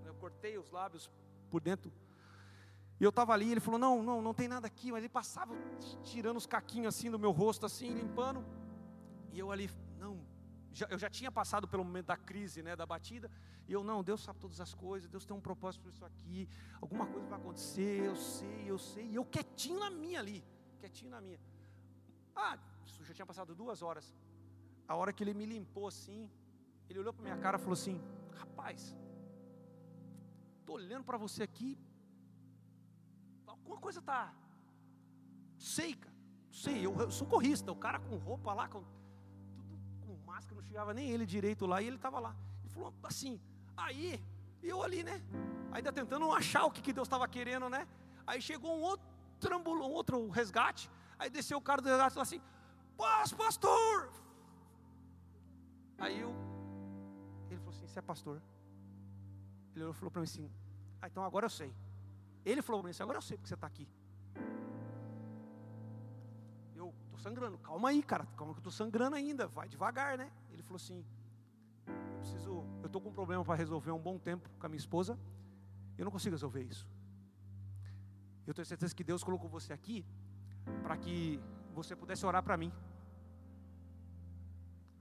eu 0.03 0.13
cortei 0.15 0.57
os 0.57 0.69
lábios 0.69 1.09
por 1.49 1.61
dentro. 1.61 1.93
E 2.99 3.05
eu 3.05 3.09
estava 3.09 3.32
ali, 3.32 3.49
ele 3.51 3.61
falou, 3.61 3.80
não, 3.80 4.03
não, 4.03 4.21
não 4.21 4.34
tem 4.34 4.49
nada 4.49 4.67
aqui, 4.67 4.91
mas 4.91 4.99
ele 4.99 5.07
passava 5.07 5.55
tirando 6.03 6.36
os 6.36 6.45
caquinhos 6.45 6.93
assim 6.93 7.09
do 7.09 7.17
meu 7.17 7.32
rosto, 7.32 7.65
assim, 7.65 7.93
limpando. 7.93 8.43
E 9.32 9.39
eu 9.39 9.49
ali, 9.49 9.69
não, 9.97 10.19
já, 10.76 10.86
eu 10.89 10.99
já 10.99 11.09
tinha 11.09 11.32
passado 11.32 11.65
pelo 11.67 11.86
momento 11.86 12.07
da 12.07 12.17
crise, 12.17 12.61
né, 12.61 12.76
da 12.76 12.86
batida, 12.86 13.32
e 13.67 13.71
eu, 13.71 13.82
não, 13.82 14.03
Deus 14.03 14.21
sabe 14.21 14.39
todas 14.39 14.59
as 14.59 14.73
coisas, 14.73 15.09
Deus 15.09 15.26
tem 15.26 15.36
um 15.36 15.39
propósito 15.39 15.82
para 15.84 15.91
isso 15.91 16.05
aqui, 16.05 16.49
alguma 16.82 17.07
coisa 17.07 17.26
vai 17.28 17.39
acontecer, 17.39 18.03
eu 18.05 18.15
sei, 18.15 18.63
eu 18.69 18.78
sei, 18.78 19.05
e 19.07 19.15
eu 19.15 19.23
quietinho 19.23 19.80
na 19.80 19.89
minha 19.89 20.19
ali, 20.19 20.43
quietinho 20.82 21.11
na 21.11 21.21
minha. 21.21 21.39
Ah, 22.36 22.59
isso 22.86 23.01
já 23.05 23.13
tinha 23.13 23.26
passado 23.26 23.55
duas 23.55 23.82
horas. 23.82 24.13
A 24.86 24.95
hora 24.95 25.13
que 25.13 25.23
ele 25.23 25.34
me 25.34 25.45
limpou 25.45 25.88
assim, 25.88 26.30
ele 26.89 26.99
olhou 26.99 27.13
para 27.13 27.23
minha 27.23 27.38
cara 27.38 27.57
e 27.57 27.59
falou 27.59 27.73
assim: 27.73 27.99
Rapaz, 28.34 28.93
estou 30.59 30.76
olhando 30.76 31.05
para 31.05 31.17
você 31.17 31.41
aqui, 31.41 31.80
alguma 33.47 33.78
coisa 33.78 33.99
está. 33.99 34.34
Sei, 35.57 35.95
cara, 35.95 36.15
sei, 36.51 36.86
eu, 36.86 36.93
eu 36.99 37.09
sou 37.09 37.26
corrista, 37.26 37.71
o 37.71 37.78
cara 37.78 37.97
com 37.97 38.17
roupa 38.17 38.53
lá, 38.53 38.67
com 38.67 38.84
máscara, 40.20 40.55
não 40.55 40.63
chegava 40.63 40.93
nem 40.93 41.09
ele 41.09 41.26
direito 41.26 41.66
lá, 41.66 41.82
e 41.82 41.88
ele 41.88 41.95
estava 41.95 42.20
lá. 42.20 42.36
Ele 42.63 42.74
falou 42.74 42.93
assim, 43.03 43.39
aí, 43.76 44.22
eu 44.61 44.82
ali, 44.82 45.03
né? 45.03 45.22
Ainda 45.72 45.91
tentando 45.91 46.32
achar 46.32 46.66
o 46.66 46.72
que, 46.72 46.82
que 46.82 46.93
Deus 46.93 47.07
estava 47.07 47.28
querendo, 47.28 47.70
né? 47.70 47.88
Aí 48.26 48.41
chegou 48.41 48.76
um 48.76 48.82
outro 48.82 49.16
um 49.47 49.91
outro 49.91 50.30
resgate, 50.30 50.89
aí 51.20 51.30
desceu 51.30 51.57
o 51.57 51.61
cara 51.61 51.82
do 51.82 51.88
resgate 51.88 52.11
e 52.11 52.13
falou 52.13 52.24
assim: 52.24 52.41
Paz, 52.97 53.34
pastor! 53.34 54.11
Aí 55.97 56.20
eu, 56.20 56.34
ele 57.49 57.59
falou 57.59 57.74
assim: 57.76 57.88
Você 57.88 57.99
é 57.99 58.01
pastor? 58.01 58.41
Ele 59.76 59.93
falou 59.93 60.09
para 60.09 60.22
mim 60.22 60.26
assim: 60.26 60.49
Ah, 61.01 61.07
então 61.07 61.24
agora 61.24 61.45
eu 61.45 61.49
sei. 61.49 61.76
Ele 62.43 62.61
falou 62.61 62.82
para 62.82 62.88
mim 62.88 62.91
assim: 62.91 63.03
Agora 63.03 63.18
eu 63.18 63.22
sei 63.22 63.38
porque 63.38 63.49
você 63.49 63.55
está 63.55 63.68
aqui. 63.68 63.88
Sangrando, 67.26 67.57
calma 67.57 67.89
aí, 67.89 68.03
cara, 68.03 68.23
calma 68.38 68.53
que 68.53 68.59
eu 68.59 68.69
estou 68.69 68.71
sangrando 68.71 69.15
ainda, 69.15 69.47
vai 69.47 69.67
devagar, 69.67 70.15
né? 70.15 70.32
Ele 70.51 70.61
falou 70.61 70.76
assim: 70.76 71.03
Eu 71.88 72.19
preciso, 72.19 72.51
eu 72.82 72.86
estou 72.86 73.01
com 73.01 73.09
um 73.09 73.13
problema 73.13 73.43
para 73.43 73.55
resolver 73.55 73.89
há 73.89 73.95
um 73.95 74.05
bom 74.09 74.19
tempo 74.19 74.47
com 74.59 74.65
a 74.65 74.69
minha 74.69 74.78
esposa, 74.78 75.17
eu 75.97 76.05
não 76.05 76.11
consigo 76.11 76.36
resolver 76.36 76.61
isso. 76.61 76.88
Eu 78.45 78.53
tenho 78.53 78.65
certeza 78.65 78.93
que 78.93 79.03
Deus 79.03 79.23
colocou 79.23 79.49
você 79.49 79.73
aqui 79.73 80.05
para 80.84 80.95
que 80.97 81.41
você 81.73 81.95
pudesse 81.95 82.23
orar 82.28 82.43
para 82.43 82.57
mim. 82.57 82.71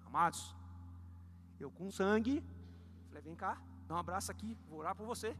Amados, 0.07 0.57
eu 1.61 1.71
com 1.71 1.91
sangue, 1.91 2.43
falei: 3.09 3.23
vem 3.23 3.37
cá, 3.37 3.61
dá 3.87 3.97
um 3.97 3.99
abraço 3.99 4.31
aqui, 4.33 4.57
vou 4.67 4.79
orar 4.79 4.97
por 4.97 5.07
você. 5.07 5.37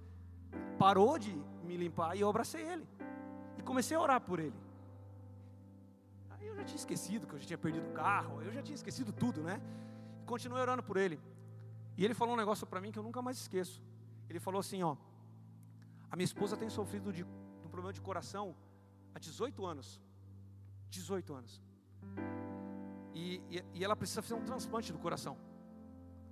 Parou 0.79 1.19
de 1.19 1.33
me 1.65 1.79
limpar 1.79 2.15
e 2.15 2.21
eu 2.21 2.29
abracei 2.29 2.63
ele. 2.63 2.87
E 3.57 3.63
comecei 3.63 3.97
a 3.97 4.01
orar 4.01 4.21
por 4.21 4.39
ele. 4.39 4.64
Aí 6.45 6.49
eu 6.51 6.57
já 6.57 6.65
tinha 6.65 6.77
esquecido 6.77 7.27
que 7.27 7.35
eu 7.35 7.39
já 7.39 7.47
tinha 7.47 7.59
perdido 7.59 7.89
o 7.89 7.93
carro, 7.95 8.43
eu 8.43 8.53
já 8.53 8.63
tinha 8.63 8.75
esquecido 8.75 9.11
tudo, 9.13 9.43
né? 9.43 9.63
Continuei 10.27 10.61
orando 10.61 10.83
por 10.83 10.99
ele. 10.99 11.19
E 11.97 12.05
ele 12.05 12.13
falou 12.13 12.35
um 12.35 12.37
negócio 12.37 12.67
para 12.67 12.83
mim 12.83 12.93
que 12.93 12.99
eu 12.99 13.03
nunca 13.03 13.23
mais 13.23 13.39
esqueço. 13.39 13.83
Ele 14.29 14.39
falou 14.39 14.61
assim: 14.61 14.83
ó, 14.83 14.95
a 16.11 16.17
minha 16.17 16.25
esposa 16.25 16.55
tem 16.55 16.69
sofrido 16.69 17.11
de, 17.13 17.25
de 17.25 17.67
um 17.67 17.71
problema 17.71 17.95
de 17.95 18.01
coração 18.03 18.55
há 19.15 19.19
18 19.19 19.65
anos. 19.65 19.99
18 20.91 21.33
anos. 21.33 21.63
E, 23.15 23.41
e, 23.49 23.65
e, 23.73 23.83
ela 23.83 23.97
precisa 23.97 24.21
fazer 24.21 24.35
um 24.35 24.45
transplante 24.45 24.93
do 24.93 24.99
coração. 24.99 25.39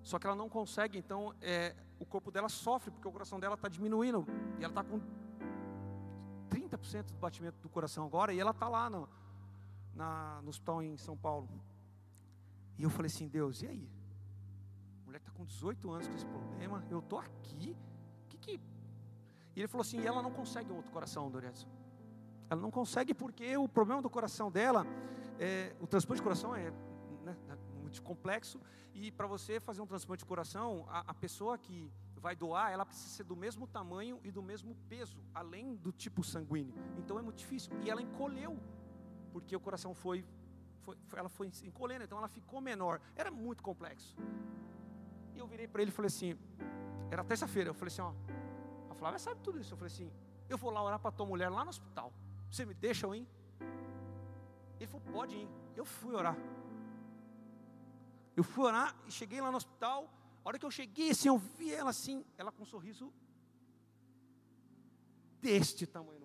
Só 0.02 0.18
que 0.18 0.26
ela 0.26 0.36
não 0.36 0.48
consegue, 0.48 0.98
então 0.98 1.34
é, 1.40 1.74
o 1.98 2.04
corpo 2.04 2.30
dela 2.30 2.50
sofre, 2.50 2.90
porque 2.90 3.08
o 3.08 3.12
coração 3.12 3.40
dela 3.40 3.54
está 3.54 3.68
diminuindo. 3.68 4.26
E 4.58 4.64
ela 4.64 4.72
está 4.72 4.84
com 4.84 5.00
30% 6.50 7.12
do 7.12 7.18
batimento 7.18 7.58
do 7.62 7.68
coração 7.70 8.04
agora, 8.04 8.34
e 8.34 8.38
ela 8.38 8.50
está 8.50 8.68
lá 8.68 8.90
no, 8.90 9.08
na, 9.94 10.40
no 10.42 10.48
hospital 10.48 10.82
em 10.82 10.96
São 10.96 11.16
Paulo. 11.16 11.48
E 12.78 12.82
eu 12.82 12.90
falei 12.90 13.06
assim, 13.06 13.28
Deus, 13.28 13.62
e 13.62 13.66
aí? 13.66 13.90
A 15.02 15.06
mulher 15.06 15.18
está 15.18 15.30
com 15.30 15.44
18 15.44 15.90
anos 15.90 16.08
com 16.08 16.14
esse 16.14 16.26
problema, 16.26 16.84
eu 16.90 16.98
estou 17.00 17.18
aqui. 17.18 17.76
Que 18.28 18.38
que... 18.38 18.60
E 19.54 19.60
ele 19.60 19.68
falou 19.68 19.82
assim, 19.82 20.00
e 20.00 20.06
ela 20.06 20.22
não 20.22 20.32
consegue 20.32 20.72
um 20.72 20.76
outro 20.76 20.90
coração, 20.90 21.30
Doretson. 21.30 21.68
Ela 22.48 22.60
não 22.60 22.70
consegue 22.70 23.14
porque 23.14 23.56
o 23.56 23.68
problema 23.68 24.00
do 24.00 24.10
coração 24.10 24.50
dela, 24.50 24.86
é, 25.38 25.74
o 25.80 25.86
transplante 25.86 26.20
de 26.20 26.22
coração 26.22 26.54
é 26.54 26.70
né, 27.22 27.36
muito 27.80 28.02
complexo 28.02 28.60
e 28.94 29.10
para 29.10 29.26
você 29.26 29.60
fazer 29.60 29.80
um 29.80 29.86
transplante 29.86 30.20
de 30.20 30.26
coração, 30.26 30.86
a, 30.88 31.00
a, 31.00 31.14
pessoa 31.14 31.58
que 31.58 31.90
vai 32.16 32.36
doar, 32.36 32.70
ela 32.70 32.86
precisa 32.86 33.08
ser 33.08 33.24
do 33.24 33.34
mesmo 33.34 33.66
tamanho 33.66 34.20
e 34.22 34.30
do 34.30 34.42
mesmo 34.42 34.74
peso, 34.88 35.18
além 35.34 35.74
do 35.74 35.90
tipo 35.90 36.22
sanguíneo. 36.22 36.74
Então 36.96 37.18
é 37.18 37.22
muito 37.22 37.38
difícil. 37.38 37.72
E 37.84 37.90
ela 37.90 38.00
encolheu 38.00 38.58
porque 39.32 39.56
o 39.56 39.60
coração 39.60 39.94
foi, 39.94 40.24
foi 40.82 40.96
ela 41.16 41.28
foi 41.28 41.50
encolhendo, 41.64 42.04
então 42.04 42.18
ela 42.18 42.28
ficou 42.28 42.60
menor. 42.60 43.00
Era 43.16 43.30
muito 43.30 43.62
complexo. 43.62 44.16
E 45.34 45.38
eu 45.38 45.46
virei 45.46 45.66
para 45.66 45.82
ele 45.82 45.90
e 45.90 45.94
falei 45.94 46.08
assim, 46.08 46.38
era 47.10 47.24
terça-feira, 47.24 47.70
eu 47.70 47.74
falei 47.74 47.92
assim, 47.92 48.02
ó, 48.02 48.12
a 48.90 48.94
Flávia 48.94 49.18
sabe 49.18 49.40
tudo 49.40 49.58
isso. 49.60 49.72
Eu 49.72 49.78
falei 49.78 49.92
assim, 49.92 50.12
eu 50.48 50.58
vou 50.58 50.70
lá 50.70 50.82
orar 50.82 50.98
para 50.98 51.10
tua 51.10 51.26
mulher 51.26 51.48
lá 51.48 51.64
no 51.64 51.70
hospital. 51.70 52.12
Você 52.50 52.64
me 52.64 52.74
deixa 52.74 53.06
eu 53.06 53.14
ir? 53.14 53.26
Ele 54.78 54.86
falou, 54.86 55.06
pode 55.12 55.36
ir. 55.36 55.48
Eu 55.74 55.84
fui 55.84 56.14
orar. 56.14 56.36
Eu 58.36 58.44
fui 58.44 58.64
orar 58.64 58.94
e 59.06 59.10
cheguei 59.10 59.40
lá 59.40 59.50
no 59.50 59.56
hospital. 59.56 60.08
A 60.44 60.48
hora 60.48 60.58
que 60.58 60.66
eu 60.66 60.70
cheguei, 60.70 61.10
assim, 61.10 61.28
eu 61.28 61.38
vi 61.38 61.72
ela 61.72 61.90
assim, 61.90 62.24
ela 62.36 62.50
com 62.50 62.62
um 62.62 62.66
sorriso 62.66 63.12
deste 65.40 65.86
tamanho 65.86 66.21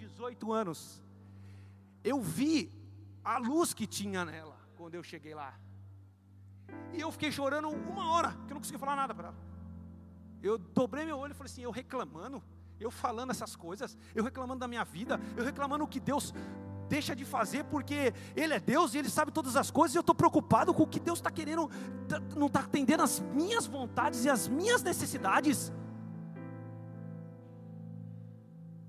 18 0.00 0.52
anos. 0.52 1.02
Eu 2.02 2.20
vi 2.20 2.72
a 3.24 3.38
luz 3.38 3.72
que 3.74 3.86
tinha 3.86 4.24
nela 4.24 4.56
quando 4.76 4.94
eu 4.94 5.02
cheguei 5.02 5.34
lá. 5.34 5.52
E 6.92 7.00
eu 7.00 7.10
fiquei 7.12 7.30
chorando 7.30 7.68
uma 7.68 8.12
hora, 8.12 8.30
que 8.46 8.52
eu 8.52 8.54
não 8.54 8.60
conseguia 8.62 8.78
falar 8.78 8.96
nada 8.96 9.14
para 9.14 9.28
ela. 9.28 9.38
Eu 10.42 10.56
dobrei 10.56 11.04
meu 11.04 11.18
olho 11.18 11.32
e 11.32 11.34
falei 11.34 11.52
assim, 11.52 11.62
eu 11.62 11.70
reclamando 11.70 12.42
eu 12.80 12.90
falando 12.90 13.30
essas 13.30 13.54
coisas, 13.54 13.96
eu 14.14 14.24
reclamando 14.24 14.60
da 14.60 14.66
minha 14.66 14.84
vida, 14.84 15.20
eu 15.36 15.44
reclamando 15.44 15.84
o 15.84 15.86
que 15.86 16.00
Deus 16.00 16.32
deixa 16.88 17.14
de 17.14 17.24
fazer, 17.24 17.64
porque 17.64 18.12
Ele 18.34 18.54
é 18.54 18.58
Deus 18.58 18.94
e 18.94 18.98
Ele 18.98 19.10
sabe 19.10 19.30
todas 19.30 19.54
as 19.54 19.70
coisas, 19.70 19.94
e 19.94 19.98
eu 19.98 20.00
estou 20.00 20.14
preocupado 20.14 20.72
com 20.72 20.82
o 20.82 20.86
que 20.86 20.98
Deus 20.98 21.18
está 21.18 21.30
querendo, 21.30 21.70
tá, 22.08 22.18
não 22.34 22.46
está 22.46 22.60
atendendo 22.60 23.02
as 23.02 23.20
minhas 23.20 23.66
vontades 23.66 24.24
e 24.24 24.30
as 24.30 24.48
minhas 24.48 24.82
necessidades. 24.82 25.70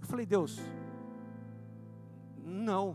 Eu 0.01 0.07
falei, 0.07 0.25
Deus, 0.25 0.57
não. 2.51 2.91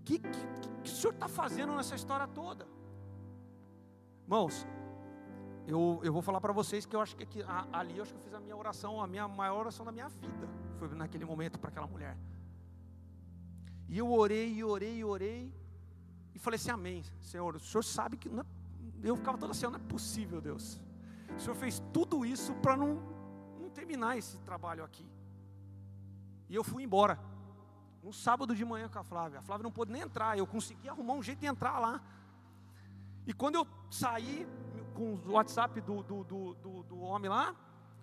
O 0.00 0.04
que, 0.04 0.18
que, 0.18 0.40
que 0.84 0.90
o 0.90 0.94
Senhor 0.94 1.12
está 1.12 1.28
fazendo 1.28 1.74
nessa 1.74 1.94
história 1.94 2.26
toda? 2.26 2.66
Irmãos, 4.24 4.66
eu, 5.66 6.00
eu 6.02 6.12
vou 6.12 6.22
falar 6.22 6.40
para 6.40 6.52
vocês 6.52 6.84
que 6.84 6.94
eu 6.94 7.00
acho 7.00 7.16
que, 7.16 7.26
que 7.26 7.42
a, 7.42 7.66
ali 7.72 7.96
eu 7.96 8.02
acho 8.02 8.12
que 8.12 8.18
eu 8.18 8.22
fiz 8.22 8.34
a 8.34 8.40
minha 8.40 8.56
oração, 8.56 9.00
a 9.00 9.06
minha 9.06 9.26
maior 9.28 9.60
oração 9.60 9.84
da 9.84 9.92
minha 9.92 10.08
vida. 10.08 10.48
Foi 10.78 10.88
naquele 10.94 11.24
momento 11.24 11.58
para 11.58 11.70
aquela 11.70 11.86
mulher. 11.86 12.16
E 13.88 13.98
eu 13.98 14.10
orei, 14.12 14.52
e 14.52 14.64
orei, 14.64 14.98
e 14.98 15.04
orei. 15.04 15.54
E 16.34 16.38
falei 16.38 16.56
assim: 16.56 16.70
Amém, 16.70 17.04
Senhor. 17.20 17.56
O 17.56 17.60
Senhor 17.60 17.82
sabe 17.82 18.16
que. 18.16 18.28
Não 18.28 18.42
é, 18.42 18.46
eu 19.02 19.16
ficava 19.16 19.36
toda 19.36 19.52
assim: 19.52 19.66
Não 19.66 19.76
é 19.76 19.78
possível, 19.78 20.40
Deus. 20.40 20.80
O 21.36 21.40
Senhor 21.40 21.54
fez 21.54 21.82
tudo 21.92 22.24
isso 22.24 22.54
para 22.56 22.76
não, 22.76 23.02
não 23.60 23.70
terminar 23.70 24.16
esse 24.16 24.38
trabalho 24.38 24.84
aqui. 24.84 25.06
E 26.48 26.54
eu 26.54 26.64
fui 26.64 26.82
embora. 26.82 27.29
No 28.02 28.12
sábado 28.12 28.54
de 28.54 28.64
manhã 28.64 28.88
com 28.88 28.98
a 28.98 29.04
Flávia. 29.04 29.38
A 29.40 29.42
Flávia 29.42 29.64
não 29.64 29.72
pôde 29.72 29.92
nem 29.92 30.02
entrar. 30.02 30.36
Eu 30.36 30.46
consegui 30.46 30.88
arrumar 30.88 31.14
um 31.14 31.22
jeito 31.22 31.40
de 31.40 31.46
entrar 31.46 31.78
lá. 31.78 32.00
E 33.26 33.32
quando 33.32 33.56
eu 33.56 33.66
saí, 33.90 34.46
com 35.00 35.14
o 35.14 35.32
WhatsApp 35.32 35.80
do, 35.80 36.02
do, 36.02 36.24
do, 36.24 36.82
do, 36.82 37.00
homem 37.00 37.30
lá, 37.30 37.54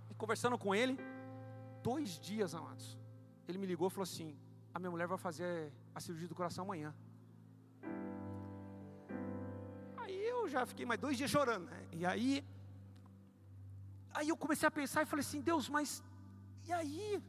e 0.10 0.14
conversando 0.16 0.58
com 0.58 0.74
ele. 0.74 0.98
Dois 1.84 2.20
dias, 2.20 2.56
amados. 2.56 2.98
Ele 3.48 3.58
me 3.58 3.68
ligou 3.68 3.88
e 3.88 3.91
falou 3.91 4.04
assim: 4.04 4.36
a 4.74 4.80
minha 4.80 4.91
mulher 4.91 5.08
vai 5.08 5.18
fazer 5.18 5.72
a 5.93 6.00
cirurgia 6.00 6.28
do 6.28 6.36
coração 6.36 6.66
amanhã. 6.66 6.93
Aí 9.98 10.18
eu 10.28 10.48
já 10.50 10.66
fiquei 10.66 10.86
mais 10.86 11.00
dois 11.00 11.18
dias 11.18 11.30
chorando, 11.30 11.66
né? 11.66 11.88
E 11.91 12.06
aí, 12.06 12.43
aí 14.14 14.30
eu 14.30 14.38
comecei 14.38 14.68
a 14.68 14.72
pensar 14.72 15.04
e 15.04 15.06
falei 15.06 15.24
assim, 15.26 15.41
Deus, 15.41 15.70
mas 15.70 16.04
e 16.66 16.74
aí? 16.74 17.22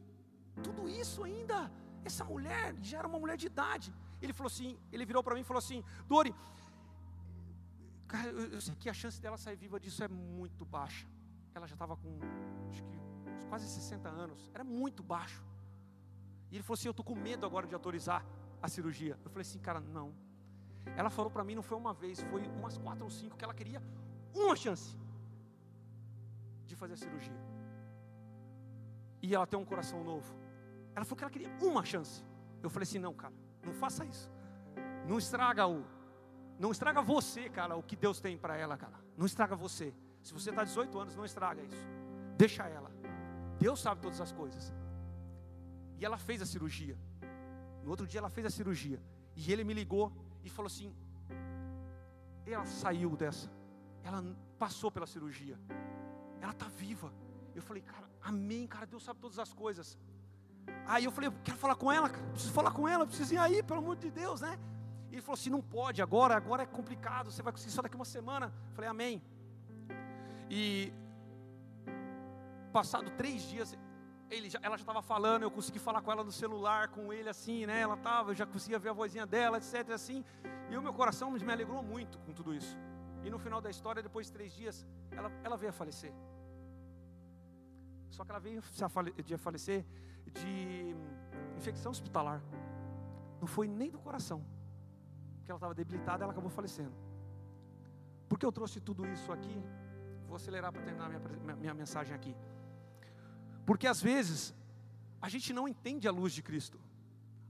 Tudo 0.63 0.89
isso 0.89 1.23
ainda? 1.23 1.71
Essa 2.03 2.23
mulher 2.23 2.75
já 2.81 2.99
era 2.99 3.07
uma 3.07 3.19
mulher 3.19 3.37
de 3.37 3.47
idade. 3.47 3.93
Ele 4.21 4.33
falou 4.33 4.47
assim, 4.47 4.77
ele 4.91 5.05
virou 5.05 5.23
para 5.23 5.35
mim 5.35 5.41
e 5.41 5.43
falou 5.43 5.59
assim, 5.59 5.83
Dori, 6.07 6.33
eu, 8.25 8.53
eu, 8.53 8.61
sei 8.61 8.75
que 8.75 8.89
a 8.89 8.93
chance 8.93 9.21
dela 9.21 9.37
sair 9.37 9.55
viva 9.55 9.79
disso 9.79 10.03
é 10.03 10.07
muito 10.07 10.65
baixa. 10.65 11.07
Ela 11.53 11.67
já 11.67 11.75
estava 11.75 11.95
com, 11.95 12.19
acho 12.69 12.83
que 12.83 12.99
quase 13.49 13.67
60 13.67 14.09
anos, 14.09 14.49
era 14.53 14.63
muito 14.63 15.03
baixo. 15.03 15.43
E 16.51 16.55
ele 16.55 16.63
falou 16.63 16.75
assim: 16.75 16.87
Eu 16.87 16.91
estou 16.91 17.05
com 17.05 17.15
medo 17.15 17.45
agora 17.45 17.67
de 17.67 17.73
autorizar 17.73 18.25
a 18.61 18.67
cirurgia. 18.67 19.17
Eu 19.23 19.29
falei 19.29 19.41
assim, 19.41 19.59
cara, 19.59 19.79
não. 19.79 20.13
Ela 20.95 21.09
falou 21.09 21.31
para 21.31 21.43
mim, 21.43 21.55
não 21.55 21.63
foi 21.63 21.77
uma 21.77 21.93
vez, 21.93 22.21
foi 22.21 22.47
umas 22.47 22.77
quatro 22.77 23.03
ou 23.03 23.09
cinco 23.09 23.37
que 23.37 23.43
ela 23.43 23.53
queria 23.53 23.81
uma 24.33 24.55
chance 24.55 24.97
de 26.65 26.75
fazer 26.75 26.93
a 26.93 26.97
cirurgia. 26.97 27.39
E 29.21 29.35
ela 29.35 29.45
tem 29.45 29.59
um 29.59 29.65
coração 29.65 30.03
novo. 30.03 30.33
Ela 30.99 31.05
falou 31.05 31.17
que 31.17 31.23
ela 31.23 31.31
queria 31.31 31.49
uma 31.61 31.85
chance. 31.85 32.25
Eu 32.61 32.69
falei 32.69 32.83
assim, 32.83 32.99
não, 32.99 33.13
cara, 33.13 33.33
não 33.63 33.73
faça 33.73 34.03
isso. 34.03 34.29
Não 35.07 35.17
estraga 35.17 35.65
o, 35.65 35.85
não 36.59 36.71
estraga 36.71 37.01
você, 37.01 37.47
cara, 37.49 37.77
o 37.77 37.81
que 37.81 37.95
Deus 37.95 38.19
tem 38.19 38.37
para 38.37 38.57
ela, 38.57 38.75
cara. 38.75 38.99
Não 39.17 39.25
estraga 39.25 39.55
você. 39.55 39.93
Se 40.21 40.33
você 40.33 40.49
está 40.49 40.65
18 40.65 40.99
anos, 40.99 41.15
não 41.15 41.23
estraga 41.23 41.63
isso. 41.63 41.87
Deixa 42.37 42.67
ela. 42.67 42.91
Deus 43.57 43.79
sabe 43.79 44.01
todas 44.01 44.19
as 44.19 44.33
coisas. 44.33 44.73
E 45.97 46.03
ela 46.03 46.17
fez 46.17 46.41
a 46.41 46.45
cirurgia. 46.45 46.97
No 47.81 47.91
outro 47.91 48.05
dia 48.05 48.19
ela 48.19 48.29
fez 48.29 48.45
a 48.45 48.49
cirurgia. 48.49 49.01
E 49.37 49.53
ele 49.53 49.63
me 49.63 49.73
ligou 49.73 50.11
e 50.43 50.49
falou 50.49 50.67
assim: 50.67 50.93
ela 52.45 52.65
saiu 52.65 53.15
dessa. 53.15 53.49
Ela 54.03 54.21
passou 54.57 54.91
pela 54.91 55.07
cirurgia. 55.07 55.57
Ela 56.41 56.51
está 56.51 56.67
viva. 56.67 57.13
Eu 57.55 57.61
falei, 57.61 57.83
cara, 57.83 58.09
amém, 58.21 58.67
cara, 58.67 58.85
Deus 58.85 59.03
sabe 59.03 59.21
todas 59.21 59.39
as 59.39 59.53
coisas. 59.53 59.97
Aí 60.85 61.05
eu 61.05 61.11
falei, 61.11 61.31
quero 61.43 61.57
falar 61.57 61.75
com 61.75 61.91
ela, 61.91 62.09
preciso 62.09 62.53
falar 62.53 62.71
com 62.71 62.87
ela, 62.87 63.05
preciso 63.05 63.33
ir 63.33 63.37
aí, 63.37 63.61
pelo 63.61 63.79
amor 63.79 63.95
de 63.95 64.09
Deus, 64.09 64.41
né? 64.41 64.57
E 65.11 65.15
ele 65.15 65.21
falou 65.21 65.39
assim: 65.39 65.49
não 65.49 65.61
pode 65.61 66.01
agora, 66.01 66.35
agora 66.35 66.63
é 66.63 66.65
complicado, 66.65 67.31
você 67.31 67.41
vai 67.41 67.51
conseguir 67.51 67.71
só 67.71 67.81
daqui 67.81 67.95
uma 67.95 68.05
semana. 68.05 68.53
Eu 68.69 68.73
falei, 68.73 68.89
amém. 68.89 69.21
E 70.49 70.91
passado 72.71 73.09
três 73.11 73.41
dias, 73.43 73.77
ele 74.29 74.49
ela 74.61 74.77
já 74.77 74.83
estava 74.83 75.01
falando, 75.01 75.43
eu 75.43 75.51
consegui 75.51 75.79
falar 75.79 76.01
com 76.01 76.11
ela 76.11 76.23
no 76.23 76.31
celular, 76.31 76.89
com 76.89 77.11
ele 77.11 77.29
assim, 77.29 77.65
né? 77.65 77.81
Ela 77.81 77.95
estava, 77.95 78.31
eu 78.31 78.35
já 78.35 78.45
conseguia 78.45 78.79
ver 78.79 78.89
a 78.89 78.93
vozinha 78.93 79.25
dela, 79.25 79.57
etc. 79.57 79.89
Assim, 79.91 80.23
e 80.69 80.77
o 80.77 80.81
meu 80.81 80.93
coração 80.93 81.31
me 81.31 81.51
alegrou 81.51 81.81
muito 81.83 82.19
com 82.19 82.33
tudo 82.33 82.53
isso. 82.53 82.77
E 83.23 83.29
no 83.29 83.39
final 83.39 83.59
da 83.59 83.69
história, 83.69 84.01
depois 84.01 84.27
de 84.27 84.33
três 84.33 84.53
dias, 84.53 84.85
ela, 85.11 85.31
ela 85.43 85.57
veio 85.57 85.71
a 85.71 85.73
falecer. 85.73 86.13
Só 88.09 88.23
que 88.23 88.31
ela 88.31 88.39
veio 88.39 88.61
a 88.61 89.37
falecer 89.37 89.85
de 90.29 90.95
infecção 91.57 91.91
hospitalar. 91.91 92.41
Não 93.39 93.47
foi 93.47 93.67
nem 93.67 93.89
do 93.89 93.99
coração, 93.99 94.43
porque 95.37 95.51
ela 95.51 95.57
estava 95.57 95.73
debilitada, 95.73 96.23
ela 96.23 96.31
acabou 96.31 96.49
falecendo. 96.49 96.93
Por 98.27 98.37
que 98.37 98.45
eu 98.45 98.51
trouxe 98.51 98.79
tudo 98.79 99.07
isso 99.07 99.31
aqui? 99.31 99.61
Vou 100.27 100.35
acelerar 100.35 100.71
para 100.71 100.81
terminar 100.81 101.09
minha, 101.09 101.55
minha 101.55 101.73
mensagem 101.73 102.13
aqui. 102.13 102.35
Porque 103.65 103.87
às 103.87 104.01
vezes 104.01 104.53
a 105.21 105.27
gente 105.27 105.51
não 105.51 105.67
entende 105.67 106.07
a 106.07 106.11
luz 106.11 106.33
de 106.33 106.41
Cristo. 106.41 106.79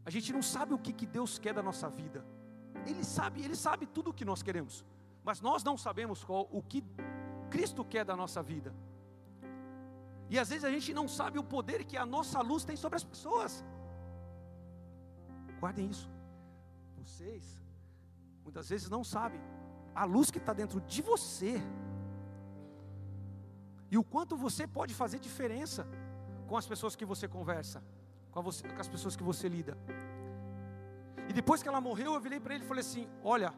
A 0.05 0.09
gente 0.09 0.31
não 0.31 0.41
sabe 0.41 0.73
o 0.73 0.79
que, 0.79 0.93
que 0.93 1.05
Deus 1.05 1.37
quer 1.37 1.53
da 1.53 1.61
nossa 1.61 1.89
vida. 1.89 2.25
Ele 2.85 3.03
sabe, 3.03 3.43
Ele 3.43 3.55
sabe 3.55 3.85
tudo 3.85 4.11
o 4.11 4.13
que 4.13 4.25
nós 4.25 4.41
queremos. 4.41 4.85
Mas 5.23 5.41
nós 5.41 5.63
não 5.63 5.77
sabemos 5.77 6.23
qual, 6.23 6.47
o 6.51 6.61
que 6.63 6.83
Cristo 7.49 7.83
quer 7.83 8.05
da 8.05 8.15
nossa 8.15 8.41
vida. 8.41 8.73
E 10.29 10.37
às 10.37 10.49
vezes 10.49 10.63
a 10.63 10.71
gente 10.71 10.93
não 10.93 11.07
sabe 11.07 11.39
o 11.39 11.43
poder 11.43 11.83
que 11.83 11.97
a 11.97 12.05
nossa 12.05 12.39
luz 12.41 12.63
tem 12.63 12.75
sobre 12.75 12.97
as 12.97 13.03
pessoas. 13.03 13.63
Guardem 15.59 15.89
isso. 15.89 16.09
Vocês, 16.97 17.59
muitas 18.43 18.69
vezes, 18.69 18.89
não 18.89 19.03
sabem 19.03 19.41
a 19.95 20.05
luz 20.05 20.29
que 20.29 20.37
está 20.37 20.53
dentro 20.53 20.79
de 20.81 21.01
você. 21.01 21.61
E 23.91 23.97
o 23.97 24.03
quanto 24.03 24.37
você 24.37 24.67
pode 24.67 24.93
fazer 24.93 25.19
diferença 25.19 25.87
com 26.47 26.55
as 26.55 26.67
pessoas 26.67 26.95
que 26.95 27.05
você 27.05 27.27
conversa, 27.27 27.83
com, 28.31 28.41
você, 28.41 28.67
com 28.67 28.79
as 28.79 28.87
pessoas 28.87 29.15
que 29.15 29.23
você 29.23 29.49
lida. 29.49 29.77
E 31.27 31.33
depois 31.33 31.61
que 31.63 31.69
ela 31.69 31.81
morreu, 31.81 32.13
eu 32.13 32.19
virei 32.19 32.39
para 32.39 32.53
ele 32.53 32.63
e 32.63 32.67
falei 32.67 32.81
assim: 32.81 33.07
Olha, 33.23 33.53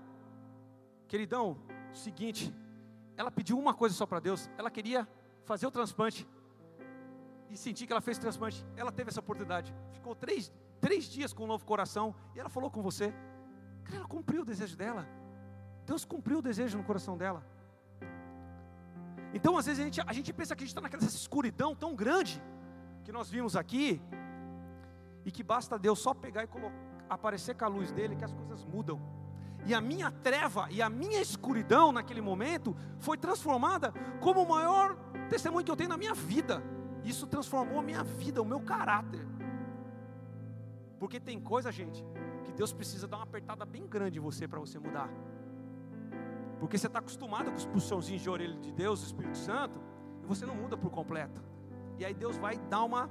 queridão, 1.07 1.57
seguinte, 1.93 2.53
ela 3.17 3.29
pediu 3.29 3.59
uma 3.59 3.73
coisa 3.73 3.93
só 3.93 4.05
para 4.05 4.19
Deus, 4.19 4.49
ela 4.57 4.71
queria 4.71 5.07
fazer 5.43 5.67
o 5.67 5.71
transplante. 5.71 6.27
E 7.51 7.57
senti 7.57 7.85
que 7.85 7.91
ela 7.91 8.01
fez 8.01 8.17
transplante. 8.17 8.65
Ela 8.77 8.91
teve 8.91 9.09
essa 9.09 9.19
oportunidade. 9.19 9.73
Ficou 9.91 10.15
três, 10.15 10.51
três 10.79 11.05
dias 11.05 11.33
com 11.33 11.43
um 11.43 11.47
novo 11.47 11.65
coração. 11.65 12.15
E 12.33 12.39
ela 12.39 12.49
falou 12.49 12.71
com 12.71 12.81
você. 12.81 13.13
ela 13.93 14.07
cumpriu 14.07 14.41
o 14.41 14.45
desejo 14.45 14.77
dela. 14.77 15.07
Deus 15.85 16.05
cumpriu 16.05 16.39
o 16.39 16.41
desejo 16.41 16.77
no 16.77 16.83
coração 16.83 17.17
dela. 17.17 17.45
Então, 19.33 19.57
às 19.57 19.65
vezes, 19.65 19.81
a 19.81 19.83
gente, 19.83 20.01
a 20.01 20.13
gente 20.13 20.33
pensa 20.33 20.55
que 20.55 20.63
a 20.63 20.65
gente 20.65 20.71
está 20.71 20.81
naquela 20.81 21.03
escuridão 21.03 21.75
tão 21.75 21.95
grande 21.95 22.41
que 23.03 23.11
nós 23.11 23.29
vimos 23.29 23.55
aqui, 23.55 24.01
e 25.25 25.31
que 25.31 25.43
basta 25.43 25.77
Deus 25.77 25.99
só 25.99 26.13
pegar 26.13 26.43
e 26.43 26.47
colocar, 26.47 26.75
aparecer 27.09 27.55
com 27.55 27.65
a 27.65 27.67
luz 27.67 27.91
dele, 27.91 28.15
que 28.15 28.25
as 28.25 28.33
coisas 28.33 28.63
mudam. 28.65 28.99
E 29.65 29.73
a 29.73 29.81
minha 29.81 30.09
treva 30.09 30.67
e 30.71 30.81
a 30.81 30.89
minha 30.89 31.21
escuridão 31.21 31.91
naquele 31.91 32.21
momento 32.21 32.75
foi 32.99 33.17
transformada 33.17 33.93
como 34.19 34.41
o 34.41 34.49
maior 34.49 34.95
testemunho 35.29 35.63
que 35.63 35.71
eu 35.71 35.75
tenho 35.75 35.89
na 35.89 35.97
minha 35.97 36.13
vida. 36.13 36.63
Isso 37.03 37.25
transformou 37.27 37.79
a 37.79 37.83
minha 37.83 38.03
vida, 38.03 38.41
o 38.41 38.45
meu 38.45 38.61
caráter. 38.61 39.25
Porque 40.99 41.19
tem 41.19 41.39
coisa, 41.39 41.71
gente, 41.71 42.05
que 42.43 42.51
Deus 42.51 42.71
precisa 42.71 43.07
dar 43.07 43.17
uma 43.17 43.23
apertada 43.23 43.65
bem 43.65 43.87
grande 43.87 44.19
em 44.19 44.21
você 44.21 44.47
para 44.47 44.59
você 44.59 44.77
mudar. 44.77 45.09
Porque 46.59 46.77
você 46.77 46.85
está 46.85 46.99
acostumado 46.99 47.49
com 47.49 47.57
os 47.57 47.65
puxãozinhos 47.65 48.21
de 48.21 48.29
orelha 48.29 48.55
de 48.55 48.71
Deus, 48.71 48.99
do 48.99 49.05
Espírito 49.07 49.37
Santo, 49.37 49.81
e 50.21 50.27
você 50.27 50.45
não 50.45 50.55
muda 50.55 50.77
por 50.77 50.91
completo. 50.91 51.41
E 51.97 52.05
aí 52.05 52.13
Deus 52.13 52.37
vai 52.37 52.59
dar 52.59 52.83
uma, 52.83 53.09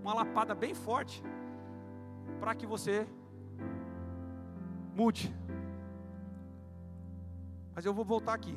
uma 0.00 0.14
lapada 0.14 0.54
bem 0.54 0.74
forte 0.74 1.22
para 2.38 2.54
que 2.54 2.66
você 2.66 3.06
mude. 4.94 5.34
Mas 7.74 7.84
eu 7.84 7.92
vou 7.92 8.04
voltar 8.04 8.34
aqui. 8.34 8.56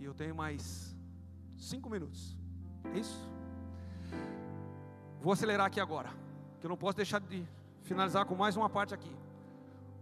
E 0.00 0.04
eu 0.04 0.14
tenho 0.14 0.34
mais 0.34 0.96
cinco 1.56 1.90
minutos. 1.90 2.39
É 2.94 2.98
isso? 2.98 3.28
Vou 5.20 5.32
acelerar 5.32 5.66
aqui 5.66 5.80
agora. 5.80 6.10
Que 6.60 6.66
eu 6.66 6.70
não 6.70 6.76
posso 6.76 6.96
deixar 6.96 7.20
de 7.20 7.46
finalizar 7.82 8.24
com 8.26 8.34
mais 8.34 8.56
uma 8.56 8.68
parte 8.68 8.94
aqui. 8.94 9.14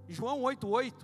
João 0.09 0.41
8,8 0.43 0.95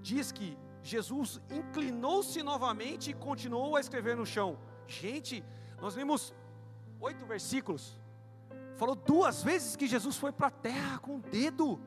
diz 0.00 0.30
que 0.32 0.56
Jesus 0.82 1.40
inclinou-se 1.50 2.42
novamente 2.42 3.10
e 3.10 3.14
continuou 3.14 3.76
a 3.76 3.80
escrever 3.80 4.16
no 4.16 4.26
chão. 4.26 4.58
Gente, 4.86 5.44
nós 5.80 5.94
vimos 5.94 6.34
oito 7.00 7.24
versículos, 7.24 8.00
falou 8.76 8.94
duas 8.94 9.42
vezes 9.42 9.76
que 9.76 9.86
Jesus 9.86 10.16
foi 10.16 10.32
para 10.32 10.48
a 10.48 10.50
terra 10.50 10.98
com 10.98 11.16
o 11.16 11.20
dedo, 11.20 11.80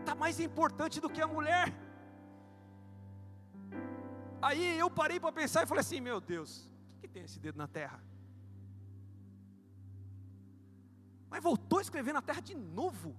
está 0.00 0.14
mais 0.14 0.40
importante 0.40 1.00
do 1.00 1.08
que 1.08 1.20
a 1.20 1.26
mulher. 1.26 1.72
Aí 4.40 4.78
eu 4.78 4.90
parei 4.90 5.20
para 5.20 5.32
pensar 5.32 5.62
e 5.62 5.66
falei 5.66 5.80
assim: 5.80 6.00
meu 6.00 6.20
Deus, 6.20 6.68
o 6.96 7.00
que 7.00 7.08
tem 7.08 7.22
esse 7.22 7.38
dedo 7.38 7.56
na 7.56 7.68
terra? 7.68 8.02
Mas 11.32 11.42
voltou 11.42 11.78
a 11.78 11.82
escrever 11.82 12.12
na 12.12 12.22
terra 12.22 12.42
de 12.42 12.54
novo. 12.54 13.16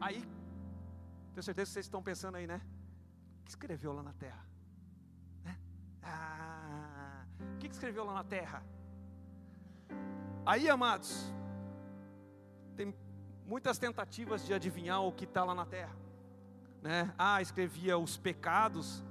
Aí, 0.00 0.20
tenho 1.32 1.42
certeza 1.42 1.68
que 1.68 1.74
vocês 1.74 1.86
estão 1.86 2.02
pensando 2.02 2.36
aí, 2.36 2.46
né? 2.46 2.60
O 3.40 3.44
que 3.44 3.50
escreveu 3.50 3.92
lá 3.92 4.02
na 4.02 4.12
terra? 4.12 4.44
Né? 5.44 5.56
Ah, 6.02 7.24
que, 7.60 7.68
que 7.68 7.74
escreveu 7.74 8.04
lá 8.04 8.14
na 8.14 8.24
terra? 8.24 8.62
Aí, 10.44 10.68
amados, 10.68 11.32
tem 12.76 12.94
muitas 13.46 13.78
tentativas 13.78 14.44
de 14.44 14.54
adivinhar 14.54 15.02
o 15.02 15.12
que 15.12 15.24
está 15.24 15.44
lá 15.44 15.54
na 15.54 15.66
terra. 15.66 15.94
Né? 16.82 17.12
Ah, 17.16 17.42
escrevia 17.42 17.98
os 17.98 18.16
pecados 18.16 19.04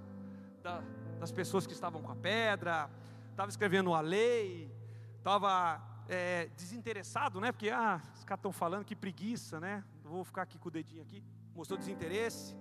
da, 0.63 0.81
das 1.19 1.31
pessoas 1.31 1.67
que 1.67 1.73
estavam 1.73 2.01
com 2.01 2.11
a 2.11 2.15
pedra, 2.15 2.89
estava 3.29 3.49
escrevendo 3.49 3.93
a 3.93 4.01
lei, 4.01 4.69
estava 5.17 5.79
é, 6.09 6.47
desinteressado, 6.57 7.39
né? 7.39 7.51
Porque 7.51 7.69
ah, 7.69 8.01
os 8.15 8.23
caras 8.23 8.39
estão 8.39 8.51
falando 8.51 8.83
que 8.83 8.95
preguiça, 8.95 9.59
né? 9.59 9.83
Vou 10.03 10.23
ficar 10.23 10.41
aqui 10.41 10.57
com 10.57 10.67
o 10.67 10.71
dedinho 10.71 11.03
aqui, 11.03 11.23
mostrou 11.55 11.77
desinteresse. 11.77 12.55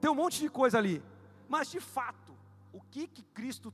Tem 0.00 0.10
um 0.10 0.14
monte 0.14 0.40
de 0.40 0.50
coisa 0.50 0.76
ali. 0.76 1.02
Mas 1.48 1.70
de 1.70 1.80
fato, 1.80 2.36
o 2.72 2.80
que 2.80 3.06
que 3.06 3.22
Cristo, 3.22 3.72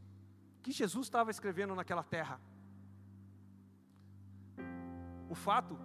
que 0.63 0.71
Jesus 0.71 1.07
estava 1.07 1.31
escrevendo 1.31 1.75
naquela 1.75 2.05
terra? 2.05 2.39
O 5.31 5.35
fato 5.35 5.79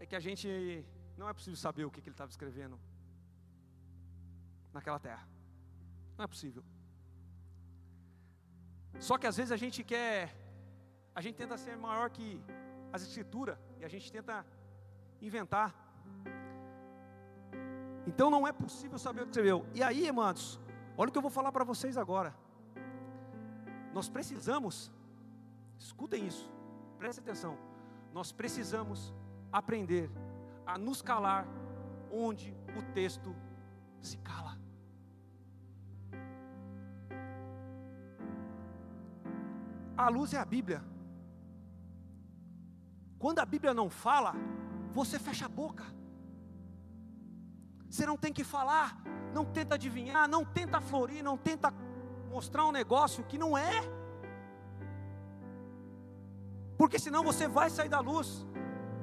é 0.00 0.06
que 0.06 0.16
a 0.16 0.20
gente 0.20 0.48
não 1.16 1.28
é 1.28 1.32
possível 1.32 1.56
saber 1.56 1.84
o 1.84 1.90
que, 1.90 2.00
que 2.00 2.08
ele 2.08 2.14
estava 2.14 2.30
escrevendo 2.30 2.80
naquela 4.72 4.98
terra. 4.98 5.28
Não 6.16 6.24
é 6.24 6.28
possível. 6.28 6.64
Só 8.98 9.18
que 9.18 9.26
às 9.26 9.36
vezes 9.36 9.52
a 9.52 9.56
gente 9.56 9.84
quer, 9.84 10.34
a 11.14 11.20
gente 11.20 11.36
tenta 11.36 11.56
ser 11.56 11.76
maior 11.76 12.10
que 12.10 12.42
as 12.92 13.02
escrituras 13.02 13.56
e 13.78 13.84
a 13.84 13.88
gente 13.88 14.10
tenta 14.10 14.44
inventar. 15.20 15.74
Então 18.06 18.30
não 18.30 18.46
é 18.46 18.52
possível 18.52 18.98
saber 18.98 19.22
o 19.22 19.24
que 19.24 19.30
escreveu. 19.30 19.66
E 19.74 19.82
aí, 19.82 20.06
irmãos, 20.06 20.60
olha 20.96 21.08
o 21.08 21.12
que 21.12 21.18
eu 21.18 21.22
vou 21.22 21.30
falar 21.30 21.52
para 21.52 21.64
vocês 21.64 21.96
agora. 21.96 22.34
Nós 23.92 24.08
precisamos, 24.08 24.90
escutem 25.78 26.26
isso, 26.26 26.52
prestem 26.98 27.22
atenção. 27.22 27.56
Nós 28.12 28.32
precisamos 28.32 29.14
aprender 29.52 30.10
a 30.66 30.76
nos 30.76 31.00
calar 31.00 31.46
onde 32.10 32.56
o 32.76 32.82
texto 32.92 33.34
se 34.00 34.16
cala. 34.18 34.58
A 39.96 40.08
luz 40.08 40.34
é 40.34 40.38
a 40.38 40.44
Bíblia. 40.44 40.93
Quando 43.24 43.38
a 43.38 43.46
Bíblia 43.46 43.72
não 43.72 43.88
fala, 43.88 44.34
você 44.92 45.18
fecha 45.18 45.46
a 45.46 45.48
boca. 45.48 45.82
Você 47.88 48.04
não 48.04 48.18
tem 48.18 48.30
que 48.30 48.44
falar, 48.44 49.02
não 49.32 49.46
tenta 49.46 49.76
adivinhar, 49.76 50.28
não 50.28 50.44
tenta 50.44 50.78
florir, 50.78 51.24
não 51.24 51.38
tenta 51.38 51.72
mostrar 52.28 52.66
um 52.66 52.70
negócio 52.70 53.24
que 53.24 53.38
não 53.38 53.56
é. 53.56 53.80
Porque 56.76 56.98
senão 56.98 57.24
você 57.24 57.48
vai 57.48 57.70
sair 57.70 57.88
da 57.88 58.00
luz, 58.00 58.46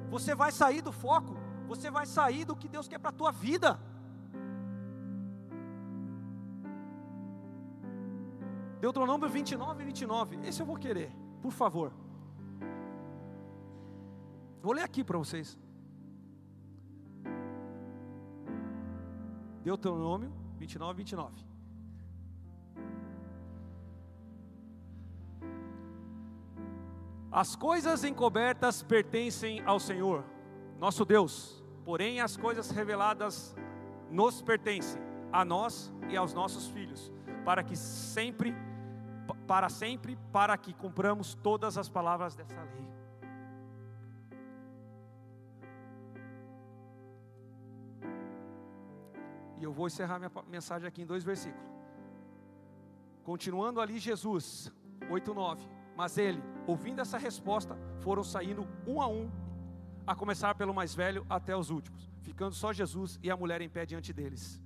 você 0.08 0.36
vai 0.36 0.52
sair 0.52 0.82
do 0.82 0.92
foco, 0.92 1.34
você 1.66 1.90
vai 1.90 2.06
sair 2.06 2.44
do 2.44 2.54
que 2.54 2.68
Deus 2.68 2.86
quer 2.86 3.00
para 3.00 3.10
a 3.10 3.18
tua 3.20 3.32
vida. 3.32 3.76
Deuteronômio 8.78 9.28
29 9.28 9.82
e 9.82 9.86
29. 9.86 10.38
Esse 10.44 10.62
eu 10.62 10.66
vou 10.66 10.76
querer, 10.76 11.10
por 11.42 11.50
favor. 11.50 12.01
Vou 14.62 14.72
ler 14.72 14.82
aqui 14.82 15.02
para 15.02 15.18
vocês. 15.18 15.58
Deuteronômio 19.64 20.32
29 20.58 20.92
e 20.92 20.96
29. 20.98 21.52
As 27.30 27.56
coisas 27.56 28.04
encobertas 28.04 28.82
pertencem 28.82 29.62
ao 29.64 29.80
Senhor, 29.80 30.22
nosso 30.78 31.04
Deus, 31.04 31.64
porém 31.84 32.20
as 32.20 32.36
coisas 32.36 32.70
reveladas 32.70 33.56
nos 34.10 34.42
pertencem, 34.42 35.00
a 35.32 35.44
nós 35.44 35.90
e 36.10 36.16
aos 36.16 36.34
nossos 36.34 36.68
filhos, 36.68 37.10
para 37.44 37.64
que 37.64 37.74
sempre 37.74 38.54
para 39.46 39.68
sempre, 39.68 40.18
para 40.30 40.56
que 40.58 40.74
cumpramos 40.74 41.34
todas 41.34 41.78
as 41.78 41.88
palavras 41.88 42.34
dessa 42.34 42.60
lei. 42.62 43.01
E 49.62 49.64
eu 49.64 49.72
vou 49.72 49.86
encerrar 49.86 50.18
minha 50.18 50.32
mensagem 50.48 50.88
aqui 50.88 51.02
em 51.02 51.06
dois 51.06 51.22
versículos. 51.22 51.64
Continuando 53.22 53.80
ali, 53.80 53.96
Jesus, 53.96 54.72
8, 55.08 55.32
9. 55.32 55.68
Mas 55.96 56.18
ele, 56.18 56.42
ouvindo 56.66 57.00
essa 57.00 57.16
resposta, 57.16 57.78
foram 58.00 58.24
saindo 58.24 58.66
um 58.84 59.00
a 59.00 59.06
um, 59.06 59.30
a 60.04 60.16
começar 60.16 60.52
pelo 60.56 60.74
mais 60.74 60.96
velho 60.96 61.24
até 61.30 61.56
os 61.56 61.70
últimos, 61.70 62.10
ficando 62.22 62.56
só 62.56 62.72
Jesus 62.72 63.20
e 63.22 63.30
a 63.30 63.36
mulher 63.36 63.60
em 63.60 63.68
pé 63.68 63.86
diante 63.86 64.12
deles. 64.12 64.60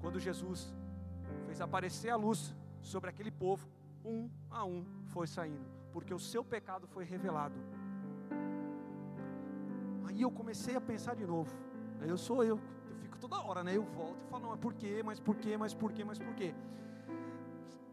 Quando 0.00 0.18
Jesus 0.18 0.74
fez 1.44 1.60
aparecer 1.60 2.08
a 2.08 2.16
luz 2.16 2.56
sobre 2.80 3.10
aquele 3.10 3.30
povo, 3.30 3.68
um 4.02 4.30
a 4.50 4.64
um 4.64 4.86
foi 5.04 5.26
saindo, 5.26 5.68
porque 5.92 6.14
o 6.14 6.18
seu 6.18 6.42
pecado 6.42 6.86
foi 6.86 7.04
revelado. 7.04 7.56
Aí 10.06 10.22
eu 10.22 10.30
comecei 10.30 10.74
a 10.74 10.80
pensar 10.80 11.14
de 11.14 11.26
novo. 11.26 11.54
Eu 12.00 12.18
sou 12.18 12.42
eu, 12.42 12.58
toda 13.28 13.42
hora, 13.42 13.64
né? 13.64 13.74
Eu 13.74 13.84
volto 13.84 14.22
e 14.22 14.28
falo, 14.28 14.42
não, 14.42 14.50
mas 14.50 14.60
por 14.60 14.74
quê, 14.74 15.02
mas 15.02 15.18
por 15.18 15.36
quê, 15.36 15.56
mas 15.56 15.72
por 15.72 15.92
quê, 15.92 16.04
mas 16.04 16.18
por 16.18 16.34
quê? 16.34 16.54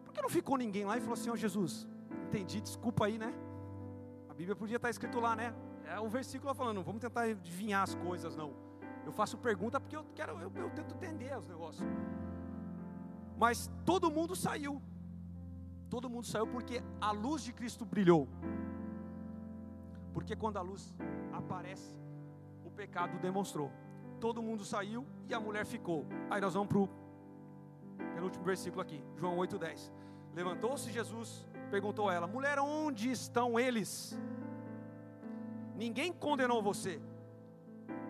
Por 0.03 0.13
que 0.13 0.21
não 0.21 0.29
ficou 0.29 0.57
ninguém 0.57 0.83
lá 0.83 0.97
e 0.97 0.99
falou 0.99 1.13
assim, 1.13 1.29
ó 1.29 1.33
oh, 1.33 1.37
Jesus, 1.37 1.87
entendi, 2.27 2.59
desculpa 2.59 3.05
aí, 3.05 3.17
né? 3.17 3.33
A 4.29 4.33
Bíblia 4.33 4.55
podia 4.55 4.75
estar 4.75 4.89
escrito 4.89 5.21
lá, 5.21 5.33
né? 5.35 5.53
É 5.85 5.99
o 5.99 6.09
versículo 6.09 6.53
falando, 6.53 6.75
não 6.75 6.83
vamos 6.83 7.01
tentar 7.01 7.21
adivinhar 7.21 7.81
as 7.81 7.95
coisas, 7.95 8.35
não. 8.35 8.53
Eu 9.05 9.13
faço 9.13 9.37
pergunta 9.37 9.79
porque 9.79 9.95
eu 9.95 10.05
quero, 10.13 10.33
eu, 10.33 10.51
eu 10.53 10.69
tento 10.71 10.95
entender 10.95 11.37
os 11.37 11.47
negócios. 11.47 11.87
Mas 13.37 13.71
todo 13.85 14.11
mundo 14.11 14.35
saiu. 14.35 14.81
Todo 15.89 16.09
mundo 16.09 16.27
saiu 16.27 16.45
porque 16.45 16.83
a 16.99 17.11
luz 17.11 17.41
de 17.41 17.53
Cristo 17.53 17.85
brilhou. 17.85 18.27
Porque 20.13 20.35
quando 20.35 20.57
a 20.57 20.61
luz 20.61 20.93
aparece, 21.31 21.97
o 22.65 22.69
pecado 22.69 23.17
demonstrou. 23.19 23.71
Todo 24.21 24.41
mundo 24.41 24.63
saiu 24.63 25.05
e 25.27 25.33
a 25.33 25.39
mulher 25.39 25.65
ficou. 25.65 26.05
Aí 26.29 26.39
nós 26.39 26.53
vamos 26.53 26.69
para 26.69 26.77
o 26.77 26.89
penúltimo 28.13 28.45
versículo 28.45 28.81
aqui, 28.81 29.03
João 29.17 29.35
8,10. 29.37 29.91
Levantou-se 30.35 30.91
Jesus, 30.91 31.49
perguntou 31.71 32.07
a 32.07 32.13
ela: 32.13 32.27
Mulher, 32.27 32.59
onde 32.59 33.09
estão 33.09 33.59
eles? 33.59 34.17
Ninguém 35.75 36.13
condenou 36.13 36.61
você. 36.61 37.01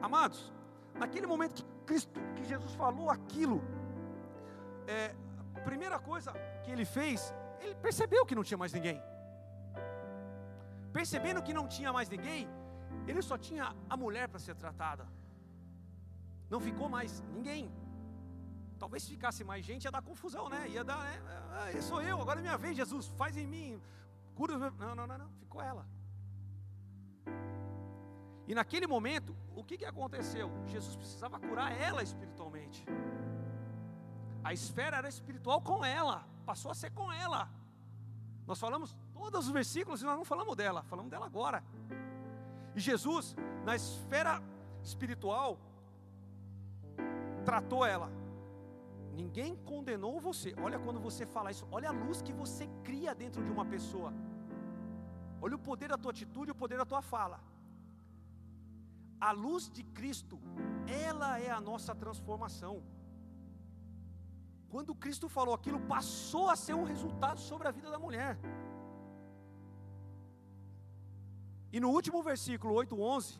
Amados, 0.01 0.53
naquele 0.99 1.25
momento 1.25 1.55
que 1.55 1.63
Cristo, 1.85 2.19
que 2.35 2.43
Jesus 2.43 2.73
falou 2.73 3.09
aquilo, 3.09 3.61
é, 4.87 5.15
a 5.55 5.61
primeira 5.61 5.97
coisa 5.97 6.33
que 6.63 6.71
ele 6.71 6.83
fez, 6.83 7.33
ele 7.61 7.75
percebeu 7.75 8.25
que 8.25 8.35
não 8.35 8.43
tinha 8.43 8.57
mais 8.57 8.73
ninguém. 8.73 9.01
Percebendo 10.91 11.41
que 11.41 11.53
não 11.53 11.67
tinha 11.69 11.93
mais 11.93 12.09
ninguém, 12.09 12.49
ele 13.07 13.21
só 13.21 13.37
tinha 13.37 13.73
a 13.89 13.95
mulher 13.95 14.27
para 14.27 14.39
ser 14.39 14.55
tratada. 14.55 15.07
Não 16.51 16.59
ficou 16.59 16.89
mais 16.89 17.23
ninguém. 17.35 17.71
Talvez 18.77 19.03
se 19.03 19.11
ficasse 19.11 19.41
mais 19.43 19.63
gente 19.65 19.85
ia 19.85 19.91
dar 19.91 20.01
confusão, 20.01 20.49
né? 20.49 20.67
Ia 20.67 20.83
dar, 20.83 21.01
né? 21.07 21.15
Ah, 21.53 21.81
sou 21.81 22.01
eu, 22.01 22.19
agora 22.21 22.39
é 22.39 22.41
minha 22.41 22.57
vez, 22.57 22.75
Jesus, 22.75 23.07
faz 23.21 23.37
em 23.37 23.47
mim, 23.47 23.81
cura 24.35 24.53
os 24.55 24.59
meus. 24.59 24.75
Não, 24.75 24.93
não, 24.93 25.07
não, 25.07 25.17
não, 25.17 25.29
ficou 25.43 25.61
ela. 25.61 25.87
E 28.47 28.53
naquele 28.53 28.85
momento, 28.85 29.33
o 29.55 29.63
que, 29.63 29.77
que 29.77 29.85
aconteceu? 29.85 30.51
Jesus 30.67 30.95
precisava 30.97 31.39
curar 31.39 31.71
ela 31.71 32.03
espiritualmente. 32.03 32.83
A 34.43 34.51
esfera 34.51 34.97
era 34.97 35.07
espiritual 35.07 35.61
com 35.61 35.85
ela, 35.85 36.27
passou 36.45 36.71
a 36.71 36.75
ser 36.75 36.91
com 36.91 37.09
ela. 37.13 37.49
Nós 38.45 38.59
falamos 38.59 38.93
todos 39.13 39.45
os 39.45 39.51
versículos 39.53 40.01
e 40.01 40.05
nós 40.05 40.17
não 40.17 40.25
falamos 40.25 40.55
dela, 40.55 40.83
falamos 40.83 41.11
dela 41.11 41.27
agora. 41.27 41.63
E 42.75 42.79
Jesus, 42.79 43.35
na 43.63 43.75
esfera 43.75 44.41
espiritual, 44.83 45.57
tratou 47.49 47.85
ela. 47.85 48.09
Ninguém 49.21 49.55
condenou 49.71 50.19
você. 50.19 50.49
Olha 50.65 50.79
quando 50.79 50.99
você 51.07 51.25
fala 51.25 51.51
isso, 51.51 51.67
olha 51.71 51.89
a 51.89 51.97
luz 52.03 52.21
que 52.21 52.33
você 52.41 52.67
cria 52.87 53.13
dentro 53.23 53.43
de 53.43 53.51
uma 53.55 53.65
pessoa. 53.65 54.11
Olha 55.41 55.55
o 55.55 55.65
poder 55.69 55.89
da 55.89 55.97
tua 55.97 56.11
atitude 56.11 56.51
o 56.51 56.61
poder 56.63 56.77
da 56.77 56.85
tua 56.85 57.01
fala. 57.01 57.39
A 59.19 59.31
luz 59.31 59.69
de 59.69 59.83
Cristo, 59.97 60.39
ela 61.07 61.31
é 61.39 61.51
a 61.51 61.61
nossa 61.69 61.93
transformação. 62.03 62.75
Quando 64.73 64.95
Cristo 65.03 65.27
falou 65.37 65.53
aquilo, 65.53 65.79
passou 65.95 66.49
a 66.49 66.55
ser 66.55 66.75
um 66.81 66.85
resultado 66.93 67.39
sobre 67.49 67.67
a 67.67 67.71
vida 67.77 67.89
da 67.91 67.99
mulher. 67.99 68.33
E 71.73 71.79
no 71.79 71.89
último 71.97 72.21
versículo 72.23 72.73
8:11, 72.75 73.39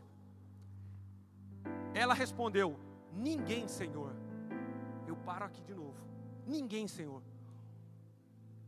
ela 1.94 2.14
respondeu: 2.14 2.70
Ninguém, 3.14 3.68
Senhor. 3.68 4.16
Eu 5.08 5.16
paro 5.16 5.46
aqui 5.46 5.62
de 5.62 5.74
novo. 5.74 6.00
Ninguém, 6.46 6.88
Senhor. 6.88 7.22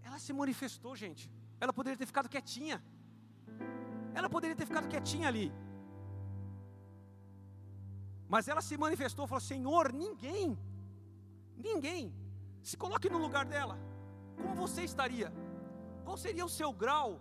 Ela 0.03 0.19
se 0.19 0.33
manifestou, 0.33 0.95
gente. 0.95 1.31
Ela 1.59 1.73
poderia 1.73 1.97
ter 1.97 2.05
ficado 2.05 2.29
quietinha. 2.29 2.83
Ela 4.13 4.29
poderia 4.29 4.55
ter 4.55 4.65
ficado 4.65 4.87
quietinha 4.87 5.27
ali. 5.27 5.51
Mas 8.27 8.47
ela 8.47 8.61
se 8.61 8.77
manifestou, 8.77 9.27
falou: 9.27 9.41
Senhor, 9.41 9.91
ninguém. 9.93 10.57
Ninguém. 11.57 12.13
Se 12.61 12.75
coloque 12.83 13.09
no 13.09 13.17
lugar 13.25 13.45
dela. 13.45 13.77
Como 14.41 14.55
você 14.55 14.83
estaria? 14.83 15.31
Qual 16.03 16.17
seria 16.17 16.45
o 16.45 16.55
seu 16.59 16.71
grau 16.73 17.19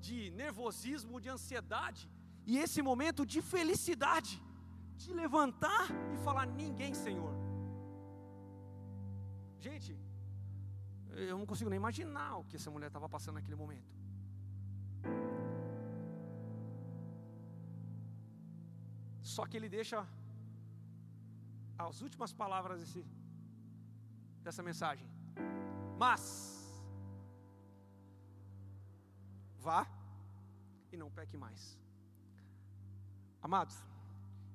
de 0.00 0.30
nervosismo, 0.42 1.20
de 1.20 1.28
ansiedade 1.28 2.10
e 2.46 2.58
esse 2.58 2.80
momento 2.82 3.24
de 3.24 3.40
felicidade? 3.40 4.42
De 5.02 5.12
levantar 5.22 5.86
e 6.14 6.16
falar: 6.26 6.46
Ninguém, 6.46 6.94
Senhor. 6.94 7.34
Gente, 9.66 9.92
eu 11.30 11.36
não 11.38 11.46
consigo 11.50 11.70
nem 11.70 11.82
imaginar 11.82 12.30
o 12.38 12.44
que 12.48 12.56
essa 12.56 12.70
mulher 12.74 12.88
estava 12.88 13.08
passando 13.14 13.36
naquele 13.38 13.58
momento. 13.62 13.90
Só 19.34 19.44
que 19.46 19.56
ele 19.56 19.68
deixa 19.78 19.98
as 21.86 22.00
últimas 22.06 22.32
palavras 22.42 22.80
desse, 22.80 23.02
dessa 24.46 24.62
mensagem. 24.62 25.08
Mas, 26.02 26.24
vá 29.66 29.80
e 30.92 30.96
não 30.96 31.10
peque 31.18 31.36
mais. 31.44 31.62
Amados, 33.48 33.76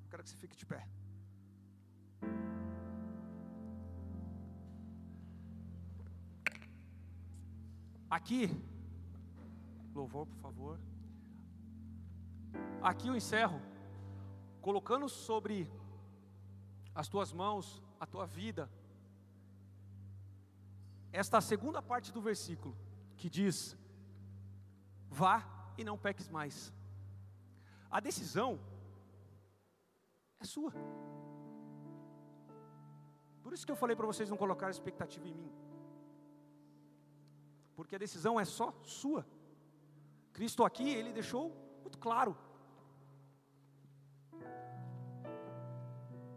quero 0.10 0.24
que 0.24 0.30
você 0.30 0.38
fique 0.38 0.56
de 0.56 0.66
pé. 0.66 0.88
Aqui, 8.10 8.50
louvor, 9.94 10.26
por 10.28 10.38
favor. 10.38 10.80
Aqui 12.82 13.08
eu 13.10 13.16
encerro, 13.16 13.62
colocando 14.62 15.10
sobre 15.10 15.70
as 16.96 17.08
tuas 17.08 17.34
mãos 17.34 17.84
a 18.00 18.06
tua 18.06 18.26
vida. 18.26 18.70
Esta 21.12 21.42
segunda 21.42 21.82
parte 21.82 22.14
do 22.14 22.22
versículo, 22.22 22.76
que 23.18 23.30
diz: 23.30 23.76
Vá 25.10 25.44
e 25.78 25.84
não 25.84 25.98
peques 25.98 26.30
mais. 26.30 26.74
A 27.90 28.00
decisão 28.00 28.60
é 30.40 30.46
sua. 30.46 30.72
Por 33.42 33.54
isso 33.54 33.66
que 33.66 33.72
eu 33.72 33.76
falei 33.76 33.96
para 33.96 34.06
vocês 34.06 34.30
não 34.30 34.38
colocar 34.38 34.70
expectativa 34.70 35.28
em 35.28 35.34
mim. 35.34 35.52
Porque 37.76 37.96
a 37.96 38.00
decisão 38.00 38.40
é 38.40 38.46
só 38.46 38.74
sua. 38.84 39.26
Cristo 40.34 40.64
aqui, 40.64 40.90
ele 40.90 41.14
deixou 41.14 41.44
muito 41.82 41.98
claro. 41.98 42.36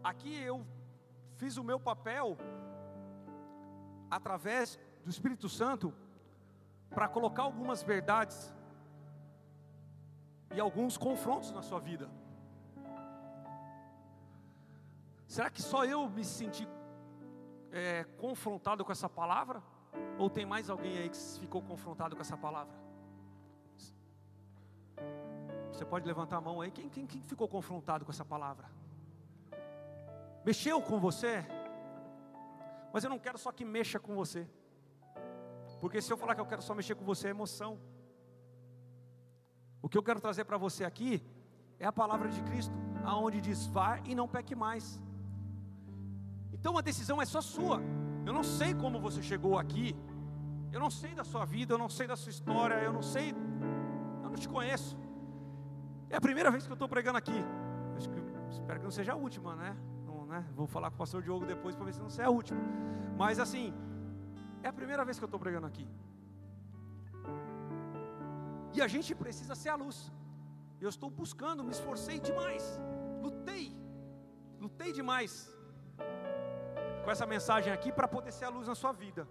Aqui 0.03 0.33
eu 0.41 0.65
fiz 1.35 1.57
o 1.57 1.63
meu 1.63 1.79
papel 1.79 2.37
através 4.09 4.79
do 5.03 5.09
Espírito 5.09 5.47
Santo 5.49 5.93
para 6.89 7.07
colocar 7.07 7.43
algumas 7.43 7.81
verdades 7.81 8.53
e 10.55 10.59
alguns 10.59 10.97
confrontos 10.97 11.51
na 11.51 11.61
sua 11.61 11.79
vida. 11.79 12.09
Será 15.31 15.49
que 15.49 15.61
só 15.61 15.85
eu 15.85 16.09
me 16.09 16.25
senti 16.25 16.67
é, 17.71 18.03
confrontado 18.17 18.83
com 18.83 18.91
essa 18.91 19.07
palavra? 19.07 19.63
Ou 20.19 20.29
tem 20.29 20.45
mais 20.45 20.69
alguém 20.69 20.97
aí 20.97 21.09
que 21.09 21.17
ficou 21.39 21.61
confrontado 21.61 22.17
com 22.17 22.21
essa 22.21 22.35
palavra? 22.35 22.75
Você 25.71 25.85
pode 25.85 26.05
levantar 26.05 26.35
a 26.35 26.41
mão 26.41 26.59
aí. 26.59 26.69
Quem, 26.69 26.89
quem, 26.89 27.07
quem 27.07 27.21
ficou 27.21 27.47
confrontado 27.47 28.03
com 28.03 28.11
essa 28.11 28.25
palavra? 28.25 28.69
Mexeu 30.43 30.81
com 30.81 30.99
você? 30.99 31.45
Mas 32.91 33.05
eu 33.05 33.09
não 33.09 33.17
quero 33.17 33.37
só 33.37 33.53
que 33.53 33.63
mexa 33.63 34.01
com 34.01 34.13
você. 34.13 34.45
Porque 35.79 36.01
se 36.01 36.11
eu 36.11 36.17
falar 36.17 36.35
que 36.35 36.41
eu 36.41 36.45
quero 36.45 36.61
só 36.61 36.75
mexer 36.75 36.95
com 36.95 37.05
você, 37.05 37.27
é 37.27 37.29
emoção. 37.29 37.79
O 39.81 39.87
que 39.87 39.97
eu 39.97 40.03
quero 40.03 40.19
trazer 40.19 40.43
para 40.43 40.57
você 40.57 40.83
aqui 40.83 41.25
é 41.79 41.85
a 41.85 41.93
palavra 41.93 42.27
de 42.27 42.43
Cristo, 42.43 42.75
aonde 43.05 43.39
diz: 43.39 43.65
vá 43.67 43.97
e 44.03 44.13
não 44.13 44.27
peque 44.27 44.55
mais. 44.55 45.01
Então 46.61 46.77
a 46.77 46.81
decisão 46.81 47.19
é 47.19 47.25
só 47.25 47.41
sua. 47.41 47.77
Eu 48.23 48.33
não 48.37 48.43
sei 48.43 48.71
como 48.81 49.01
você 49.01 49.21
chegou 49.29 49.57
aqui. 49.57 49.95
Eu 50.71 50.79
não 50.79 50.91
sei 50.91 51.13
da 51.19 51.23
sua 51.23 51.43
vida, 51.43 51.73
eu 51.73 51.77
não 51.83 51.89
sei 51.89 52.05
da 52.07 52.15
sua 52.15 52.29
história, 52.29 52.75
eu 52.75 52.93
não 52.97 53.01
sei, 53.01 53.31
eu 54.23 54.29
não 54.29 54.35
te 54.43 54.47
conheço. 54.47 54.95
É 56.07 56.15
a 56.15 56.21
primeira 56.21 56.51
vez 56.51 56.65
que 56.65 56.71
eu 56.71 56.75
estou 56.75 56.87
pregando 56.87 57.17
aqui. 57.17 57.39
Que, 58.13 58.53
espero 58.55 58.79
que 58.79 58.85
não 58.85 58.91
seja 58.99 59.13
a 59.13 59.15
última, 59.15 59.55
né? 59.55 59.75
Não, 60.05 60.25
né? 60.27 60.45
Vou 60.55 60.67
falar 60.67 60.89
com 60.91 60.95
o 60.95 60.99
pastor 60.99 61.23
Diogo 61.23 61.45
depois 61.45 61.75
para 61.75 61.85
ver 61.85 61.93
se 61.93 62.01
não 62.05 62.11
seja 62.11 62.27
a 62.27 62.31
última. 62.31 62.61
Mas 63.17 63.39
assim, 63.39 63.73
é 64.61 64.67
a 64.67 64.73
primeira 64.73 65.03
vez 65.03 65.17
que 65.17 65.23
eu 65.23 65.31
estou 65.31 65.39
pregando 65.39 65.65
aqui. 65.65 65.87
E 68.75 68.81
a 68.81 68.87
gente 68.87 69.15
precisa 69.15 69.55
ser 69.55 69.69
a 69.69 69.75
luz. 69.75 70.11
Eu 70.79 70.89
estou 70.89 71.09
buscando, 71.09 71.63
me 71.63 71.71
esforcei 71.71 72.19
demais, 72.19 72.63
lutei, 73.21 73.75
lutei 74.59 74.91
demais 74.93 75.33
com 77.03 77.11
essa 77.11 77.25
mensagem 77.25 77.71
aqui 77.73 77.91
para 77.91 78.07
poder 78.07 78.31
ser 78.31 78.45
a 78.45 78.49
luz 78.49 78.67
na 78.67 78.75
sua 78.75 78.91
vida. 78.91 79.27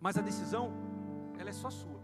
Mas 0.00 0.16
a 0.18 0.22
decisão, 0.22 0.72
ela 1.38 1.50
é 1.50 1.52
só 1.52 1.70
sua. 1.70 2.00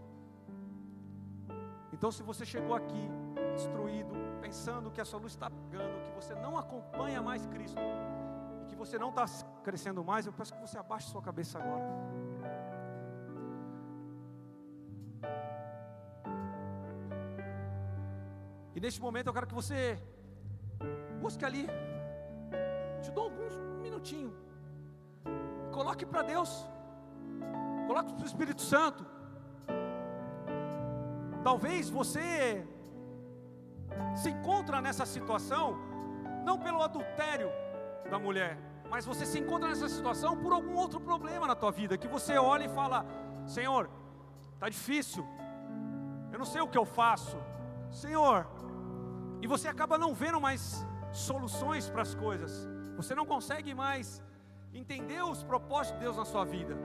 Então, 1.93 2.11
se 2.11 2.23
você 2.23 2.45
chegou 2.45 2.73
aqui 2.73 3.09
destruído, 3.53 4.13
pensando 4.41 4.89
que 4.89 5.01
a 5.01 5.05
sua 5.05 5.19
luz 5.19 5.33
está 5.33 5.47
apagando, 5.47 6.01
que 6.05 6.11
você 6.11 6.33
não 6.35 6.57
acompanha 6.57 7.21
mais 7.21 7.45
Cristo, 7.45 7.79
e 8.61 8.65
que 8.65 8.75
você 8.75 8.97
não 8.97 9.09
está 9.09 9.25
crescendo 9.63 10.03
mais, 10.03 10.25
eu 10.25 10.33
peço 10.33 10.53
que 10.53 10.61
você 10.61 10.77
abaixe 10.77 11.09
sua 11.09 11.21
cabeça 11.21 11.59
agora. 11.59 11.85
E 18.73 18.79
neste 18.79 19.01
momento 19.01 19.27
eu 19.27 19.33
quero 19.33 19.47
que 19.47 19.53
você 19.53 20.01
busque 21.21 21.45
ali, 21.45 21.67
te 23.03 23.11
dou 23.11 23.25
alguns 23.25 23.53
minutinhos, 23.81 24.33
Coloque 25.81 26.05
para 26.05 26.21
Deus. 26.21 26.51
Coloque 27.87 28.13
para 28.13 28.23
o 28.23 28.27
Espírito 28.31 28.61
Santo. 28.61 29.03
Talvez 31.43 31.89
você 31.89 32.63
se 34.15 34.29
encontra 34.29 34.79
nessa 34.79 35.07
situação 35.07 35.65
não 36.45 36.59
pelo 36.59 36.83
adultério 36.83 37.49
da 38.11 38.19
mulher, 38.19 38.59
mas 38.91 39.07
você 39.07 39.25
se 39.25 39.39
encontra 39.39 39.69
nessa 39.69 39.89
situação 39.89 40.37
por 40.37 40.53
algum 40.53 40.75
outro 40.75 40.99
problema 40.99 41.47
na 41.47 41.55
tua 41.55 41.71
vida 41.71 41.97
que 41.97 42.07
você 42.07 42.37
olha 42.37 42.65
e 42.65 42.75
fala: 42.79 43.03
Senhor, 43.47 43.89
tá 44.59 44.69
difícil. 44.69 45.27
Eu 46.31 46.37
não 46.37 46.45
sei 46.45 46.61
o 46.61 46.67
que 46.67 46.77
eu 46.77 46.85
faço. 46.85 47.37
Senhor, 47.89 48.45
e 49.41 49.47
você 49.47 49.67
acaba 49.67 49.97
não 49.97 50.13
vendo 50.13 50.39
mais 50.39 50.85
soluções 51.11 51.89
para 51.89 52.03
as 52.03 52.13
coisas. 52.13 52.69
Você 52.95 53.15
não 53.15 53.25
consegue 53.25 53.73
mais 53.73 54.21
entender 54.73 55.21
os 55.23 55.43
propósitos 55.43 55.99
de 55.99 56.05
Deus 56.05 56.17
na 56.17 56.25
sua 56.25 56.45
vida. 56.45 56.75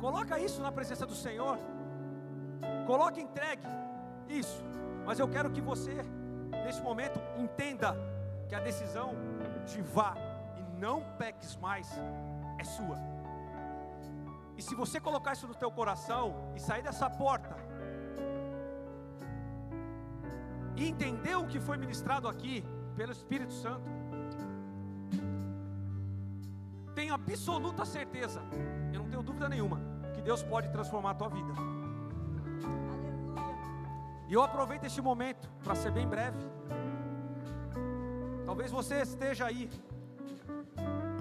Coloca 0.00 0.38
isso 0.38 0.60
na 0.60 0.72
presença 0.72 1.06
do 1.06 1.14
Senhor. 1.14 1.58
Coloque 2.86 3.20
entregue 3.20 3.66
isso. 4.28 4.62
Mas 5.04 5.18
eu 5.18 5.28
quero 5.28 5.50
que 5.50 5.60
você, 5.60 5.94
nesse 6.64 6.80
momento, 6.80 7.20
entenda 7.36 7.96
que 8.48 8.54
a 8.54 8.60
decisão 8.60 9.14
de 9.66 9.80
vá 9.80 10.14
e 10.58 10.80
não 10.80 11.02
peques 11.18 11.56
mais 11.56 11.88
é 12.58 12.64
sua. 12.64 12.96
E 14.56 14.62
se 14.62 14.74
você 14.74 15.00
colocar 15.00 15.32
isso 15.32 15.46
no 15.46 15.54
teu 15.54 15.70
coração 15.70 16.52
e 16.54 16.60
sair 16.60 16.82
dessa 16.82 17.08
porta 17.08 17.56
e 20.76 20.88
entender 20.88 21.36
o 21.36 21.46
que 21.46 21.60
foi 21.60 21.76
ministrado 21.76 22.28
aqui 22.28 22.64
pelo 22.96 23.12
Espírito 23.12 23.52
Santo, 23.52 24.01
absoluta 27.26 27.84
certeza, 27.84 28.40
eu 28.92 29.00
não 29.00 29.08
tenho 29.08 29.22
dúvida 29.22 29.48
nenhuma, 29.48 29.80
que 30.14 30.22
Deus 30.22 30.42
pode 30.42 30.68
transformar 30.70 31.10
a 31.10 31.14
tua 31.14 31.28
vida. 31.28 31.52
E 34.28 34.32
eu 34.32 34.42
aproveito 34.42 34.84
este 34.84 35.02
momento 35.02 35.48
para 35.62 35.74
ser 35.74 35.90
bem 35.90 36.06
breve. 36.06 36.38
Talvez 38.46 38.70
você 38.70 39.02
esteja 39.02 39.46
aí 39.46 39.68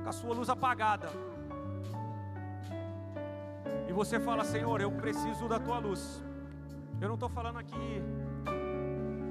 com 0.02 0.10
a 0.10 0.12
sua 0.12 0.34
luz 0.34 0.50
apagada. 0.50 1.10
E 3.90 3.94
você 3.94 4.20
fala, 4.20 4.46
Senhor, 4.46 4.80
eu 4.80 4.92
preciso 4.92 5.48
da 5.50 5.60
tua 5.60 5.80
luz. 5.80 6.24
Eu 7.02 7.08
não 7.10 7.16
estou 7.16 7.30
falando 7.30 7.60
aqui. 7.60 8.02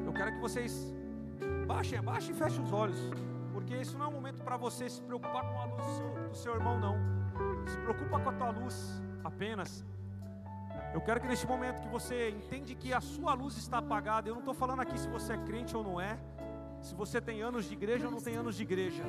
Eu 0.04 0.12
quero 0.12 0.32
que 0.32 0.40
vocês 0.40 0.94
baixem, 1.66 2.02
baixem 2.02 2.34
e 2.34 2.38
fechem 2.38 2.62
os 2.62 2.72
olhos. 2.72 2.98
Porque 3.54 3.74
isso 3.74 3.96
não 3.96 4.06
é 4.06 4.08
um 4.08 4.12
momento 4.12 4.29
para 4.50 4.56
você 4.56 4.90
se 4.90 5.00
preocupar 5.00 5.48
com 5.48 5.60
a 5.60 5.64
luz 5.64 5.86
do 5.86 5.92
seu, 5.96 6.28
do 6.30 6.36
seu 6.36 6.54
irmão, 6.56 6.76
não. 6.76 6.96
Se 7.68 7.76
preocupa 7.82 8.18
com 8.18 8.30
a 8.30 8.32
tua 8.32 8.50
luz 8.50 9.00
apenas. 9.22 9.86
Eu 10.92 11.00
quero 11.00 11.20
que 11.20 11.28
neste 11.28 11.46
momento 11.46 11.80
que 11.80 11.86
você 11.86 12.30
entende 12.30 12.74
que 12.74 12.92
a 12.92 13.00
sua 13.00 13.32
luz 13.32 13.56
está 13.56 13.78
apagada, 13.78 14.28
eu 14.28 14.34
não 14.34 14.40
estou 14.40 14.52
falando 14.52 14.80
aqui 14.80 14.98
se 14.98 15.08
você 15.08 15.34
é 15.34 15.38
crente 15.38 15.76
ou 15.76 15.84
não 15.84 16.00
é, 16.00 16.18
se 16.82 16.96
você 16.96 17.20
tem 17.20 17.40
anos 17.40 17.66
de 17.66 17.74
igreja 17.74 18.06
ou 18.06 18.10
não 18.10 18.20
tem 18.20 18.34
anos 18.34 18.56
de 18.56 18.64
igreja. 18.64 19.04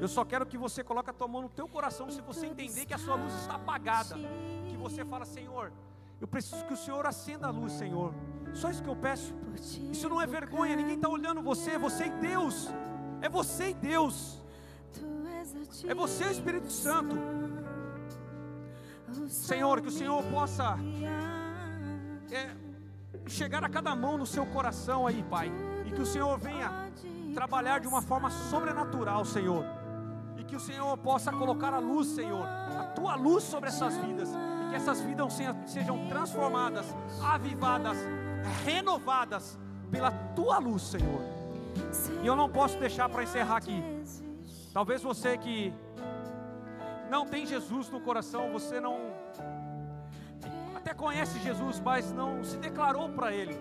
Eu 0.00 0.08
só 0.08 0.24
quero 0.24 0.46
que 0.46 0.56
você 0.56 0.82
coloque 0.82 1.10
a 1.10 1.12
tua 1.12 1.28
mão 1.28 1.42
no 1.42 1.50
teu 1.50 1.68
coração 1.68 2.08
se 2.10 2.22
você 2.22 2.46
entender 2.46 2.86
que 2.86 2.94
a 2.94 2.98
sua 2.98 3.16
luz 3.16 3.34
está 3.34 3.56
apagada, 3.56 4.16
que 4.66 4.78
você 4.78 5.04
fala, 5.04 5.26
Senhor, 5.26 5.70
eu 6.18 6.26
preciso 6.26 6.64
que 6.64 6.72
o 6.72 6.76
Senhor 6.84 7.04
acenda 7.04 7.48
a 7.48 7.50
luz, 7.50 7.74
Senhor. 7.74 8.14
Só 8.54 8.70
isso 8.70 8.82
que 8.82 8.88
eu 8.88 8.96
peço. 8.96 9.34
Isso 9.92 10.08
não 10.08 10.22
é 10.22 10.26
vergonha, 10.26 10.74
ninguém 10.74 10.96
está 10.96 11.06
olhando 11.10 11.42
você, 11.42 11.76
você 11.76 12.06
e 12.06 12.10
Deus. 12.12 12.70
É 13.22 13.28
você 13.28 13.70
e 13.70 13.74
Deus. 13.74 14.42
É 15.86 15.94
você, 15.94 16.24
Espírito 16.30 16.70
Santo. 16.70 17.16
Senhor, 19.28 19.80
que 19.80 19.88
o 19.88 19.92
Senhor 19.92 20.22
possa 20.24 20.76
é, 22.30 22.50
chegar 23.26 23.64
a 23.64 23.68
cada 23.68 23.94
mão 23.94 24.18
no 24.18 24.26
seu 24.26 24.44
coração 24.46 25.06
aí, 25.06 25.22
Pai. 25.22 25.50
E 25.84 25.90
que 25.90 26.00
o 26.00 26.06
Senhor 26.06 26.36
venha 26.38 26.90
trabalhar 27.34 27.80
de 27.80 27.88
uma 27.88 28.02
forma 28.02 28.30
sobrenatural, 28.30 29.24
Senhor. 29.24 29.64
E 30.36 30.44
que 30.44 30.56
o 30.56 30.60
Senhor 30.60 30.96
possa 30.98 31.30
colocar 31.32 31.72
a 31.72 31.78
luz, 31.78 32.08
Senhor, 32.08 32.44
a 32.44 32.84
tua 32.94 33.14
luz 33.14 33.44
sobre 33.44 33.68
essas 33.68 33.96
vidas. 33.96 34.28
E 34.30 34.70
que 34.70 34.76
essas 34.76 35.00
vidas 35.00 35.32
sejam 35.66 36.08
transformadas, 36.08 36.86
avivadas, 37.22 37.96
renovadas 38.64 39.58
pela 39.90 40.10
tua 40.10 40.58
luz, 40.58 40.82
Senhor. 40.82 41.35
E 42.22 42.26
eu 42.26 42.36
não 42.36 42.48
posso 42.48 42.78
deixar 42.78 43.08
para 43.08 43.22
encerrar 43.22 43.56
aqui. 43.56 43.82
Talvez 44.72 45.02
você 45.02 45.38
que 45.38 45.72
não 47.10 47.26
tem 47.26 47.46
Jesus 47.46 47.88
no 47.88 48.00
coração, 48.00 48.52
você 48.52 48.80
não 48.80 48.98
até 50.74 50.92
conhece 50.92 51.38
Jesus, 51.40 51.80
mas 51.80 52.12
não 52.12 52.44
se 52.44 52.56
declarou 52.58 53.08
para 53.10 53.32
ele. 53.32 53.56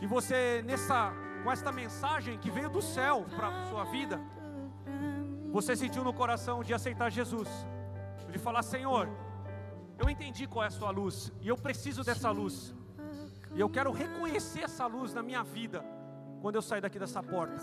E 0.00 0.06
você 0.06 0.62
nessa 0.64 1.12
com 1.42 1.52
esta 1.52 1.70
mensagem 1.70 2.38
que 2.38 2.50
veio 2.50 2.70
do 2.70 2.80
céu 2.80 3.26
para 3.36 3.66
sua 3.66 3.84
vida, 3.84 4.18
você 5.52 5.76
sentiu 5.76 6.02
no 6.02 6.12
coração 6.12 6.62
de 6.62 6.72
aceitar 6.72 7.10
Jesus, 7.10 7.48
de 8.30 8.38
falar: 8.38 8.62
Senhor, 8.62 9.08
eu 9.98 10.08
entendi 10.08 10.46
qual 10.46 10.64
é 10.64 10.68
a 10.68 10.70
sua 10.70 10.90
luz 10.90 11.32
e 11.40 11.48
eu 11.48 11.56
preciso 11.56 12.02
dessa 12.02 12.30
luz. 12.30 12.74
E 13.54 13.60
eu 13.60 13.68
quero 13.68 13.92
reconhecer 13.92 14.62
essa 14.64 14.86
luz 14.86 15.14
na 15.14 15.22
minha 15.22 15.42
vida 15.44 15.84
quando 16.40 16.56
eu 16.56 16.62
sair 16.62 16.80
daqui 16.80 16.98
dessa 16.98 17.22
porta. 17.22 17.56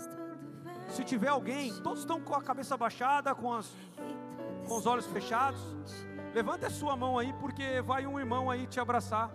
Se 0.88 1.04
tiver 1.04 1.28
alguém, 1.28 1.72
todos 1.82 2.00
estão 2.00 2.20
com 2.20 2.34
a 2.34 2.42
cabeça 2.42 2.76
baixada, 2.76 3.34
com, 3.34 3.52
as, 3.52 3.70
com 4.66 4.76
os 4.76 4.86
olhos 4.86 5.06
fechados. 5.06 5.60
Levante 6.34 6.64
a 6.64 6.70
sua 6.70 6.96
mão 6.96 7.18
aí, 7.18 7.32
porque 7.34 7.82
vai 7.82 8.06
um 8.06 8.18
irmão 8.18 8.50
aí 8.50 8.66
te 8.66 8.80
abraçar. 8.80 9.30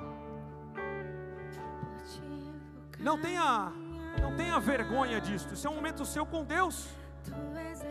Não 2.99 3.20
tenha, 3.20 3.72
não 4.20 4.36
tenha 4.36 4.60
vergonha 4.60 5.22
disso. 5.22 5.53
Isso 5.53 5.68
é 5.68 5.70
um 5.70 5.76
momento 5.76 6.05
seu 6.05 6.26
com 6.26 6.43
Deus. 6.43 6.88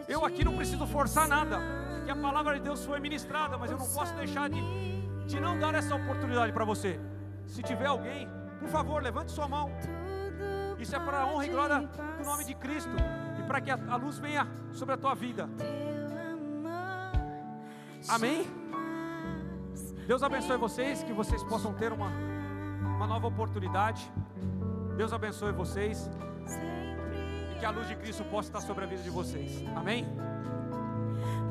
Eu 0.08 0.24
aqui 0.24 0.44
não 0.44 0.56
preciso 0.56 0.86
forçar 0.86 1.28
nada, 1.28 1.60
porque 1.96 2.10
a 2.10 2.16
palavra 2.16 2.54
de 2.54 2.60
Deus 2.60 2.84
foi 2.84 2.98
ministrada, 2.98 3.56
mas 3.56 3.70
eu 3.70 3.78
não 3.78 3.86
posso 3.86 4.14
deixar 4.14 4.48
de, 4.48 4.60
de 5.26 5.38
não 5.38 5.58
dar 5.58 5.74
essa 5.74 5.94
oportunidade 5.94 6.52
para 6.52 6.64
você. 6.64 6.98
Se 7.46 7.62
tiver 7.62 7.86
alguém, 7.86 8.28
por 8.58 8.68
favor, 8.68 9.02
levante 9.02 9.32
sua 9.32 9.48
mão. 9.48 9.70
Isso 10.78 10.94
é 10.94 11.00
para 11.00 11.20
a 11.20 11.26
honra 11.26 11.46
e 11.46 11.48
glória 11.48 11.80
do 11.80 12.24
nome 12.24 12.44
de 12.44 12.54
Cristo 12.54 12.90
e 13.38 13.42
para 13.44 13.60
que 13.60 13.70
a, 13.70 13.96
luz 13.96 14.18
venha 14.18 14.46
sobre 14.72 14.94
a 14.94 14.98
tua 14.98 15.14
vida. 15.14 15.48
Amém? 18.08 18.46
Deus 20.06 20.22
abençoe 20.22 20.56
vocês, 20.56 21.02
que 21.02 21.12
vocês 21.12 21.42
possam 21.42 21.72
ter 21.72 21.92
uma, 21.92 22.10
uma 22.96 23.06
nova 23.06 23.26
oportunidade. 23.26 24.10
Deus 24.96 25.12
abençoe 25.12 25.52
vocês 25.52 26.08
e 27.54 27.58
que 27.58 27.64
a 27.64 27.70
luz 27.70 27.88
de 27.88 27.96
Cristo 27.96 28.24
possa 28.24 28.48
estar 28.48 28.60
sobre 28.60 28.84
a 28.84 28.86
vida 28.86 29.02
de 29.02 29.10
vocês. 29.10 29.64
Amém? 29.74 30.06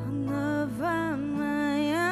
Novamente. 0.07 1.84